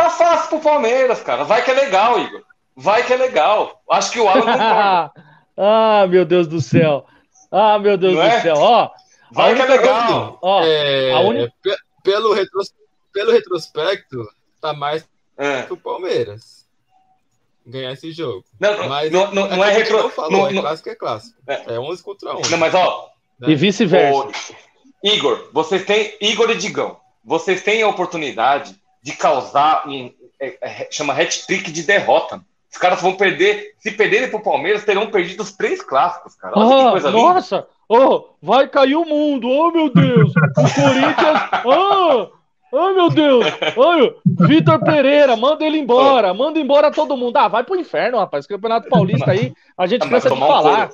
Tá 0.02 0.10
fácil 0.10 0.50
pro 0.50 0.60
Palmeiras, 0.60 1.22
cara. 1.22 1.44
Vai 1.44 1.64
que 1.64 1.70
é 1.70 1.76
legal, 1.76 2.20
Igor. 2.20 2.42
Vai 2.76 3.06
que 3.06 3.14
é 3.14 3.18
legal. 3.18 3.84
Acho 3.88 4.12
que 4.12 4.20
o 4.20 4.28
Alan 4.28 4.42
concorda. 4.52 5.12
ah, 5.56 6.08
meu 6.10 6.26
Deus 6.26 6.48
do 6.48 6.60
céu. 6.60 7.06
Ah, 7.52 7.78
meu 7.78 7.96
Deus 7.98 8.16
Não 8.16 8.22
do 8.24 8.28
é? 8.28 8.42
céu. 8.42 8.56
Ó, 8.58 8.90
Vai 9.32 9.54
que 9.54 9.62
é 9.62 9.66
legal. 9.66 10.40
Ó, 10.42 10.64
é, 10.64 11.14
un... 11.20 11.48
pelo, 12.04 12.34
retros... 12.34 12.74
pelo 13.14 13.32
retrospecto, 13.32 14.28
tá 14.60 14.74
mais 14.74 15.08
é. 15.38 15.62
pro 15.64 15.78
Palmeiras 15.78 16.66
ganhar 17.64 17.92
esse 17.92 18.12
jogo. 18.12 18.44
Não, 18.60 18.90
mas 18.90 19.12
não, 19.12 19.32
não, 19.32 19.46
é 19.46 19.56
não 19.56 19.64
é 19.64 19.72
retro... 19.72 19.98
Não 20.00 20.10
falou, 20.10 20.32
não, 20.32 20.48
é 20.48 20.62
clássico 20.62 20.90
é 20.90 20.96
clássico. 20.96 21.40
É. 21.46 21.76
é 21.76 21.80
11 21.80 22.04
contra 22.04 22.36
11. 22.38 22.50
Não, 22.50 22.58
mas 22.58 22.74
ó... 22.74 23.08
Né? 23.40 23.52
E 23.52 23.56
vice-versa. 23.56 24.30
Igor, 25.04 25.50
vocês 25.54 25.86
têm... 25.86 26.18
Igor 26.20 26.50
e 26.50 26.56
Digão, 26.56 27.00
vocês 27.24 27.62
têm 27.62 27.84
a 27.84 27.88
oportunidade 27.88 28.81
de 29.02 29.14
causar 29.14 29.88
um. 29.88 30.12
É, 30.40 30.58
é, 30.62 30.88
chama 30.92 31.14
hat-trick 31.14 31.72
de 31.72 31.84
derrota. 31.84 32.42
Os 32.72 32.78
caras 32.78 33.02
vão 33.02 33.16
perder. 33.16 33.76
Se 33.80 33.92
perderem 33.92 34.30
pro 34.30 34.40
Palmeiras, 34.40 34.86
terão 34.86 35.12
perdido 35.12 35.42
os 35.44 35.52
três 35.52 35.84
clássicos, 35.84 36.36
cara. 36.36 36.54
Olha 36.58 36.76
ah, 36.76 36.86
que 36.86 36.92
coisa 36.92 37.12
nossa! 37.12 37.68
Oh, 37.90 38.30
vai 38.42 38.68
cair 38.68 38.96
o 38.96 39.06
mundo! 39.06 39.50
Oh, 39.50 39.72
meu 39.72 39.94
Deus! 39.94 40.32
O 40.32 40.82
Corinthians. 40.82 41.40
Oh, 41.66 42.42
Ai, 42.74 42.94
meu 42.94 43.10
Deus! 43.10 43.46
Ai, 43.46 44.16
Vitor 44.48 44.80
Pereira, 44.80 45.36
manda 45.36 45.66
ele 45.66 45.78
embora, 45.78 46.34
manda 46.34 46.58
embora 46.58 46.90
todo 46.90 47.18
mundo. 47.18 47.36
Ah, 47.36 47.50
vai 47.50 47.64
pro 47.64 47.76
inferno, 47.76 48.18
rapaz. 48.18 48.48
Campeonato 48.48 48.88
Paulista 48.88 49.32
aí, 49.32 49.54
a 49.78 49.86
gente 49.86 50.08
cansa 50.08 50.30
de 50.30 50.40
falar. 50.40 50.90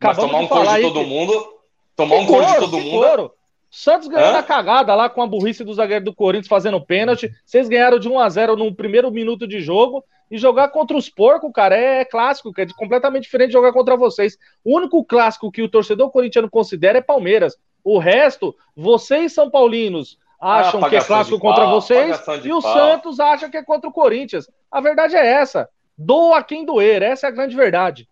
Um 0.00 0.14
tomar 0.14 0.38
um 0.38 0.46
couro 0.46 0.74
de 0.74 0.80
todo 0.82 1.04
mundo. 1.04 1.48
Tomar 1.96 2.16
um 2.16 2.26
couro 2.26 2.46
de 2.46 2.54
todo 2.54 2.78
mundo. 2.78 2.90
Couro. 2.90 3.32
Santos 3.70 4.08
ganhou 4.08 4.30
Hã? 4.30 4.32
na 4.32 4.42
cagada 4.42 4.94
lá 4.94 5.08
com 5.08 5.22
a 5.22 5.26
burrice 5.26 5.62
do 5.62 5.74
zagueiro 5.74 6.04
do 6.04 6.14
Corinthians 6.14 6.48
fazendo 6.48 6.80
pênalti. 6.80 7.30
Vocês 7.44 7.68
ganharam 7.68 7.98
de 7.98 8.08
1 8.08 8.18
a 8.18 8.28
0 8.28 8.56
no 8.56 8.74
primeiro 8.74 9.10
minuto 9.10 9.46
de 9.46 9.60
jogo. 9.60 10.04
E 10.30 10.36
jogar 10.36 10.68
contra 10.68 10.94
os 10.94 11.08
porcos, 11.08 11.50
cara, 11.54 11.74
é 11.74 12.04
clássico, 12.04 12.52
que 12.52 12.60
é 12.60 12.66
completamente 12.76 13.22
diferente 13.22 13.48
de 13.48 13.54
jogar 13.54 13.72
contra 13.72 13.96
vocês. 13.96 14.36
O 14.62 14.76
único 14.76 15.02
clássico 15.02 15.50
que 15.50 15.62
o 15.62 15.70
torcedor 15.70 16.10
corintiano 16.10 16.50
considera 16.50 16.98
é 16.98 17.00
Palmeiras. 17.00 17.56
O 17.82 17.98
resto, 17.98 18.54
vocês 18.76 19.32
São 19.32 19.50
Paulinos 19.50 20.18
acham 20.38 20.84
ah, 20.84 20.88
que 20.88 20.96
é 20.96 21.02
clássico 21.02 21.38
contra 21.38 21.64
pau, 21.64 21.80
vocês 21.80 22.20
e 22.44 22.52
o 22.52 22.60
pau. 22.60 22.72
Santos 22.74 23.18
acha 23.18 23.48
que 23.48 23.56
é 23.56 23.64
contra 23.64 23.88
o 23.88 23.92
Corinthians. 23.92 24.46
A 24.70 24.80
verdade 24.80 25.16
é 25.16 25.26
essa. 25.26 25.68
Doa 25.96 26.42
quem 26.42 26.64
doer, 26.64 27.02
essa 27.02 27.26
é 27.26 27.28
a 27.28 27.32
grande 27.32 27.56
verdade. 27.56 28.06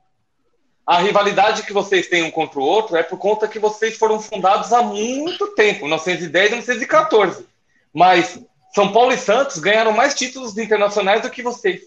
A 0.87 0.99
rivalidade 0.99 1.65
que 1.65 1.73
vocês 1.73 2.07
têm 2.07 2.23
um 2.23 2.31
contra 2.31 2.61
o 2.61 2.63
outro 2.63 2.97
é 2.97 3.03
por 3.03 3.19
conta 3.19 3.49
que 3.49 3.59
vocês 3.59 3.97
foram 3.97 4.21
fundados 4.21 4.73
há 4.73 4.83
muito 4.83 5.49
tempo, 5.49 5.81
1910 5.81 6.47
e 6.47 6.51
1914. 6.51 7.47
Mas 7.93 8.39
São 8.73 8.93
Paulo 8.93 9.13
e 9.13 9.19
Santos 9.19 9.59
ganharam 9.59 9.93
mais 9.93 10.15
títulos 10.15 10.57
internacionais 10.57 11.23
do 11.23 11.31
que 11.31 11.43
vocês. 11.43 11.81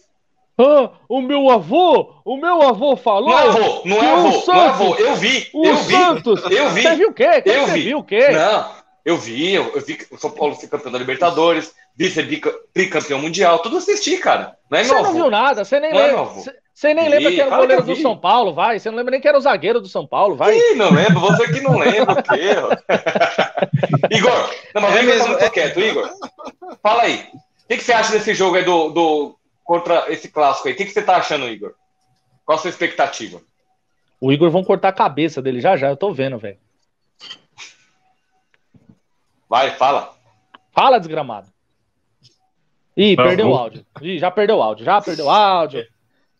Ah, 0.57 0.91
o 1.07 1.21
meu 1.21 1.49
avô, 1.49 2.15
o 2.25 2.35
meu 2.35 2.61
avô 2.61 2.97
falou. 2.97 3.29
Não 3.29 3.39
é 3.39 3.47
avô, 3.47 3.81
não 3.85 4.03
é 4.03 4.11
avô, 4.11 4.31
Santos, 4.33 4.47
não 4.47 4.55
é 4.55 4.67
avô. 4.67 4.95
Eu 4.95 5.15
vi, 5.15 5.49
eu 5.53 5.75
vi, 5.77 5.93
Santos, 5.93 6.43
eu 6.51 6.69
vi. 6.71 6.81
Você 6.81 6.95
viu 6.97 7.09
o 7.09 7.13
quê? 7.13 7.43
Eu 7.45 7.67
vi. 7.67 7.81
viu 7.81 7.99
o 7.99 8.03
quê? 8.03 8.27
Não, 8.27 8.71
eu 9.05 9.17
vi, 9.17 9.53
eu, 9.53 9.71
eu 9.73 9.81
vi 9.81 9.97
o 10.11 10.17
São 10.17 10.31
Paulo 10.31 10.55
ser 10.55 10.67
campeão 10.67 10.91
da 10.91 10.99
Libertadores, 10.99 11.73
vi 11.95 12.11
ser 12.11 12.27
bicampeão 12.75 13.21
mundial, 13.21 13.59
tudo 13.59 13.77
assisti, 13.77 14.17
cara. 14.17 14.57
Não 14.69 14.77
é 14.77 14.83
você 14.83 14.93
não 14.93 14.99
avô. 14.99 15.13
viu 15.13 15.29
nada, 15.29 15.63
você 15.63 15.79
nem 15.79 15.93
não 15.93 15.99
é 15.99 16.07
lembra. 16.07 16.29
Você 16.79 16.93
nem 16.93 17.09
lembra 17.09 17.29
que 17.29 17.41
era 17.41 17.53
o 17.53 17.57
goleiro 17.57 17.83
do 17.83 17.95
São 17.97 18.17
Paulo, 18.17 18.53
vai. 18.53 18.79
Você 18.79 18.89
não 18.89 18.97
lembra 18.97 19.11
nem 19.11 19.19
que 19.19 19.27
era 19.27 19.37
o 19.37 19.41
zagueiro 19.41 19.81
do 19.81 19.89
São 19.89 20.07
Paulo, 20.07 20.37
vai. 20.37 20.57
Ih, 20.57 20.75
não 20.75 20.89
lembro. 20.91 21.19
Você 21.19 21.51
que 21.51 21.59
não 21.59 21.77
lembra 21.77 22.13
o 22.13 22.23
quê? 22.23 22.51
Igor, 24.15 24.55
não, 24.73 24.83
mas 24.83 24.95
é 24.95 25.03
mesmo, 25.03 25.23
tá 25.23 25.27
muito 25.27 25.43
é... 25.43 25.49
quieto, 25.49 25.77
Igor. 25.77 26.09
Fala 26.81 27.01
aí. 27.01 27.27
O 27.33 27.67
que, 27.67 27.75
que 27.75 27.83
você 27.83 27.91
acha 27.91 28.13
desse 28.13 28.33
jogo 28.33 28.55
aí 28.55 28.63
do, 28.63 28.91
do, 28.91 29.37
contra 29.65 30.09
esse 30.09 30.29
clássico 30.29 30.69
aí. 30.69 30.73
O 30.73 30.77
que, 30.77 30.85
que 30.85 30.93
você 30.93 31.01
tá 31.01 31.17
achando, 31.17 31.49
Igor? 31.49 31.73
Qual 32.45 32.57
a 32.57 32.61
sua 32.61 32.69
expectativa? 32.69 33.41
O 34.21 34.31
Igor 34.31 34.49
vão 34.49 34.63
cortar 34.63 34.87
a 34.87 34.93
cabeça 34.93 35.41
dele 35.41 35.59
já 35.59 35.75
já, 35.75 35.89
eu 35.89 35.97
tô 35.97 36.13
vendo, 36.13 36.37
velho. 36.37 36.59
Vai, 39.49 39.71
fala. 39.71 40.15
Fala, 40.71 40.97
desgramado. 40.97 41.49
Ih, 42.95 43.17
perdeu 43.17 43.49
o 43.49 43.55
áudio. 43.55 43.85
Ih, 44.01 44.17
já 44.17 44.31
perdeu 44.31 44.59
o 44.59 44.61
áudio, 44.61 44.85
já 44.85 45.01
perdeu 45.01 45.25
o 45.25 45.29
áudio. 45.29 45.85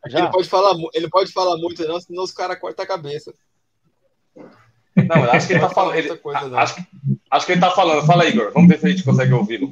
Já. 0.07 0.19
Ele, 0.19 0.31
pode 0.31 0.47
falar, 0.47 0.75
ele 0.93 1.09
pode 1.09 1.31
falar 1.31 1.57
muito, 1.57 1.85
não, 1.85 1.99
senão 1.99 2.23
os 2.23 2.31
caras 2.31 2.59
cortam 2.59 2.83
a 2.83 2.87
cabeça. 2.87 3.33
Não, 4.35 5.23
acho 5.31 5.47
que 5.47 5.53
ele 5.53 5.59
tá 5.59 5.69
falando. 5.69 5.95
Ele, 5.95 6.17
coisa, 6.17 6.57
acho, 6.57 6.85
acho 7.29 7.45
que 7.45 7.51
ele 7.51 7.61
tá 7.61 7.71
falando. 7.71 8.05
Fala, 8.05 8.25
Igor. 8.25 8.51
Vamos 8.53 8.69
ver 8.69 8.79
se 8.79 8.85
a 8.85 8.89
gente 8.89 9.03
consegue 9.03 9.33
ouvi-lo. 9.33 9.71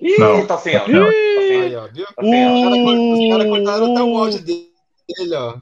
Ih, 0.00 0.18
não. 0.18 0.46
tá 0.46 0.58
sem 0.58 0.76
áudio. 0.76 1.00
Tá 1.00 1.82
ó, 1.82 1.88
viu? 1.88 2.06
Tá 2.06 2.22
Os 2.22 3.30
caras 3.30 3.48
cortaram 3.48 3.92
até 3.92 4.02
o 4.02 4.18
áudio 4.18 4.40
dele, 4.42 5.34
ó. 5.34 5.56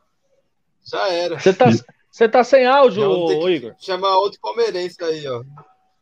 Já 0.85 1.09
era. 1.09 1.39
Você 1.39 1.53
tá, 1.53 1.67
você 2.11 2.29
tá 2.29 2.45
sem 2.45 2.67
áudio, 2.67 3.49
Igor? 3.49 3.75
Chamar 3.79 4.19
outro 4.19 4.39
palmeirense 4.41 5.03
aí, 5.03 5.27
ó. 5.27 5.43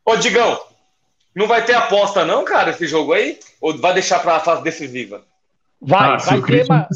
Ô, 0.05 0.17
Digão, 0.17 0.61
não 1.35 1.47
vai 1.47 1.65
ter 1.65 1.75
aposta, 1.75 2.25
não, 2.25 2.45
cara, 2.45 2.71
esse 2.71 2.87
jogo 2.87 3.13
aí? 3.13 3.39
Ou 3.61 3.77
vai 3.79 3.95
deixar 3.95 4.19
pra 4.21 4.41
fase 4.41 4.63
decisiva? 4.63 5.23
Vai, 5.81 6.11
ah, 6.11 6.17
vai 6.17 6.43
ter, 6.43 6.67
mas. 6.69 6.89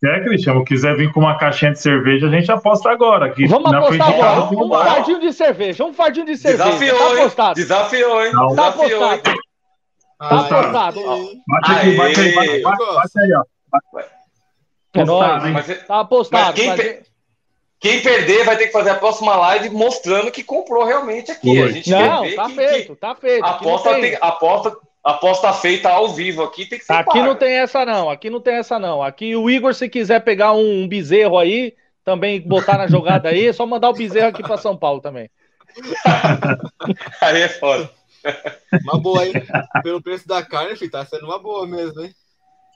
Quer, 0.00 0.22
Cristiano, 0.22 0.64
quiser 0.64 0.96
vir 0.96 1.10
com 1.12 1.20
uma 1.20 1.38
caixinha 1.38 1.72
de 1.72 1.80
cerveja, 1.80 2.26
a 2.26 2.30
gente 2.30 2.52
aposta 2.52 2.90
agora. 2.90 3.26
Aqui 3.26 3.46
Vamos 3.46 3.72
apostar 3.72 4.08
agora. 4.08 4.54
Um, 4.54 4.66
um 4.66 4.70
fardinho 4.70 5.20
de 5.20 5.32
cerveja. 5.32 5.84
Um 5.84 5.94
fardinho 5.94 6.26
de 6.26 6.36
cerveja. 6.36 6.64
Desafiou, 6.64 6.98
tá 6.98 7.14
apostado. 7.14 7.54
Desafiou, 7.54 8.26
hein? 8.26 8.32
Não. 8.34 8.54
Tá 8.54 8.68
apostado. 8.68 9.22
Tá 10.18 10.28
apostado. 10.28 11.00
Bate 11.48 11.72
aqui, 11.72 11.96
bate 11.96 12.20
aí, 12.20 12.34
bate, 12.34 12.62
bate 12.62 13.20
aí, 13.20 13.32
ó. 13.32 14.00
É 14.94 15.04
nóis. 15.04 15.86
Tá 15.86 16.00
apostado. 16.00 16.54
Quem, 16.54 16.76
per... 16.76 17.02
quem, 17.80 18.00
perder 18.00 18.44
vai 18.44 18.56
ter 18.56 18.66
que 18.66 18.72
fazer 18.72 18.90
a 18.90 18.94
próxima 18.94 19.36
live 19.36 19.70
mostrando 19.70 20.30
que 20.30 20.42
comprou 20.42 20.84
realmente 20.84 21.30
aqui. 21.30 21.60
A 21.60 21.68
gente 21.68 21.90
Não, 21.90 22.34
tá 22.34 22.46
que, 22.46 22.54
feito, 22.54 22.94
que... 22.94 23.00
tá 23.00 23.14
feito. 23.14 23.44
Aposta, 23.44 23.90
tem... 23.90 24.00
Tem... 24.02 24.18
aposta, 24.20 24.76
aposta 25.02 25.52
feita 25.52 25.90
ao 25.90 26.08
vivo 26.08 26.42
aqui 26.42 26.64
tem 26.66 26.78
que 26.78 26.84
ser 26.84 26.94
Aqui 26.94 27.18
paga. 27.18 27.24
não 27.26 27.34
tem 27.36 27.52
essa 27.58 27.84
não, 27.84 28.08
aqui 28.08 28.30
não 28.30 28.40
tem 28.40 28.54
essa 28.54 28.78
não. 28.78 29.02
Aqui 29.02 29.36
o 29.36 29.50
Igor, 29.50 29.74
se 29.74 29.88
quiser 29.88 30.20
pegar 30.20 30.52
um, 30.52 30.82
um 30.82 30.88
bezerro 30.88 31.38
aí, 31.38 31.74
também 32.02 32.40
botar 32.40 32.78
na 32.78 32.86
jogada 32.86 33.28
aí, 33.28 33.46
é 33.48 33.52
só 33.52 33.66
mandar 33.66 33.90
o 33.90 33.94
bezerro 33.94 34.28
aqui 34.28 34.42
para 34.42 34.56
São 34.56 34.76
Paulo 34.76 35.00
também. 35.00 35.30
aí 37.20 37.42
é 37.42 37.48
foda. 37.48 37.90
Uma 38.82 38.98
boa, 38.98 39.26
hein? 39.26 39.32
Pelo 39.82 40.02
preço 40.02 40.26
da 40.26 40.42
carne, 40.42 40.76
filho, 40.76 40.90
tá 40.90 41.04
sendo 41.04 41.26
uma 41.26 41.38
boa 41.38 41.66
mesmo, 41.66 42.00
hein? 42.00 42.14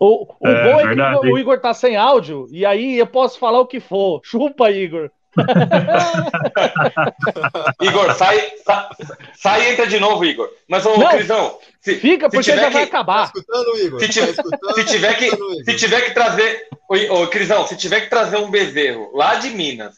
O, 0.00 0.26
o 0.38 0.46
é, 0.46 0.64
bom 0.64 0.80
é 0.80 0.86
verdade. 0.86 1.20
que 1.20 1.26
o 1.26 1.38
Igor 1.38 1.60
tá 1.60 1.74
sem 1.74 1.96
áudio, 1.96 2.46
e 2.50 2.64
aí 2.64 2.98
eu 2.98 3.06
posso 3.06 3.38
falar 3.38 3.60
o 3.60 3.66
que 3.66 3.80
for. 3.80 4.20
Chupa, 4.22 4.70
Igor. 4.70 5.10
Igor, 7.80 8.12
sai, 8.14 8.52
sai, 8.64 8.88
sai, 9.34 9.62
e 9.62 9.72
entra 9.72 9.86
de 9.86 10.00
novo, 10.00 10.24
Igor. 10.24 10.50
Mas, 10.68 10.86
ô, 10.86 10.96
Não, 10.96 11.10
Crisão. 11.10 11.58
Se, 11.80 11.96
fica, 11.96 12.28
porque 12.28 12.42
já 12.42 12.66
que, 12.66 12.70
vai 12.70 12.82
acabar. 12.84 13.30
Tá 13.30 13.32
escutando, 13.34 13.78
Igor? 13.78 14.00
Se, 14.00 14.08
tiver, 14.08 14.34
tá 14.34 14.74
se 14.74 14.84
tiver 14.84 15.14
que, 15.16 15.30
se 15.64 15.76
tiver 15.76 16.00
que 16.02 16.10
trazer. 16.12 16.68
Ô, 16.88 17.22
ô, 17.22 17.26
Crisão, 17.28 17.66
se 17.66 17.76
tiver 17.76 18.02
que 18.02 18.10
trazer 18.10 18.36
um 18.36 18.50
bezerro 18.50 19.10
lá 19.14 19.36
de 19.36 19.50
Minas 19.50 19.96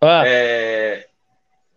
ah. 0.00 0.22
é, 0.26 1.06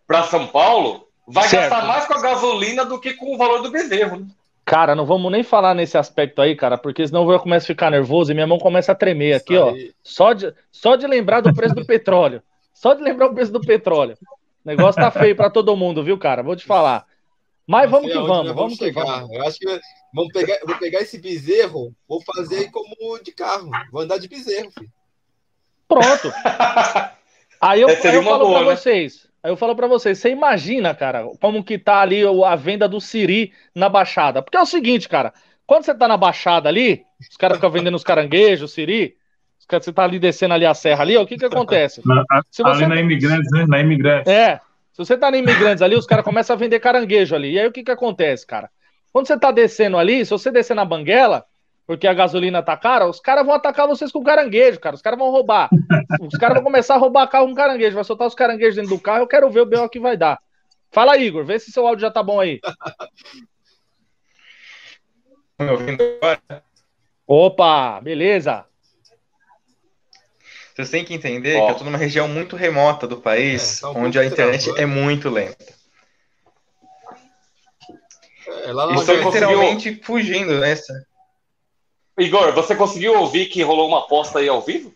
para 0.06 0.22
São 0.24 0.46
Paulo, 0.46 1.08
vai 1.26 1.48
certo. 1.48 1.70
gastar 1.70 1.86
mais 1.86 2.06
com 2.06 2.14
a 2.14 2.22
gasolina 2.22 2.84
do 2.84 3.00
que 3.00 3.14
com 3.14 3.34
o 3.34 3.38
valor 3.38 3.62
do 3.62 3.70
bezerro. 3.70 4.20
Né? 4.20 4.26
Cara, 4.68 4.94
não 4.94 5.06
vamos 5.06 5.32
nem 5.32 5.42
falar 5.42 5.74
nesse 5.74 5.96
aspecto 5.96 6.42
aí, 6.42 6.54
cara, 6.54 6.76
porque 6.76 7.06
senão 7.06 7.32
eu 7.32 7.40
começo 7.40 7.64
a 7.64 7.68
ficar 7.68 7.90
nervoso 7.90 8.30
e 8.30 8.34
minha 8.34 8.46
mão 8.46 8.58
começa 8.58 8.92
a 8.92 8.94
tremer 8.94 9.32
aqui, 9.32 9.56
ó. 9.56 9.74
Só 10.02 10.34
de, 10.34 10.52
só 10.70 10.94
de 10.94 11.06
lembrar 11.06 11.40
do 11.40 11.54
preço 11.54 11.74
do 11.74 11.86
petróleo. 11.86 12.42
Só 12.74 12.92
de 12.92 13.02
lembrar 13.02 13.28
o 13.28 13.34
preço 13.34 13.50
do 13.50 13.62
petróleo. 13.62 14.18
O 14.62 14.68
negócio 14.68 15.00
tá 15.00 15.10
feio 15.10 15.34
para 15.34 15.48
todo 15.48 15.74
mundo, 15.74 16.04
viu, 16.04 16.18
cara? 16.18 16.42
Vou 16.42 16.54
te 16.54 16.66
falar. 16.66 17.06
Mas 17.66 17.90
vamos 17.90 18.12
que 18.12 18.18
vamos, 18.18 18.52
vamos 18.52 18.78
que 18.78 18.92
vamos. 18.92 19.32
Eu 19.32 19.42
acho 19.46 19.58
que 19.58 19.80
vamos 20.14 20.32
pegar, 20.34 20.58
vou 20.66 20.76
pegar 20.76 21.00
esse 21.00 21.18
bezerro, 21.18 21.94
vou 22.06 22.20
fazer 22.20 22.70
como 22.70 22.94
de 23.24 23.32
carro. 23.32 23.70
Vou 23.90 24.02
andar 24.02 24.18
de 24.18 24.28
bezerro, 24.28 24.70
filho. 24.70 24.92
Pronto. 25.88 26.30
Aí 27.58 27.80
eu, 27.80 27.88
eu 27.88 28.22
falo 28.22 28.44
boa, 28.44 28.58
pra 28.58 28.68
né? 28.68 28.76
vocês. 28.76 29.27
Aí 29.48 29.52
eu 29.52 29.56
falo 29.56 29.74
para 29.74 29.86
vocês, 29.86 30.18
você 30.18 30.28
imagina, 30.28 30.94
cara, 30.94 31.24
como 31.40 31.64
que 31.64 31.78
tá 31.78 32.02
ali 32.02 32.20
a 32.44 32.54
venda 32.54 32.86
do 32.86 33.00
Siri 33.00 33.50
na 33.74 33.88
Baixada. 33.88 34.42
Porque 34.42 34.58
é 34.58 34.60
o 34.60 34.66
seguinte, 34.66 35.08
cara, 35.08 35.32
quando 35.66 35.84
você 35.84 35.94
tá 35.94 36.06
na 36.06 36.18
Baixada 36.18 36.68
ali, 36.68 37.02
os 37.18 37.34
caras 37.38 37.56
ficam 37.56 37.70
vendendo 37.70 37.94
os 37.94 38.04
caranguejos, 38.04 38.74
Siri, 38.74 39.16
você 39.58 39.90
tá 39.90 40.04
ali 40.04 40.18
descendo 40.18 40.52
ali 40.52 40.66
a 40.66 40.74
serra 40.74 41.00
ali, 41.00 41.16
ó, 41.16 41.22
o 41.22 41.26
que 41.26 41.38
que 41.38 41.46
acontece? 41.46 42.02
Na, 42.04 42.24
você... 42.50 42.62
Ali 42.62 42.86
na 42.86 43.00
Imigrantes, 43.00 43.50
né? 43.50 43.64
Na 43.66 43.80
Imigrantes. 43.80 44.30
É, 44.30 44.60
se 44.92 44.98
você 44.98 45.16
tá 45.16 45.30
na 45.30 45.38
Imigrantes 45.38 45.80
ali, 45.80 45.96
os 45.96 46.04
caras 46.04 46.26
começam 46.26 46.54
a 46.54 46.58
vender 46.58 46.78
caranguejo 46.78 47.34
ali. 47.34 47.52
E 47.52 47.58
aí 47.58 47.66
o 47.66 47.72
que 47.72 47.82
que 47.82 47.90
acontece, 47.90 48.46
cara? 48.46 48.68
Quando 49.10 49.28
você 49.28 49.38
tá 49.38 49.50
descendo 49.50 49.96
ali, 49.96 50.26
se 50.26 50.30
você 50.30 50.50
descer 50.50 50.74
na 50.74 50.84
Banguela, 50.84 51.46
porque 51.88 52.06
a 52.06 52.12
gasolina 52.12 52.62
tá 52.62 52.76
cara, 52.76 53.08
os 53.08 53.18
caras 53.18 53.46
vão 53.46 53.54
atacar 53.54 53.88
vocês 53.88 54.12
com 54.12 54.22
caranguejo, 54.22 54.78
cara. 54.78 54.94
Os 54.94 55.00
caras 55.00 55.18
vão 55.18 55.30
roubar. 55.30 55.70
Os 56.20 56.38
caras 56.38 56.56
vão 56.56 56.64
começar 56.64 56.96
a 56.96 56.98
roubar 56.98 57.26
carro 57.28 57.48
com 57.48 57.54
caranguejo. 57.54 57.94
Vai 57.94 58.04
soltar 58.04 58.26
os 58.26 58.34
caranguejos 58.34 58.76
dentro 58.76 58.90
do 58.90 59.00
carro. 59.00 59.22
Eu 59.22 59.26
quero 59.26 59.48
ver 59.48 59.62
o 59.62 59.66
B.O. 59.66 59.88
que 59.88 59.98
vai 59.98 60.14
dar. 60.14 60.38
Fala, 60.90 61.16
Igor. 61.16 61.46
Vê 61.46 61.58
se 61.58 61.72
seu 61.72 61.86
áudio 61.86 62.02
já 62.02 62.10
tá 62.10 62.22
bom 62.22 62.38
aí. 62.38 62.60
Me 65.58 65.70
ouvindo 65.70 66.02
agora? 66.20 66.62
Opa, 67.26 68.02
beleza. 68.02 68.66
Vocês 70.76 70.90
têm 70.90 71.06
que 71.06 71.14
entender 71.14 71.56
oh. 71.56 71.64
que 71.64 71.72
eu 71.72 71.76
tô 71.76 71.84
numa 71.84 71.96
região 71.96 72.28
muito 72.28 72.54
remota 72.54 73.06
do 73.06 73.16
país, 73.16 73.78
é, 73.78 73.80
tá 73.80 73.90
um 73.92 74.04
onde 74.04 74.18
a 74.18 74.26
internet 74.26 74.70
é 74.76 74.84
muito 74.84 75.30
lenta. 75.30 75.64
É, 78.46 78.72
lá 78.74 78.92
Estou 78.92 79.14
literalmente 79.14 79.88
conseguiu... 79.88 80.04
fugindo 80.04 80.60
nessa. 80.60 81.07
Igor, 82.18 82.52
você 82.52 82.74
conseguiu 82.74 83.18
ouvir 83.18 83.46
que 83.46 83.62
rolou 83.62 83.88
uma 83.88 84.00
aposta 84.00 84.40
aí 84.40 84.48
ao 84.48 84.60
vivo? 84.60 84.92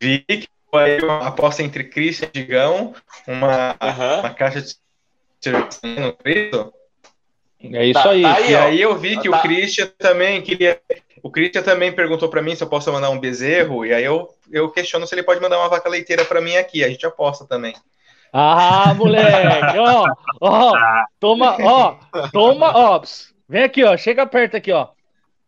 Vi 0.00 0.20
que 0.20 0.48
foi 0.70 1.00
uma 1.00 1.28
aposta 1.28 1.62
entre 1.62 1.84
Christian 1.84 2.28
e 2.32 2.40
Digão, 2.40 2.94
uma, 3.26 3.76
uhum. 3.80 4.20
uma 4.20 4.30
caixa 4.30 4.60
de 4.60 4.76
no 5.50 6.12
preço. 6.12 6.72
É 7.60 7.86
isso 7.86 8.02
tá, 8.02 8.10
aí. 8.10 8.22
Tá 8.22 8.34
aí. 8.34 8.50
E 8.50 8.56
aí 8.56 8.80
eu 8.80 8.96
vi 8.96 9.18
que 9.18 9.28
tá. 9.28 9.38
o 9.38 9.42
Christian 9.42 9.90
também 9.98 10.42
queria. 10.42 10.80
o 11.22 11.30
Christian 11.30 11.62
também 11.62 11.92
perguntou 11.92 12.28
para 12.28 12.42
mim 12.42 12.54
se 12.54 12.62
eu 12.62 12.68
posso 12.68 12.92
mandar 12.92 13.10
um 13.10 13.18
bezerro, 13.18 13.84
e 13.84 13.92
aí 13.92 14.04
eu, 14.04 14.28
eu 14.50 14.70
questiono 14.70 15.06
se 15.06 15.14
ele 15.14 15.22
pode 15.22 15.40
mandar 15.40 15.58
uma 15.58 15.68
vaca 15.68 15.88
leiteira 15.88 16.24
para 16.24 16.40
mim 16.40 16.56
aqui. 16.56 16.84
A 16.84 16.88
gente 16.88 17.06
aposta 17.06 17.46
também. 17.46 17.74
Ah, 18.32 18.92
moleque, 18.94 19.78
ó, 19.78 20.06
ó, 20.40 20.72
toma, 21.20 21.56
ó, 21.62 21.96
toma, 22.32 22.76
ó, 22.76 23.00
vem 23.48 23.62
aqui, 23.62 23.84
ó, 23.84 23.96
chega 23.96 24.26
perto 24.26 24.56
aqui, 24.56 24.72
ó. 24.72 24.88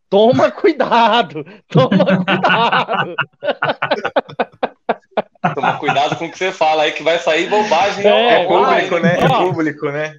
Toma 0.08 0.50
cuidado, 0.52 1.44
toma 1.68 2.24
cuidado. 2.24 3.16
Toma 5.54 5.78
cuidado 5.78 6.16
com 6.16 6.26
o 6.26 6.30
que 6.30 6.38
você 6.38 6.52
fala 6.52 6.84
aí, 6.84 6.92
que 6.92 7.02
vai 7.02 7.18
sair 7.18 7.48
bobagem. 7.48 8.06
É, 8.06 8.42
é 8.42 8.46
público, 8.46 8.90
vai, 8.90 9.00
né? 9.00 9.18
Ó. 9.20 9.24
É 9.24 9.28
público, 9.46 9.90
né? 9.90 10.18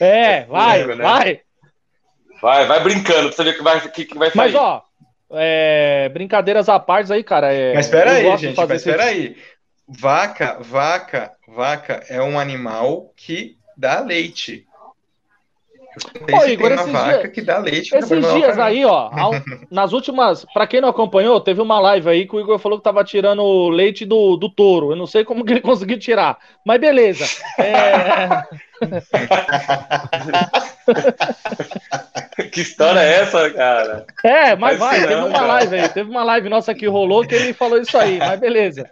É, 0.00 0.44
vai, 0.44 0.80
público, 0.80 0.98
né? 0.98 1.04
vai. 1.04 1.40
Vai, 2.40 2.66
vai 2.66 2.80
brincando 2.82 3.28
pra 3.28 3.32
você 3.32 3.44
ver 3.44 3.56
que 3.56 3.62
vai, 3.62 3.80
que, 3.88 4.04
que 4.04 4.18
vai 4.18 4.30
sair. 4.30 4.52
Mas, 4.52 4.54
ó, 4.54 4.82
é, 5.32 6.08
brincadeiras 6.10 6.68
à 6.68 6.78
parte 6.78 7.12
aí, 7.12 7.22
cara. 7.22 7.52
É, 7.52 7.74
mas 7.74 7.86
espera 7.86 8.12
aí, 8.12 8.36
gente, 8.36 8.56
mas 8.56 8.70
espera 8.70 9.04
aí. 9.04 9.36
Vaca, 9.86 10.58
vaca, 10.60 11.32
vaca 11.48 12.04
é 12.08 12.22
um 12.22 12.38
animal 12.38 13.12
que 13.16 13.56
dá 13.76 14.00
leite. 14.00 14.66
Pô, 16.30 16.46
Igor, 16.46 16.72
esses 16.72 16.86
dias, 16.86 17.32
que 17.32 17.42
dá 17.42 17.58
leite 17.58 17.94
esses 17.94 18.34
dias 18.34 18.58
aí, 18.58 18.84
ó, 18.84 19.10
nas 19.70 19.92
últimas, 19.92 20.44
para 20.52 20.66
quem 20.66 20.80
não 20.80 20.88
acompanhou, 20.88 21.40
teve 21.40 21.60
uma 21.60 21.78
live 21.80 22.08
aí 22.08 22.26
que 22.26 22.36
o 22.36 22.40
Igor 22.40 22.58
falou 22.58 22.78
que 22.78 22.84
tava 22.84 23.04
tirando 23.04 23.42
o 23.42 23.68
leite 23.68 24.04
do, 24.04 24.36
do 24.36 24.48
touro. 24.48 24.92
Eu 24.92 24.96
não 24.96 25.06
sei 25.06 25.24
como 25.24 25.44
que 25.44 25.52
ele 25.52 25.60
conseguiu 25.62 25.98
tirar, 25.98 26.38
mas 26.64 26.80
beleza. 26.80 27.24
É... 27.58 28.44
que 32.52 32.60
história 32.60 33.00
é 33.00 33.22
essa, 33.22 33.50
cara? 33.50 34.06
É, 34.24 34.54
mas 34.54 34.78
vai, 34.78 35.00
vai 35.00 35.08
teve 35.08 35.20
uma 35.20 35.32
cara. 35.32 35.46
live 35.46 35.76
aí, 35.76 35.88
teve 35.88 36.10
uma 36.10 36.22
live 36.22 36.48
nossa 36.48 36.72
que 36.74 36.86
rolou 36.86 37.26
que 37.26 37.34
ele 37.34 37.52
falou 37.52 37.80
isso 37.80 37.98
aí, 37.98 38.18
mas 38.18 38.38
beleza. 38.38 38.88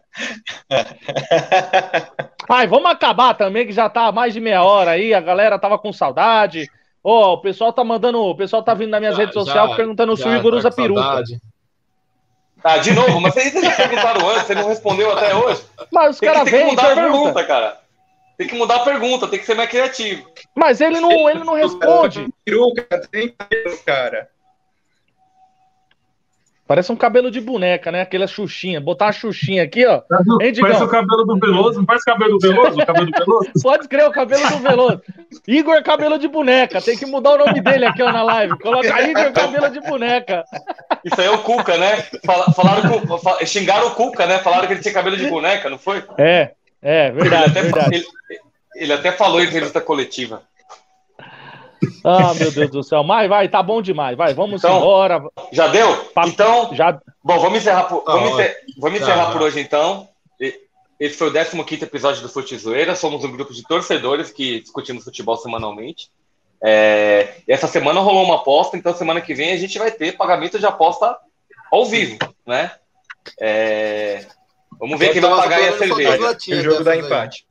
Ai, 2.49 2.67
vamos 2.67 2.91
acabar 2.91 3.35
também, 3.35 3.65
que 3.67 3.73
já 3.73 3.89
tá 3.89 4.11
mais 4.11 4.35
de 4.35 4.41
meia 4.41 4.65
hora 4.65 4.91
aí, 4.93 5.15
a 5.15 5.21
galera 5.21 5.59
tava 5.59 5.79
com 5.79 5.93
saudade. 5.93 6.69
Ó, 7.09 7.31
oh, 7.31 7.33
o 7.35 7.39
pessoal 7.39 7.73
tá 7.73 7.85
mandando, 7.85 8.21
o 8.21 8.35
pessoal 8.35 8.65
tá 8.65 8.75
vindo 8.75 8.91
nas 8.91 8.99
minhas 8.99 9.15
já, 9.15 9.21
redes 9.21 9.35
sociais 9.35 9.77
perguntando 9.77 10.17
já, 10.17 10.25
se 10.25 10.29
o 10.29 10.37
Igor 10.37 10.51
tá 10.51 10.59
usa 10.59 10.71
peruca. 10.73 11.01
Saudade. 11.01 11.41
Ah, 12.65 12.79
de 12.79 12.93
novo, 12.93 13.21
mas 13.21 13.33
vocês 13.33 13.53
já 13.53 13.77
perguntaram 13.77 14.29
antes, 14.29 14.43
você 14.49 14.55
não 14.57 14.67
respondeu 14.67 15.13
até 15.13 15.33
hoje. 15.33 15.63
Mas 15.93 16.17
os 16.17 16.21
caras 16.21 16.51
vêm. 16.51 16.53
Tem 16.53 16.65
que 16.65 16.71
mudar 16.75 16.91
a 16.91 16.95
pergunta, 16.97 17.45
cara. 17.45 17.81
Tem 18.37 18.49
que 18.49 18.55
mudar 18.57 18.75
a 18.75 18.81
pergunta, 18.81 19.29
tem 19.29 19.39
que 19.39 19.47
ser 19.47 19.55
mais 19.55 19.71
criativo. 19.71 20.29
Mas 20.53 20.81
ele 20.81 20.99
não, 20.99 21.31
ele 21.31 21.45
não 21.45 21.55
responde. 21.55 22.29
Peruca, 22.45 23.01
tem 23.13 23.33
cara. 23.87 24.29
Parece 26.67 26.91
um 26.91 26.97
cabelo 26.97 27.31
de 27.31 27.41
boneca, 27.41 27.93
né? 27.93 28.01
Aquela 28.01 28.27
xuxinha. 28.27 28.81
Botar 28.81 29.09
a 29.09 29.13
xuxinha 29.13 29.63
aqui, 29.63 29.87
ó. 29.87 30.03
Hein, 30.43 30.53
parece 30.61 30.83
o 30.83 30.89
cabelo 30.89 31.25
do 31.25 31.39
Veloso. 31.39 31.79
Não 31.79 31.87
parece 31.87 32.03
o 32.03 32.13
cabelo 32.13 32.39
do 32.39 32.49
Veloso? 32.49 32.81
O 32.81 32.87
cabelo 32.87 33.07
do 33.07 33.25
Veloso? 33.25 33.51
Pode 33.63 33.89
crer, 33.89 34.09
o 34.09 34.11
cabelo 34.11 34.49
do 34.49 34.59
Veloso. 34.59 35.03
Igor 35.47 35.81
Cabelo 35.85 36.19
de 36.19 36.27
Boneca. 36.27 36.83
Tem 36.83 36.99
que 36.99 37.07
mudar 37.07 37.35
o 37.35 37.47
nome 37.47 37.61
dele 37.61 37.85
aqui, 37.85 38.03
ó, 38.03 38.11
na 38.11 38.25
live. 38.25 38.59
Coloca 38.59 39.03
Igor 39.03 39.33
Cabelo 39.33 39.71
de 39.71 39.81
Boneca. 39.81 40.45
Isso 41.05 41.21
aí 41.21 41.27
é 41.29 41.31
o 41.31 41.39
Cuca, 41.39 41.77
né? 41.77 42.05
Falaram 42.55 43.01
que, 43.39 43.47
xingaram 43.47 43.87
o 43.87 43.91
Cuca, 43.93 44.27
né? 44.27 44.39
Falaram 44.39 44.67
que 44.67 44.73
ele 44.73 44.83
tinha 44.83 44.95
cabelo 44.95 45.17
de 45.17 45.29
boneca, 45.29 45.71
não 45.71 45.79
foi? 45.79 46.03
É, 46.19 46.51
é, 46.83 47.13
verdade. 47.13 47.45
Ele 47.45 47.45
até, 47.45 47.63
verdade. 47.63 47.95
Ele, 47.95 48.07
ele 48.75 48.93
até 48.93 49.13
falou 49.13 49.41
em 49.41 49.47
entrevista 49.47 49.81
coletiva. 49.81 50.43
Ah, 52.05 52.35
meu 52.35 52.51
Deus 52.53 52.71
do 52.71 52.83
céu. 52.83 53.03
Mas 53.03 53.29
vai, 53.29 53.49
tá 53.49 53.63
bom 53.63 53.83
demais. 53.83 54.17
Vai, 54.17 54.35
vamos 54.35 54.63
então, 54.63 54.79
embora. 54.79 55.23
Já 55.53 55.69
deu? 55.69 56.07
Então, 56.27 56.75
já... 56.75 56.99
bom, 57.23 57.39
vamos 57.39 57.59
encerrar 57.59 57.85
por, 57.85 58.05
ah, 58.07 58.13
vamos 58.13 58.31
encerrar, 58.33 58.55
vamos 58.79 59.01
encerrar 59.01 59.33
por 59.33 59.43
hoje 59.43 59.61
então. 59.61 60.09
Esse 60.99 61.17
foi 61.17 61.29
o 61.29 61.65
15 61.65 61.85
episódio 61.85 62.23
do 62.23 62.29
Fute 62.29 62.57
Zoeira. 62.57 62.97
Somos 62.97 63.23
um 63.23 63.31
grupo 63.31 63.53
de 63.53 63.63
torcedores 63.63 64.31
que 64.31 64.61
discutimos 64.61 65.05
futebol 65.05 65.37
semanalmente. 65.37 66.11
É, 66.63 67.35
essa 67.47 67.67
semana 67.67 68.01
rolou 68.01 68.25
uma 68.25 68.37
aposta, 68.37 68.79
então 68.79 68.95
semana 68.95 69.21
que 69.21 69.35
vem 69.35 69.53
a 69.53 69.59
gente 69.59 69.79
vai 69.79 69.91
ter 69.91 70.17
pagamento 70.17 70.59
de 70.59 70.65
aposta 70.65 71.19
ao 71.71 71.85
vivo, 71.85 72.17
né? 72.47 72.73
É, 73.39 74.25
vamos 74.79 74.99
ver 74.99 75.13
quem 75.13 75.21
vai 75.21 75.31
pagar 75.37 75.61
a 75.61 75.77
cerveja. 75.77 76.37
O 76.49 76.63
jogo 76.63 76.85
da 76.85 76.97
empate. 76.97 77.47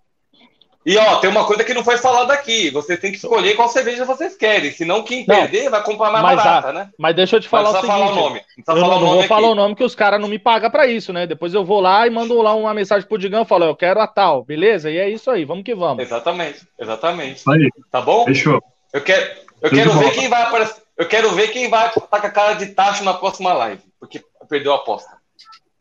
E 0.85 0.95
ó, 0.97 1.15
tem 1.15 1.29
uma 1.29 1.45
coisa 1.45 1.63
que 1.63 1.73
não 1.73 1.83
foi 1.83 1.97
falada 1.97 2.31
aqui. 2.31 2.69
Você 2.69 2.95
tem 2.95 3.09
que 3.09 3.17
escolher 3.17 3.55
qual 3.55 3.67
cerveja 3.67 4.05
vocês 4.05 4.37
querem. 4.37 4.71
Senão 4.71 5.01
quem 5.01 5.25
não, 5.25 5.35
perder 5.35 5.67
vai 5.67 5.83
comprar 5.83 6.11
mais 6.11 6.23
mas, 6.23 6.35
barata, 6.35 6.71
né? 6.71 6.89
Mas 6.95 7.15
deixa 7.15 7.37
eu 7.37 7.39
te 7.39 7.49
falar 7.49 7.69
o 7.69 7.73
seguinte. 7.73 7.87
Falar 7.87 8.11
o 8.11 8.15
nome. 8.15 8.41
Não 8.67 8.75
eu 8.75 8.81
não, 8.81 8.89
não 8.89 8.99
vou 8.99 9.19
aqui. 9.19 9.27
falar 9.27 9.49
o 9.49 9.55
nome 9.55 9.75
que 9.75 9.83
os 9.83 9.95
caras 9.95 10.21
não 10.21 10.27
me 10.27 10.37
pagam 10.37 10.69
para 10.69 10.85
isso, 10.85 11.11
né? 11.11 11.25
Depois 11.25 11.55
eu 11.55 11.65
vou 11.65 11.81
lá 11.81 12.05
e 12.05 12.11
mando 12.11 12.39
lá 12.39 12.53
uma 12.53 12.71
mensagem 12.71 13.07
pro 13.07 13.17
Digão 13.17 13.41
e 13.41 13.47
falo, 13.47 13.65
eu 13.65 13.75
quero 13.75 13.99
a 13.99 14.05
tal, 14.05 14.43
beleza? 14.43 14.91
E 14.91 14.97
é 14.97 15.09
isso 15.09 15.31
aí, 15.31 15.43
vamos 15.43 15.63
que 15.63 15.73
vamos. 15.73 16.03
Exatamente, 16.03 16.67
exatamente. 16.79 17.43
Aí. 17.49 17.67
Tá 17.91 18.01
bom? 18.01 18.23
Fechou. 18.25 18.61
Eu 18.93 19.01
quero, 19.01 19.41
eu 19.63 19.71
quero 19.71 19.91
ver 19.93 20.11
quem 20.11 20.29
vai 20.29 20.43
aparecer. 20.43 20.83
Eu 20.95 21.07
quero 21.07 21.31
ver 21.31 21.47
quem 21.47 21.67
vai 21.67 21.87
estar 21.87 21.99
com 21.99 22.15
a 22.15 22.29
cara 22.29 22.53
de 22.53 22.67
tacho 22.67 23.03
na 23.03 23.15
próxima 23.15 23.51
live, 23.53 23.81
porque 23.99 24.23
perdeu 24.47 24.71
a 24.71 24.75
aposta. 24.75 25.17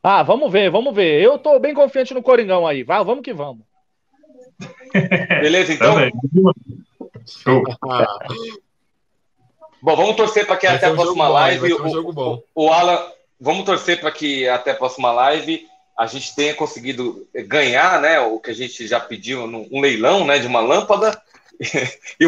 Ah, 0.02 0.22
vamos 0.22 0.50
ver, 0.50 0.70
vamos 0.70 0.94
ver. 0.94 1.22
Eu 1.22 1.38
tô 1.38 1.58
bem 1.58 1.74
confiante 1.74 2.14
no 2.14 2.22
Coringão 2.22 2.66
aí. 2.66 2.82
Vai, 2.82 3.04
vamos 3.04 3.22
que 3.22 3.32
vamos. 3.32 3.64
Beleza, 5.40 5.72
então? 5.72 5.96
Show. 7.26 7.62
Bom, 9.82 9.96
vamos 9.96 10.16
torcer 10.16 10.46
para 10.46 10.56
que 10.56 10.66
até 10.66 10.86
a 10.86 10.94
próxima 10.94 11.28
live. 11.28 11.72
o, 11.74 12.42
o, 12.54 12.72
Alan, 12.72 13.00
vamos 13.40 13.64
torcer 13.64 14.00
para 14.00 14.10
que 14.10 14.48
até 14.48 14.70
a 14.70 14.76
próxima 14.76 15.12
live 15.12 15.66
a 15.98 16.06
gente 16.06 16.34
tenha 16.34 16.54
conseguido 16.54 17.26
ganhar, 17.46 18.00
né? 18.00 18.20
O 18.20 18.40
que 18.40 18.50
a 18.50 18.54
gente 18.54 18.86
já 18.86 18.98
pediu, 18.98 19.44
um 19.44 19.80
leilão, 19.80 20.24
né? 20.26 20.38
De 20.38 20.46
uma 20.46 20.60
lâmpada. 20.60 21.20
e 22.18 22.26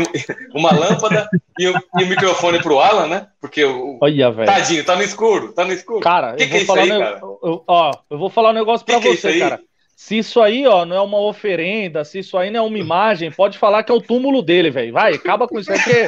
uma 0.55 0.73
lâmpada 0.73 1.29
e, 1.59 1.67
o, 1.67 1.75
e 1.99 2.05
o 2.05 2.07
microfone 2.07 2.61
pro 2.63 2.79
Alan, 2.79 3.09
né? 3.09 3.27
Porque 3.41 3.65
o 3.65 3.99
Olha, 4.01 4.33
tadinho, 4.45 4.85
tá 4.85 4.95
no 4.95 5.03
escuro, 5.03 5.53
tá 5.53 5.65
no 5.65 5.73
escuro. 5.73 6.01
Cara, 6.01 6.35
que 6.37 6.47
que 6.47 6.57
é 6.59 6.63
isso 6.63 6.73
aí, 6.73 6.89
cara? 6.89 7.21
Eu, 7.23 7.65
ó, 7.67 7.91
eu 8.09 8.19
vou 8.19 8.31
falar 8.31 8.51
um 8.51 8.55
negócio 8.55 8.87
para 8.87 8.99
você, 8.99 9.31
é 9.31 9.39
cara. 9.41 9.61
Se 9.97 10.19
isso 10.19 10.43
aí, 10.43 10.67
ó, 10.67 10.85
não 10.85 10.95
é 10.95 11.01
uma 11.01 11.19
oferenda, 11.19 12.05
se 12.05 12.19
isso 12.19 12.37
aí 12.37 12.51
não 12.51 12.61
é 12.61 12.69
uma 12.69 12.79
imagem, 12.79 13.33
pode 13.33 13.57
falar 13.57 13.83
que 13.83 13.91
é 13.91 13.95
o 13.95 14.01
túmulo 14.01 14.43
dele, 14.43 14.71
velho. 14.71 14.93
Vai, 14.93 15.15
acaba 15.15 15.49
com 15.49 15.59
isso 15.59 15.73
aí, 15.73 15.79
porque 15.79 16.07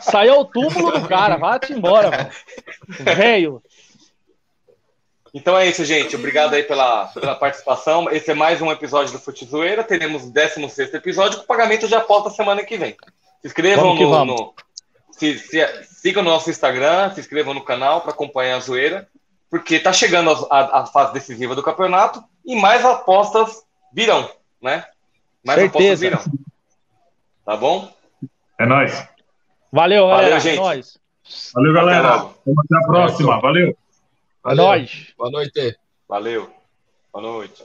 isso 0.00 0.16
aí 0.16 0.28
é 0.28 0.32
o 0.32 0.44
túmulo 0.44 0.92
do 0.92 1.08
cara. 1.08 1.36
Vai-te 1.36 1.72
embora, 1.72 2.30
velho. 2.88 3.60
Então 5.34 5.58
é 5.58 5.66
isso, 5.68 5.84
gente. 5.84 6.14
Obrigado 6.14 6.54
aí 6.54 6.62
pela, 6.62 7.06
pela 7.06 7.34
participação. 7.34 8.08
Esse 8.08 8.30
é 8.30 8.34
mais 8.34 8.62
um 8.62 8.70
episódio 8.70 9.12
do 9.12 9.18
Fute 9.18 9.44
Zoeira. 9.44 9.82
Teremos 9.82 10.22
o 10.22 10.32
16 10.32 10.94
episódio 10.94 11.40
com 11.40 11.46
pagamento 11.46 11.88
de 11.88 11.96
aposta 11.96 12.30
semana 12.30 12.62
que 12.62 12.76
vem. 12.76 12.96
Se 13.42 13.48
inscrevam 13.48 13.96
no. 13.96 14.24
no 14.24 14.54
se, 15.10 15.36
se, 15.40 15.66
sigam 15.82 16.22
no 16.22 16.30
nosso 16.30 16.48
Instagram, 16.48 17.12
se 17.12 17.18
inscrevam 17.18 17.52
no 17.52 17.64
canal 17.64 18.02
para 18.02 18.12
acompanhar 18.12 18.56
a 18.56 18.60
zoeira 18.60 19.08
porque 19.50 19.76
está 19.76 19.92
chegando 19.92 20.30
a, 20.50 20.80
a, 20.80 20.86
fase 20.86 21.12
decisiva 21.12 21.54
do 21.54 21.62
campeonato 21.62 22.20
e 22.44 22.56
mais 22.56 22.84
apostas 22.84 23.64
virão, 23.92 24.28
né? 24.60 24.84
Mais 25.44 25.60
Certeza. 25.60 26.06
apostas 26.06 26.28
virão. 26.28 26.44
Tá 27.44 27.56
bom? 27.56 27.92
É 28.58 28.66
nóis. 28.66 29.08
Valeu, 29.72 30.06
galera. 30.08 30.38
Valeu, 30.38 30.40
gente. 30.40 30.98
É 30.98 31.52
Valeu, 31.54 31.72
galera. 31.72 32.14
Até, 32.14 32.28
Até 32.28 32.76
a 32.76 32.86
próxima. 32.86 33.40
Valeu. 33.40 33.76
Valeu. 34.42 34.64
É 34.64 34.66
nóis. 34.66 35.14
Boa 35.16 35.30
noite. 35.30 35.78
Valeu. 36.08 36.50
Boa 37.12 37.22
noite. 37.22 37.64